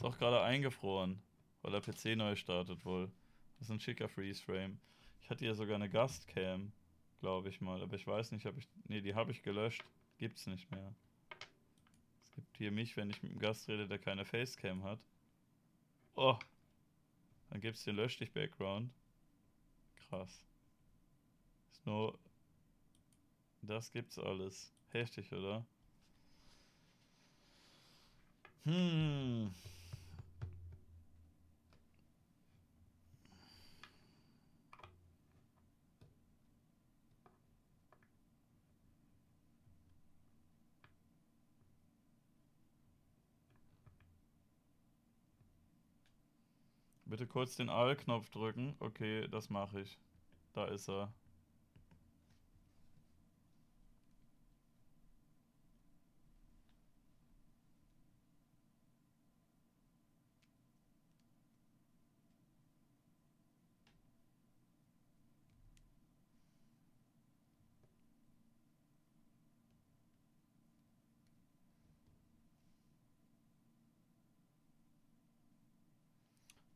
[0.06, 1.20] Auch gerade eingefroren,
[1.64, 3.12] weil der PC neu startet wohl.
[3.58, 4.78] Das ist ein schicker Freeze-Frame.
[5.24, 6.72] Ich hatte hier sogar eine Gastcam,
[7.22, 8.68] glaube ich mal, aber ich weiß nicht, ob ich.
[8.88, 9.84] Nee, die habe ich gelöscht.
[10.20, 10.94] Gibt's nicht mehr.
[12.28, 15.00] Es gibt hier mich, wenn ich mit einem Gast rede, der keine Facecam hat.
[16.14, 16.38] Oh!
[17.50, 18.94] Dann gibt's den Lösch dich Background.
[20.08, 20.46] Krass.
[21.72, 22.16] Ist nur.
[23.64, 24.72] Das gibt's alles.
[24.92, 25.66] Heftig, oder?
[28.66, 29.52] Hm.
[47.16, 48.76] Bitte kurz den Alt-Knopf drücken.
[48.82, 49.98] Okay, das mache ich.
[50.52, 51.14] Da ist er.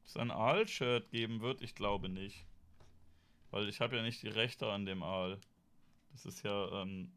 [0.09, 1.61] Es ein Aal-Shirt geben wird?
[1.61, 2.45] Ich glaube nicht.
[3.51, 5.39] Weil ich habe ja nicht die Rechte an dem Aal.
[6.11, 7.11] Das ist ja, ähm,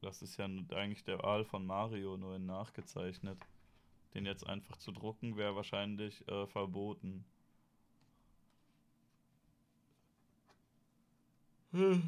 [0.00, 3.38] das ist ja eigentlich der Aal von Mario, nur in nachgezeichnet.
[4.14, 7.24] Den jetzt einfach zu drucken, wäre wahrscheinlich äh, verboten.
[11.72, 12.02] Wir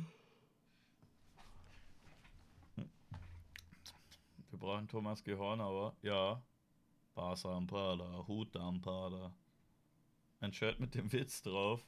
[4.53, 5.95] brauchen Thomas Gehornauer.
[6.03, 6.43] Ja.
[7.15, 9.33] Basa Ampada, Hut Ampada
[10.45, 11.81] ein Shirt mit dem Witz drauf.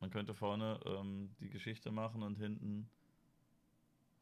[0.00, 2.88] Man könnte vorne ähm, die Geschichte machen und hinten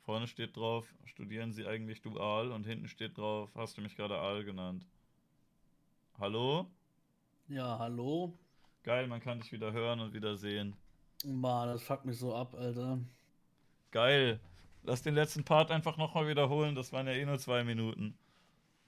[0.03, 4.19] vorne steht drauf, studieren Sie eigentlich dual und hinten steht drauf, hast du mich gerade
[4.19, 4.87] Aal genannt.
[6.19, 6.67] Hallo?
[7.49, 8.37] Ja, hallo.
[8.83, 10.77] Geil, man kann dich wieder hören und wieder sehen.
[11.25, 12.99] Mann, das fuckt mich so ab, Alter.
[13.91, 14.41] Geil.
[14.83, 18.17] Lass den letzten Part einfach nochmal wiederholen, das waren ja eh nur zwei Minuten.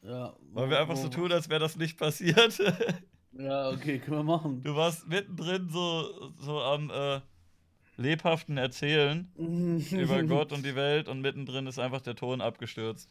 [0.03, 0.35] Ja.
[0.53, 2.59] Weil wir einfach so tun, als wäre das nicht passiert.
[3.33, 4.63] ja, okay, können wir machen.
[4.63, 7.21] Du warst mittendrin so, so am äh,
[7.97, 13.11] lebhaften Erzählen über Gott und die Welt und mittendrin ist einfach der Ton abgestürzt.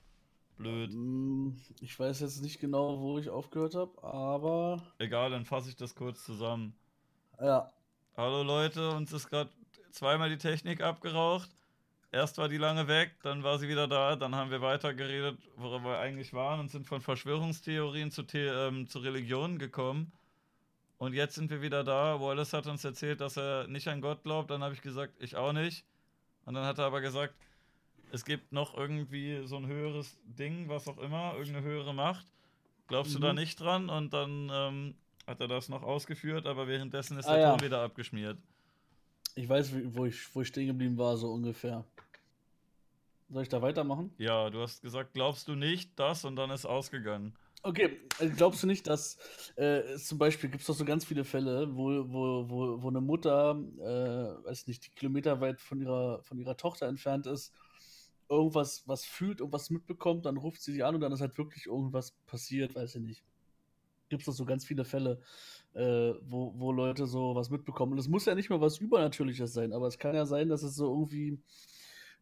[0.58, 0.92] Blöd.
[0.94, 4.84] Mm, ich weiß jetzt nicht genau, wo ich aufgehört habe, aber.
[5.00, 6.76] Egal, dann fasse ich das kurz zusammen.
[7.40, 7.72] Ja.
[8.18, 9.50] Hallo Leute, uns ist gerade
[9.92, 11.50] zweimal die Technik abgeraucht.
[12.14, 15.38] Erst war die lange weg, dann war sie wieder da, dann haben wir weiter geredet,
[15.56, 20.12] worüber wir eigentlich waren und sind von Verschwörungstheorien zu, The ähm, zu Religionen gekommen.
[20.98, 22.20] Und jetzt sind wir wieder da.
[22.20, 24.52] Wallace hat uns erzählt, dass er nicht an Gott glaubt.
[24.52, 25.86] Dann habe ich gesagt, ich auch nicht.
[26.46, 27.34] Und dann hat er aber gesagt,
[28.12, 32.26] es gibt noch irgendwie so ein höheres Ding, was auch immer, irgendeine höhere Macht.
[32.88, 33.22] Glaubst mhm.
[33.22, 33.40] du da mhm.
[33.40, 33.90] nicht dran?
[33.90, 37.52] Und dann ähm, hat er das noch ausgeführt, aber währenddessen ist ah, der ja.
[37.52, 38.38] Ton wieder abgeschmiert.
[39.36, 41.86] Ich weiß, wo ich, wo ich stehen geblieben war, so ungefähr.
[43.30, 44.14] Soll ich da weitermachen?
[44.18, 47.34] Ja, du hast gesagt, glaubst du nicht das und dann ist ausgegangen.
[47.64, 49.18] Okay, äh, glaubst du nicht, dass
[49.56, 53.02] äh, zum Beispiel gibt es doch so ganz viele Fälle, wo, wo, wo, wo eine
[53.02, 57.54] Mutter, äh, weiß nicht, die kilometerweit von ihrer, von ihrer Tochter entfernt ist,
[58.28, 61.68] irgendwas was fühlt, irgendwas mitbekommt, dann ruft sie sie an und dann ist halt wirklich
[61.68, 63.24] irgendwas passiert, weiß ich nicht.
[64.10, 65.22] Gibt es doch so ganz viele Fälle,
[65.74, 67.94] äh, wo, wo Leute so was mitbekommen.
[67.94, 70.64] Und es muss ja nicht mal was Übernatürliches sein, aber es kann ja sein, dass
[70.64, 71.40] es so irgendwie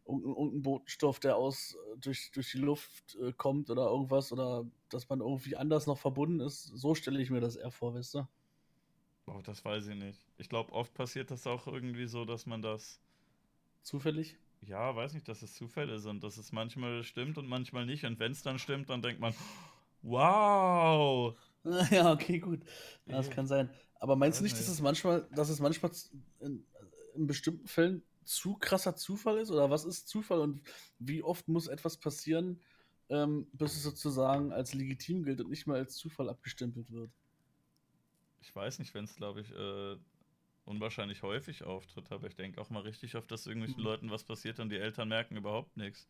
[0.06, 5.20] irgendein Botenstoff, der aus durch, durch die Luft äh, kommt oder irgendwas oder dass man
[5.20, 6.64] irgendwie anders noch verbunden ist.
[6.64, 8.28] So stelle ich mir das eher vor, weißt du?
[9.26, 10.26] Oh, das weiß ich nicht.
[10.38, 13.00] Ich glaube, oft passiert das auch irgendwie so, dass man das.
[13.82, 14.36] Zufällig?
[14.60, 18.04] Ja, weiß nicht, dass es Zufälle sind, dass es manchmal stimmt und manchmal nicht.
[18.04, 19.34] Und wenn es dann stimmt, dann denkt man,
[20.02, 21.34] wow!
[21.90, 22.60] Ja, okay, gut.
[23.06, 23.70] Das kann sein.
[23.96, 25.92] Aber meinst du nicht, dass es manchmal, dass es manchmal
[26.40, 26.64] in,
[27.14, 29.50] in bestimmten Fällen zu krasser Zufall ist?
[29.50, 30.62] Oder was ist Zufall und
[30.98, 32.60] wie oft muss etwas passieren,
[33.10, 37.10] ähm, bis es sozusagen als legitim gilt und nicht mehr als Zufall abgestempelt wird.
[38.40, 39.96] Ich weiß nicht, wenn es, glaube ich, äh,
[40.64, 43.86] unwahrscheinlich häufig auftritt, aber ich denke auch mal richtig oft, dass irgendwelchen mhm.
[43.86, 46.08] Leuten was passiert und die Eltern merken überhaupt nichts.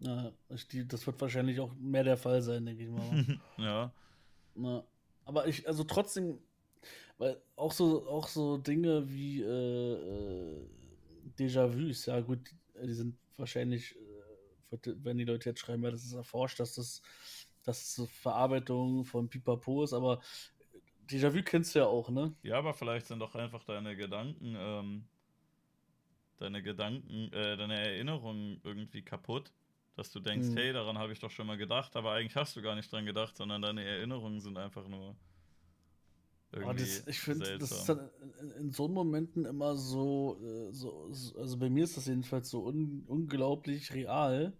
[0.00, 3.40] Ja, das wird wahrscheinlich auch mehr der Fall sein, denke ich mal.
[3.58, 3.92] ja.
[4.54, 4.84] Na,
[5.24, 6.38] aber ich, also trotzdem,
[7.18, 10.68] weil auch so, auch so Dinge wie äh, äh,
[11.38, 16.12] Déjà-vus, ja gut, die sind wahrscheinlich, äh, wenn die Leute jetzt schreiben, ja, das ist
[16.12, 17.02] erforscht, dass das,
[17.62, 20.20] dass so Verarbeitung von Pipapo ist, aber
[21.08, 22.34] Déjà-vu kennst du ja auch, ne?
[22.42, 25.04] Ja, aber vielleicht sind doch einfach deine Gedanken, ähm,
[26.38, 29.52] deine Gedanken, äh, deine Erinnerungen irgendwie kaputt.
[29.96, 30.56] Dass du denkst, mhm.
[30.56, 33.06] hey, daran habe ich doch schon mal gedacht, aber eigentlich hast du gar nicht dran
[33.06, 35.14] gedacht, sondern deine Erinnerungen sind einfach nur.
[36.52, 38.10] Irgendwie das, ich finde, das ist dann
[38.40, 42.64] in, in, so Momenten immer so, äh, so, also bei mir ist das jedenfalls so
[42.64, 44.52] un, unglaublich real,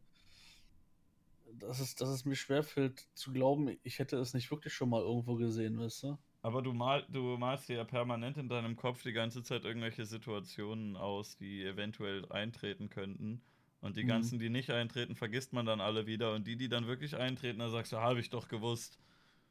[1.52, 5.02] dass es, dass es mir schwerfällt zu glauben, ich hätte es nicht wirklich schon mal
[5.02, 6.18] irgendwo gesehen, weißt du?
[6.42, 10.04] Aber du, mal, du malst dir ja permanent in deinem Kopf die ganze Zeit irgendwelche
[10.04, 13.40] Situationen aus, die eventuell eintreten könnten.
[13.84, 14.08] Und die mhm.
[14.08, 16.32] ganzen, die nicht eintreten, vergisst man dann alle wieder.
[16.32, 18.98] Und die, die dann wirklich eintreten, da sagst du, habe ich doch gewusst.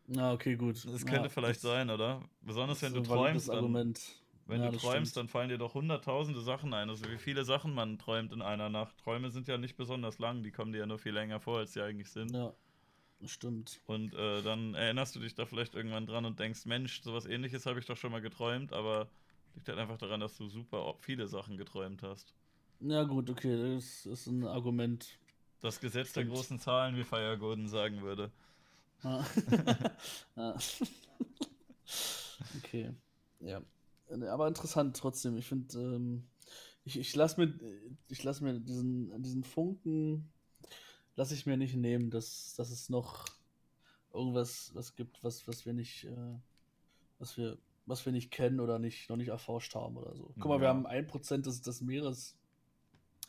[0.08, 0.84] Na, okay, gut.
[0.86, 2.20] Das könnte ja, vielleicht das sein, oder?
[2.42, 3.50] Besonders wenn du träumst.
[3.50, 3.94] Dann,
[4.48, 5.18] wenn ja, du träumst, stimmt.
[5.18, 6.90] dann fallen dir doch hunderttausende Sachen ein.
[6.90, 8.98] Also wie viele Sachen man träumt in einer Nacht.
[8.98, 11.74] Träume sind ja nicht besonders lang, die kommen dir ja nur viel länger vor, als
[11.74, 12.32] sie eigentlich sind.
[12.34, 12.56] Ja.
[13.26, 13.82] Stimmt.
[13.86, 17.68] Und äh, dann erinnerst du dich da vielleicht irgendwann dran und denkst, Mensch, sowas ähnliches
[17.68, 19.10] habe ich doch schon mal geträumt, aber
[19.54, 22.34] liegt halt einfach daran, dass du super viele Sachen geträumt hast.
[22.80, 25.08] Ja, gut, okay, das ist ein Argument.
[25.62, 26.28] Das Gesetz Stimmt.
[26.28, 28.32] der großen Zahlen, wie Fire Gordon sagen würde.
[29.02, 29.24] Ah.
[30.36, 30.58] ah.
[32.58, 32.92] okay.
[33.40, 33.62] Ja.
[34.10, 35.38] Aber interessant trotzdem.
[35.38, 36.24] Ich finde, ähm,
[36.84, 37.54] ich, ich lasse mir,
[38.24, 40.30] lass mir diesen, diesen Funken
[41.16, 43.26] lasse ich mir nicht nehmen, dass, dass es noch
[44.14, 46.36] irgendwas was gibt, was, was wir nicht, äh,
[47.20, 50.32] was wir, was wir nicht kennen oder nicht, noch nicht erforscht haben oder so.
[50.36, 50.62] Guck mal, ja.
[50.62, 52.36] wir haben ein Prozent des, des Meeres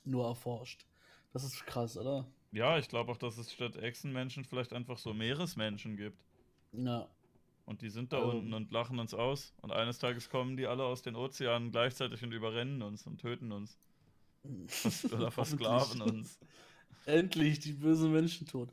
[0.04, 0.86] nur erforscht.
[1.32, 2.26] Das ist krass, oder?
[2.52, 6.22] Ja, ich glaube auch, dass es statt Echsenmenschen vielleicht einfach so Meeresmenschen gibt.
[6.72, 7.08] Ja.
[7.66, 9.52] Und die sind da also, unten und lachen uns aus.
[9.62, 13.52] Und eines Tages kommen die alle aus den Ozeanen gleichzeitig und überrennen uns und töten
[13.52, 13.78] uns.
[15.12, 16.38] oder versklaven uns.
[17.06, 18.72] Endlich die bösen Menschen tot.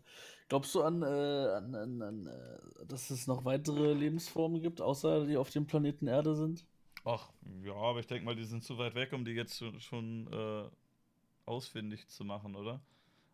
[0.50, 5.26] Glaubst du an, äh, an, an, an äh, dass es noch weitere Lebensformen gibt, außer
[5.26, 6.66] die auf dem Planeten Erde sind?
[7.06, 7.32] Ach,
[7.64, 10.70] ja, aber ich denke mal, die sind zu weit weg, um die jetzt schon äh,
[11.52, 12.82] ausfindig zu machen, oder?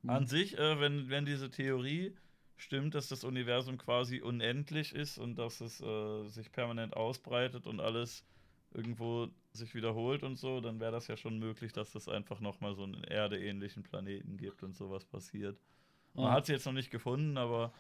[0.02, 0.10] Mhm.
[0.10, 2.16] An sich, äh, wenn, wenn diese Theorie
[2.58, 7.80] stimmt, dass das Universum quasi unendlich ist und dass es äh, sich permanent ausbreitet und
[7.80, 8.26] alles
[8.74, 12.76] irgendwo sich wiederholt und so, dann wäre das ja schon möglich, dass es einfach nochmal
[12.76, 15.60] so einen erdeähnlichen Planeten gibt und sowas passiert.
[16.14, 16.32] Man ja.
[16.32, 17.74] hat sie jetzt noch nicht gefunden, aber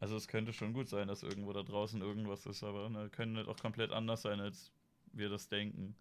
[0.00, 3.36] also es könnte schon gut sein, dass irgendwo da draußen irgendwas ist, aber ne, können
[3.36, 4.70] halt auch komplett anders sein, als
[5.12, 5.96] wir das denken.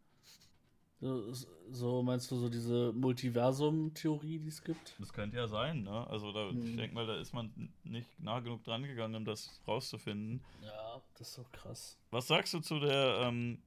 [0.99, 1.31] So,
[1.69, 4.95] so meinst du so diese Multiversum-Theorie, die es gibt?
[4.97, 6.07] Das könnte ja sein, ne?
[6.07, 6.61] Also da, hm.
[6.63, 7.51] ich denke mal, da ist man
[7.83, 10.41] nicht nah genug dran gegangen, um das rauszufinden.
[10.63, 11.97] Ja, das ist so krass.
[12.09, 13.59] Was sagst du zu der ähm,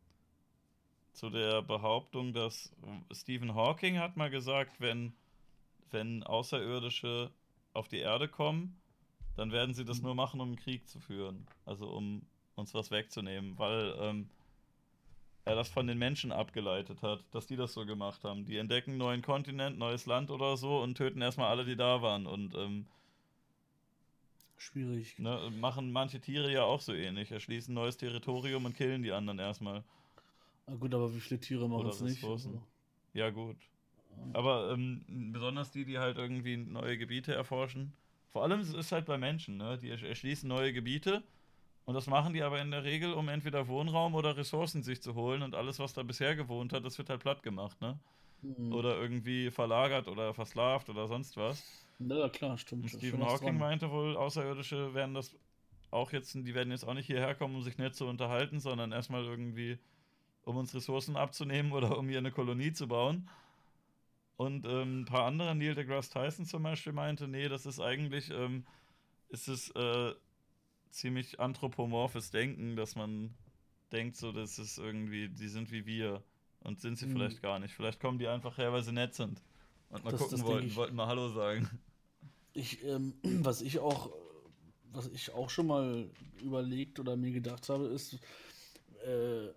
[1.12, 2.72] zu der Behauptung, dass
[3.12, 5.12] Stephen Hawking hat mal gesagt, wenn,
[5.90, 7.30] wenn Außerirdische
[7.72, 8.80] auf die Erde kommen,
[9.36, 10.06] dann werden sie das mhm.
[10.06, 11.46] nur machen, um einen Krieg zu führen.
[11.64, 12.22] Also um
[12.54, 14.28] uns was wegzunehmen, weil ähm,
[15.44, 18.44] er das von den Menschen abgeleitet hat, dass die das so gemacht haben.
[18.44, 22.02] Die entdecken einen neuen Kontinent, neues Land oder so und töten erstmal alle, die da
[22.02, 22.26] waren.
[22.26, 22.86] Und ähm,
[24.58, 25.18] schwierig.
[25.18, 27.30] Ne, machen manche Tiere ja auch so ähnlich.
[27.32, 29.82] Erschließen neues Territorium und killen die anderen erstmal.
[30.66, 32.22] Na gut, aber wie viele Tiere machen es nicht?
[32.22, 32.62] Also.
[33.14, 33.56] Ja, gut.
[34.32, 37.92] Aber ähm, besonders die, die halt irgendwie neue Gebiete erforschen.
[38.28, 39.78] Vor allem ist es halt bei Menschen, ne?
[39.78, 41.22] Die erschließen neue Gebiete
[41.90, 45.16] und das machen die aber in der Regel, um entweder Wohnraum oder Ressourcen sich zu
[45.16, 47.98] holen und alles, was da bisher gewohnt hat, das wird halt platt gemacht, ne?
[48.42, 48.72] Mhm.
[48.72, 51.84] Oder irgendwie verlagert oder versklavt oder sonst was.
[51.98, 52.84] Ja, klar, stimmt.
[52.84, 55.36] Und Stephen Hawking meinte wohl, Außerirdische werden das
[55.90, 58.92] auch jetzt, die werden jetzt auch nicht hierher kommen, um sich nett zu unterhalten, sondern
[58.92, 59.76] erstmal irgendwie
[60.44, 63.28] um uns Ressourcen abzunehmen oder um hier eine Kolonie zu bauen.
[64.36, 68.30] Und ähm, ein paar andere, Neil deGrasse Tyson zum Beispiel, meinte, nee, das ist eigentlich,
[68.30, 68.64] ähm,
[69.28, 70.14] ist es äh,
[70.90, 73.34] ziemlich anthropomorphes Denken, dass man
[73.92, 76.22] denkt, so, das ist irgendwie, die sind wie wir
[76.60, 77.12] und sind sie mhm.
[77.12, 77.74] vielleicht gar nicht.
[77.74, 79.42] Vielleicht kommen die einfach her, weil sie nett sind
[79.90, 81.68] und mal das, gucken das wollten, wollten mal Hallo sagen.
[82.52, 84.10] Ich, ähm, was ich auch,
[84.92, 86.10] was ich auch schon mal
[86.42, 88.18] überlegt oder mir gedacht habe, ist,
[89.04, 89.48] äh,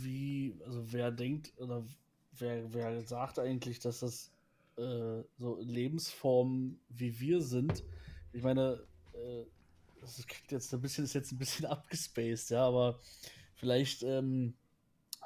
[0.00, 1.84] wie, also wer denkt oder
[2.38, 4.30] wer, wer sagt eigentlich, dass das
[4.76, 7.84] äh, so Lebensformen wie wir sind,
[8.32, 9.44] ich meine, äh,
[10.02, 12.98] das jetzt ein bisschen, ist jetzt ein bisschen abgespaced, ja, aber
[13.54, 14.54] vielleicht ähm,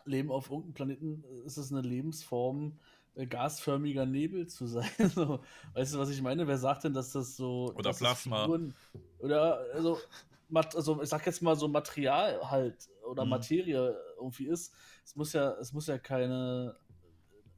[0.04, 2.78] leben auf irgendeinem Planeten, ist es eine Lebensform,
[3.14, 4.88] äh, gasförmiger Nebel zu sein.
[5.14, 5.40] so,
[5.74, 6.46] weißt du, was ich meine?
[6.46, 7.72] Wer sagt denn, dass das so.
[7.74, 8.42] Oder Plasma.
[8.42, 8.74] Figuren,
[9.18, 9.98] oder, also,
[10.52, 13.30] also, ich sag jetzt mal so Material halt oder mhm.
[13.30, 14.72] Materie irgendwie ist.
[15.04, 16.76] Es muss ja, es muss ja keine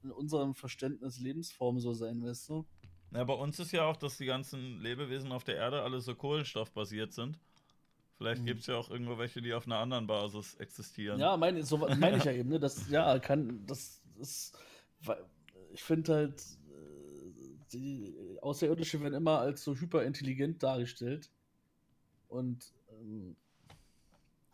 [0.05, 2.66] in unserem Verständnis Lebensform so sein, weißt du?
[3.12, 6.14] Ja, bei uns ist ja auch, dass die ganzen Lebewesen auf der Erde alle so
[6.14, 7.39] kohlenstoffbasiert sind.
[8.18, 8.47] Vielleicht mhm.
[8.47, 11.20] gibt es ja auch irgendwo welche, die auf einer anderen Basis existieren.
[11.20, 12.59] Ja, meine so mein ich ja eben, ne?
[12.59, 14.59] Das, ja, kann, das ist,
[15.72, 21.30] ich finde halt, äh, die Außerirdische werden immer als so hyperintelligent dargestellt.
[22.26, 23.36] Und ähm,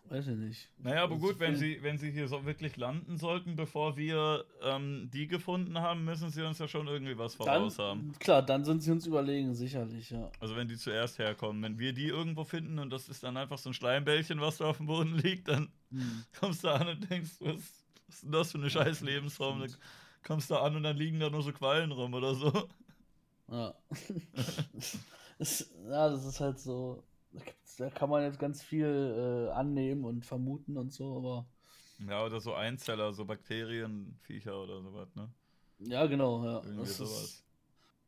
[0.09, 0.69] Weiß ich nicht.
[0.79, 5.09] Naja, aber gut, wenn sie, wenn sie hier so wirklich landen sollten, bevor wir ähm,
[5.13, 8.13] die gefunden haben, müssen sie uns ja schon irgendwie was voraus dann, haben.
[8.19, 10.31] Klar, dann sind sie uns überlegen, sicherlich, ja.
[10.41, 11.63] Also wenn die zuerst herkommen.
[11.63, 14.67] Wenn wir die irgendwo finden und das ist dann einfach so ein Schleimbällchen, was da
[14.67, 16.25] auf dem Boden liegt, dann hm.
[16.39, 17.57] kommst du an und denkst, was,
[18.07, 19.61] was ist denn das für eine scheiß Lebensform?
[19.61, 19.75] Dann
[20.23, 22.53] kommst du an und dann liegen da nur so Quallen rum oder so.
[23.51, 23.75] Ja.
[25.39, 27.03] ja, das ist halt so
[27.79, 31.47] da kann man jetzt ganz viel äh, annehmen und vermuten und so, aber.
[32.09, 35.29] Ja, oder so Einzeller, so Bakterien, Viecher oder sowas, ne?
[35.79, 36.63] Ja, genau, ja.
[36.63, 37.25] Irgendwie das sowas.
[37.25, 37.45] Ist,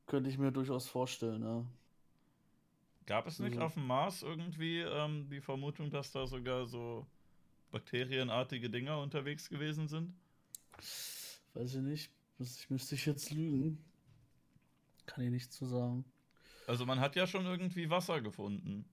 [0.07, 1.65] könnte ich mir durchaus vorstellen, ja.
[3.07, 3.67] Gab es nicht also.
[3.67, 7.07] auf dem Mars irgendwie ähm, die Vermutung, dass da sogar so
[7.71, 10.13] bakterienartige Dinger unterwegs gewesen sind?
[11.55, 12.11] Weiß ich nicht.
[12.39, 13.83] Ich müsste ich jetzt lügen.
[15.07, 16.05] Kann ich nicht zu sagen.
[16.67, 18.85] Also man hat ja schon irgendwie Wasser gefunden.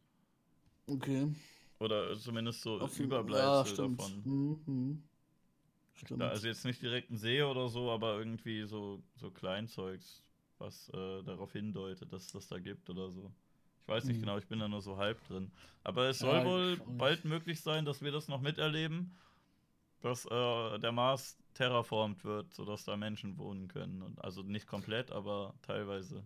[0.88, 1.34] Okay.
[1.80, 4.62] Oder zumindest so Auf Überbleibsel ja, davon.
[4.66, 5.04] Mhm.
[5.96, 6.22] Stimmt.
[6.24, 10.24] also jetzt nicht direkt ein See oder so, aber irgendwie so, so Kleinzeugs,
[10.58, 13.32] was äh, darauf hindeutet, dass es das da gibt oder so.
[13.82, 14.22] Ich weiß nicht mhm.
[14.22, 15.52] genau, ich bin da nur so halb drin.
[15.84, 19.12] Aber es soll ja, wohl bald möglich sein, dass wir das noch miterleben,
[20.02, 24.02] dass äh, der Mars terraformt wird, sodass da Menschen wohnen können.
[24.02, 26.26] Und also nicht komplett, aber teilweise.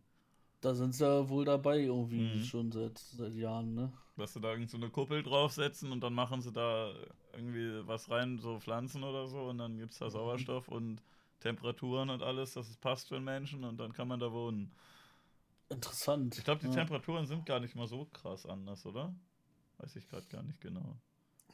[0.62, 2.44] Da sind sie ja wohl dabei irgendwie mhm.
[2.44, 3.94] schon seit, seit Jahren, ne?
[4.16, 6.94] Dass sie da irgend so eine Kuppel draufsetzen und dann machen sie da
[7.34, 10.12] irgendwie was rein, so Pflanzen oder so und dann gibt es da mhm.
[10.12, 11.02] Sauerstoff und
[11.40, 14.72] Temperaturen und alles, dass es passt für einen Menschen und dann kann man da wohnen.
[15.70, 16.38] Interessant.
[16.38, 16.74] Ich glaube, die ja.
[16.74, 19.14] Temperaturen sind gar nicht mal so krass anders, oder?
[19.78, 20.98] Weiß ich gerade gar nicht genau.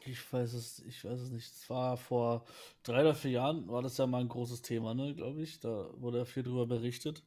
[0.06, 1.46] Ich weiß es, ich weiß es nicht.
[1.46, 2.46] Es war vor
[2.84, 5.60] drei oder vier Jahren, war das ja mal ein großes Thema, ne, glaube ich.
[5.60, 7.24] Da wurde ja viel drüber berichtet.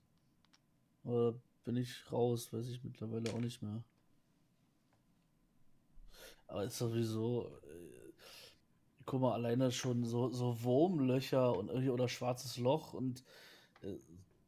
[1.05, 1.35] Oder
[1.67, 3.83] bin ich raus, weiß ich mittlerweile auch nicht mehr.
[6.47, 8.13] Aber ist sowieso, äh,
[9.05, 13.25] guck mal, alleine schon so, so Wurmlöcher und oder schwarzes Loch und
[13.83, 13.97] äh,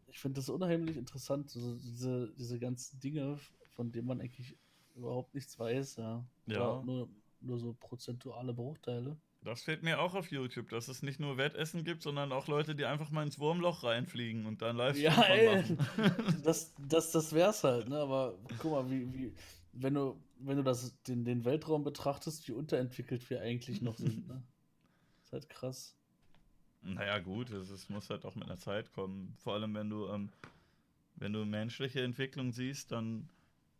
[0.06, 3.36] ich finde das unheimlich interessant, so, diese, diese ganzen Dinge,
[3.74, 4.56] von denen man eigentlich
[4.94, 6.24] überhaupt nichts weiß, ja.
[6.46, 6.82] Ja.
[6.82, 7.08] Nur,
[7.40, 9.16] nur so prozentuale Bruchteile.
[9.48, 12.74] Das fehlt mir auch auf YouTube, dass es nicht nur Wettessen gibt, sondern auch Leute,
[12.74, 15.64] die einfach mal ins Wurmloch reinfliegen und dann live Ja, ey,
[16.44, 17.96] das, das, das wär's halt, ne?
[17.96, 19.34] Aber guck mal, wie, wie,
[19.72, 24.28] wenn du, wenn du das, den, den Weltraum betrachtest, wie unterentwickelt wir eigentlich noch sind,
[24.28, 24.42] ne?
[25.24, 25.96] Ist halt krass.
[26.82, 29.34] Naja, gut, es, es muss halt auch mit einer Zeit kommen.
[29.38, 30.28] Vor allem, wenn du, ähm,
[31.16, 33.28] wenn du menschliche Entwicklung siehst, dann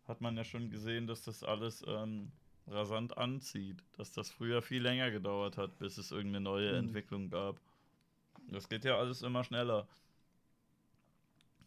[0.07, 2.33] hat man ja schon gesehen, dass das alles ähm,
[2.71, 3.83] rasant anzieht.
[3.97, 6.89] Dass das früher viel länger gedauert hat, bis es irgendeine neue mhm.
[6.89, 7.61] Entwicklung gab.
[8.51, 9.87] Das geht ja alles immer schneller.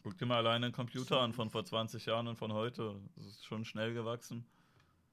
[0.03, 2.95] Guck dir mal alleine einen Computer an von vor 20 Jahren und von heute.
[3.15, 4.45] Das ist schon schnell gewachsen.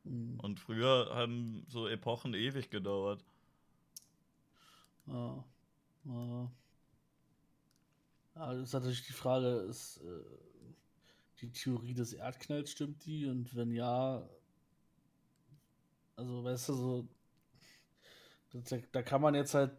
[0.05, 0.41] Mhm.
[0.41, 3.23] Und früher haben so Epochen ewig gedauert.
[5.07, 5.45] Ja.
[6.05, 6.51] ja.
[8.35, 10.25] das ist natürlich die Frage, ist äh,
[11.41, 13.27] die Theorie des Erdknalls, stimmt die?
[13.27, 14.29] Und wenn ja,
[16.19, 17.09] also, weißt du, so.
[18.51, 19.71] Da, da kann man jetzt halt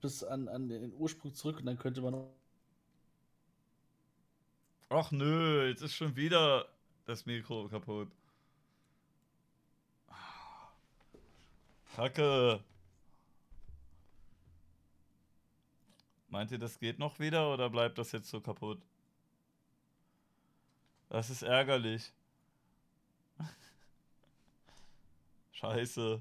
[0.00, 2.26] bis an, an den Ursprung zurück und dann könnte man.
[4.88, 6.66] Ach nö, jetzt ist schon wieder
[7.04, 8.10] das Mikro kaputt.
[11.94, 12.64] Kacke.
[16.28, 18.80] Meint ihr, das geht noch wieder oder bleibt das jetzt so kaputt?
[21.10, 22.14] Das ist ärgerlich.
[25.62, 26.20] Scheiße.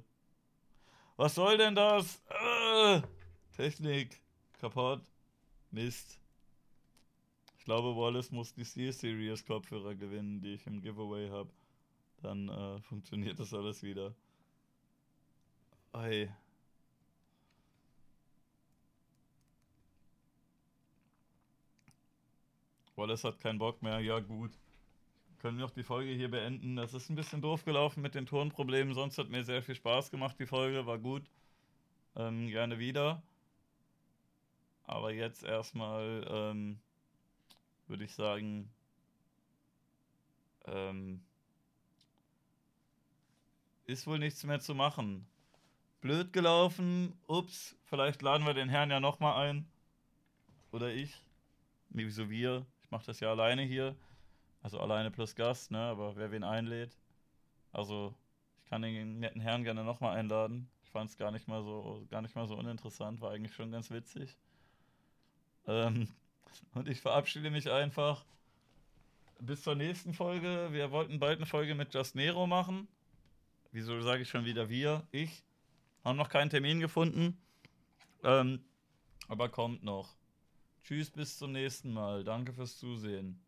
[1.18, 2.22] Was soll denn das?
[2.30, 3.02] Äh,
[3.58, 4.22] Technik.
[4.60, 5.02] Kaputt.
[5.72, 6.20] Mist.
[7.58, 11.50] Ich glaube, Wallace muss die C-Series Kopfhörer gewinnen, die ich im Giveaway habe.
[12.22, 14.14] Dann äh, funktioniert das alles wieder.
[15.92, 16.32] Ei.
[22.96, 24.00] Wallace hat keinen Bock mehr.
[24.02, 24.52] Ja, gut.
[25.42, 26.76] Können wir auch die Folge hier beenden.
[26.76, 28.94] Das ist ein bisschen doof gelaufen mit den Tonproblemen.
[28.94, 30.36] Sonst hat mir sehr viel Spaß gemacht.
[30.40, 31.24] Die Folge war gut.
[32.16, 33.24] Ähm, gerne wieder.
[34.84, 36.80] Aber jetzt erstmal ähm,
[37.88, 38.70] würde ich sagen,
[40.66, 41.24] ähm,
[43.86, 45.26] ist wohl nichts mehr zu machen.
[46.02, 47.18] Blöd gelaufen.
[47.28, 49.68] Ups, vielleicht laden wir den Herrn ja nochmal ein.
[50.72, 51.16] Oder ich.
[51.90, 52.66] Wieso wir?
[52.84, 53.96] Ich mache das ja alleine hier.
[54.62, 55.80] Also alleine plus Gast, ne?
[55.80, 56.98] Aber wer wen einlädt.
[57.72, 58.14] Also,
[58.64, 60.70] ich kann den netten Herrn gerne nochmal einladen.
[60.84, 63.72] Ich fand es gar nicht mal so, gar nicht mal so uninteressant, war eigentlich schon
[63.72, 64.38] ganz witzig.
[65.68, 66.08] Ähm,
[66.74, 68.26] und ich verabschiede mich einfach.
[69.40, 70.70] Bis zur nächsten Folge.
[70.72, 72.88] Wir wollten bald eine Folge mit Just Nero machen.
[73.72, 75.08] Wieso sage ich schon wieder wir?
[75.12, 75.44] Ich.
[76.04, 77.42] Haben noch keinen Termin gefunden.
[78.24, 78.64] Ähm,
[79.28, 80.16] aber kommt noch.
[80.84, 82.24] Tschüss, bis zum nächsten Mal.
[82.24, 83.40] Danke fürs Zusehen.